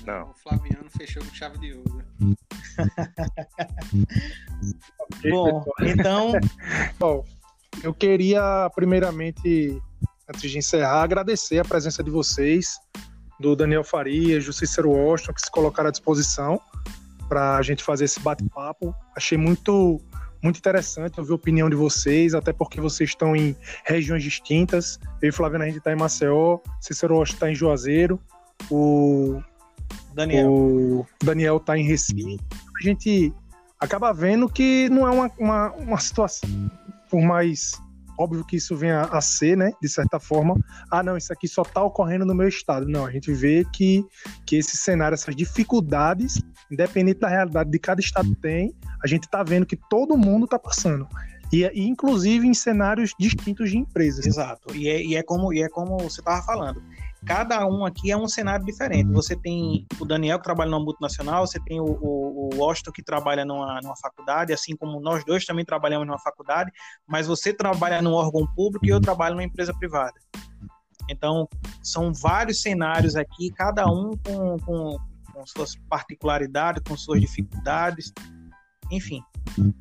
Não. 0.03 0.31
O 0.31 0.33
Flaviano 0.33 0.89
fechou 0.89 1.23
com 1.23 1.31
chave 1.33 1.59
de 1.59 1.75
ouro. 1.75 2.03
Bom, 5.29 5.63
então. 5.81 6.31
Bom, 6.97 7.23
eu 7.83 7.93
queria, 7.93 8.67
primeiramente, 8.73 9.79
antes 10.27 10.49
de 10.49 10.57
encerrar, 10.57 11.03
agradecer 11.03 11.59
a 11.59 11.65
presença 11.65 12.03
de 12.03 12.09
vocês 12.09 12.79
do 13.39 13.55
Daniel 13.55 13.83
Farias, 13.83 14.45
do 14.45 14.53
Cícero 14.53 14.91
Washington, 14.91 15.33
que 15.33 15.41
se 15.41 15.51
colocaram 15.51 15.89
à 15.89 15.91
disposição 15.91 16.59
para 17.27 17.57
a 17.57 17.61
gente 17.61 17.83
fazer 17.83 18.05
esse 18.05 18.19
bate-papo. 18.19 18.95
Achei 19.15 19.37
muito, 19.37 20.01
muito 20.41 20.57
interessante 20.57 21.19
ouvir 21.19 21.31
a 21.31 21.35
opinião 21.35 21.69
de 21.69 21.75
vocês, 21.75 22.33
até 22.33 22.53
porque 22.53 22.79
vocês 22.79 23.09
estão 23.09 23.35
em 23.35 23.55
regiões 23.83 24.23
distintas. 24.23 24.99
Eu 25.21 25.29
e 25.29 25.31
Flaviana, 25.31 25.65
a 25.65 25.67
gente 25.67 25.79
está 25.79 25.91
em 25.91 25.97
Maceió, 25.97 26.59
Cícero 26.79 27.15
Washington 27.15 27.35
está 27.35 27.51
em 27.51 27.55
Juazeiro, 27.55 28.19
o 28.69 29.41
Daniel 30.13 30.51
o 30.51 31.05
Daniel 31.23 31.57
está 31.57 31.77
em 31.77 31.83
Recife. 31.83 32.39
A 32.79 32.83
gente 32.83 33.33
acaba 33.79 34.13
vendo 34.13 34.49
que 34.49 34.89
não 34.89 35.07
é 35.07 35.11
uma, 35.11 35.31
uma, 35.37 35.71
uma 35.73 35.99
situação, 35.99 36.49
por 37.09 37.21
mais 37.21 37.73
óbvio 38.17 38.45
que 38.45 38.57
isso 38.57 38.75
vem 38.75 38.91
a, 38.91 39.03
a, 39.03 39.21
ser, 39.21 39.57
né, 39.57 39.71
de 39.81 39.89
certa 39.89 40.19
forma, 40.19 40.55
ah, 40.91 41.03
não, 41.03 41.17
isso 41.17 41.31
aqui 41.31 41.47
só 41.47 41.61
está 41.61 41.81
ocorrendo 41.83 42.25
no 42.25 42.35
meu 42.35 42.47
estado. 42.47 42.87
Não, 42.87 43.05
a 43.05 43.11
gente 43.11 43.33
vê 43.33 43.65
que, 43.73 44.05
que 44.45 44.55
esse 44.57 44.77
cenário, 44.77 45.15
essas 45.15 45.35
dificuldades, 45.35 46.41
independente 46.71 47.19
da 47.19 47.29
realidade 47.29 47.69
de 47.69 47.79
cada 47.79 48.01
estado 48.01 48.33
tem, 48.35 48.73
a 49.03 49.07
gente 49.07 49.23
está 49.23 49.43
vendo 49.43 49.65
que 49.65 49.77
todo 49.89 50.17
mundo 50.17 50.45
está 50.45 50.59
passando. 50.59 51.07
E, 51.53 51.63
e, 51.63 51.87
inclusive 51.87 52.47
em 52.47 52.53
cenários 52.53 53.13
distintos 53.19 53.69
de 53.69 53.77
empresas. 53.77 54.25
Exato. 54.25 54.75
E 54.75 54.89
é, 54.89 55.03
e 55.03 55.15
é 55.15 55.23
como 55.23 55.53
e 55.53 55.61
é 55.61 55.69
como 55.69 55.97
você 55.97 56.19
estava 56.19 56.41
falando 56.41 56.81
cada 57.25 57.65
um 57.65 57.85
aqui 57.85 58.11
é 58.11 58.17
um 58.17 58.27
cenário 58.27 58.65
diferente. 58.65 59.11
Você 59.11 59.35
tem 59.35 59.85
o 59.99 60.05
Daniel 60.05 60.37
que 60.37 60.43
trabalha 60.43 60.69
numa 60.69 60.83
multinacional, 60.83 61.45
você 61.45 61.59
tem 61.59 61.79
o, 61.79 61.85
o, 61.85 62.49
o 62.53 62.57
Washington 62.57 62.91
que 62.91 63.03
trabalha 63.03 63.43
numa, 63.43 63.79
numa 63.81 63.95
faculdade, 63.97 64.53
assim 64.53 64.75
como 64.75 64.99
nós 65.01 65.25
dois 65.25 65.45
também 65.45 65.65
trabalhamos 65.65 66.05
numa 66.05 66.19
faculdade, 66.19 66.71
mas 67.07 67.27
você 67.27 67.51
trabalha 67.51 68.01
num 68.01 68.13
órgão 68.13 68.45
público 68.55 68.85
e 68.85 68.89
eu 68.89 69.01
trabalho 69.01 69.35
numa 69.35 69.43
empresa 69.43 69.73
privada. 69.73 70.13
Então, 71.09 71.47
são 71.83 72.13
vários 72.13 72.61
cenários 72.61 73.15
aqui, 73.15 73.51
cada 73.51 73.85
um 73.85 74.11
com, 74.25 74.57
com, 74.59 74.97
com 75.33 75.45
suas 75.45 75.75
particularidades, 75.89 76.81
com 76.87 76.95
suas 76.95 77.21
dificuldades. 77.21 78.11
Enfim, 78.91 79.21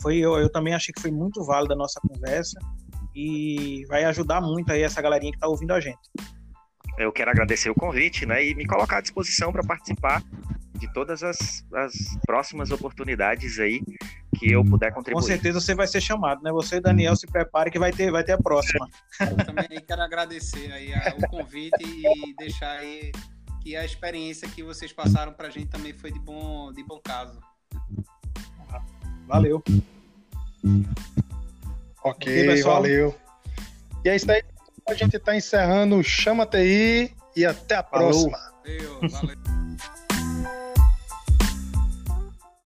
foi, 0.01 0.19
eu, 0.19 0.39
eu 0.39 0.51
também 0.51 0.75
achei 0.75 0.93
que 0.93 1.01
foi 1.01 1.11
muito 1.11 1.45
válida 1.45 1.75
a 1.75 1.77
nossa 1.77 2.01
conversa 2.01 2.59
e 3.15 3.85
vai 3.89 4.05
ajudar 4.05 4.41
muito 4.41 4.73
aí 4.73 4.83
essa 4.83 5.01
galerinha 5.01 5.31
que 5.31 5.37
está 5.37 5.47
ouvindo 5.47 5.73
a 5.73 5.81
gente 5.81 6.11
eu 6.99 7.13
quero 7.13 7.31
agradecer 7.31 7.71
o 7.71 7.75
convite 7.75 8.27
né, 8.27 8.45
e 8.45 8.55
me 8.55 8.67
colocar 8.67 8.99
à 8.99 9.01
disposição 9.01 9.53
para 9.53 9.63
participar 9.63 10.23
de 10.75 10.93
todas 10.93 11.23
as, 11.23 11.65
as 11.75 11.93
próximas 12.27 12.71
oportunidades 12.71 13.59
aí 13.59 13.81
que 14.37 14.53
eu 14.53 14.65
puder 14.65 14.93
contribuir. 14.93 15.23
Com 15.23 15.27
certeza 15.27 15.61
você 15.61 15.75
vai 15.75 15.87
ser 15.87 16.01
chamado, 16.01 16.43
né? 16.43 16.51
Você, 16.53 16.81
Daniel, 16.81 17.15
se 17.15 17.27
prepare 17.27 17.71
que 17.71 17.79
vai 17.79 17.93
ter, 17.93 18.11
vai 18.11 18.25
ter 18.25 18.33
a 18.33 18.39
próxima. 18.39 18.89
Eu 19.21 19.37
também 19.37 19.81
quero 19.87 20.03
agradecer 20.03 20.73
aí 20.73 20.93
o 21.17 21.29
convite 21.29 21.77
e 21.81 22.35
deixar 22.37 22.79
aí 22.79 23.13
que 23.63 23.77
a 23.77 23.85
experiência 23.85 24.49
que 24.49 24.63
vocês 24.63 24.93
passaram 24.93 25.33
para 25.33 25.47
a 25.47 25.51
gente 25.51 25.69
também 25.69 25.93
foi 25.93 26.11
de 26.11 26.19
bom, 26.19 26.73
de 26.73 26.83
bom 26.85 27.01
caso. 27.03 27.41
Valeu. 29.27 29.63
Ok, 32.03 32.51
okay 32.51 32.63
valeu. 32.63 33.15
E 34.05 34.09
é 34.09 34.17
isso 34.17 34.31
aí 34.31 34.43
a 34.87 34.95
gente 34.95 35.17
está 35.17 35.35
encerrando 35.35 35.97
o 35.97 36.03
Chama 36.03 36.47
TI 36.47 37.15
e 37.37 37.45
até 37.45 37.77
a 37.77 37.83
próxima. 37.83 38.39
Valeu, 38.65 39.01
valeu. 39.11 39.37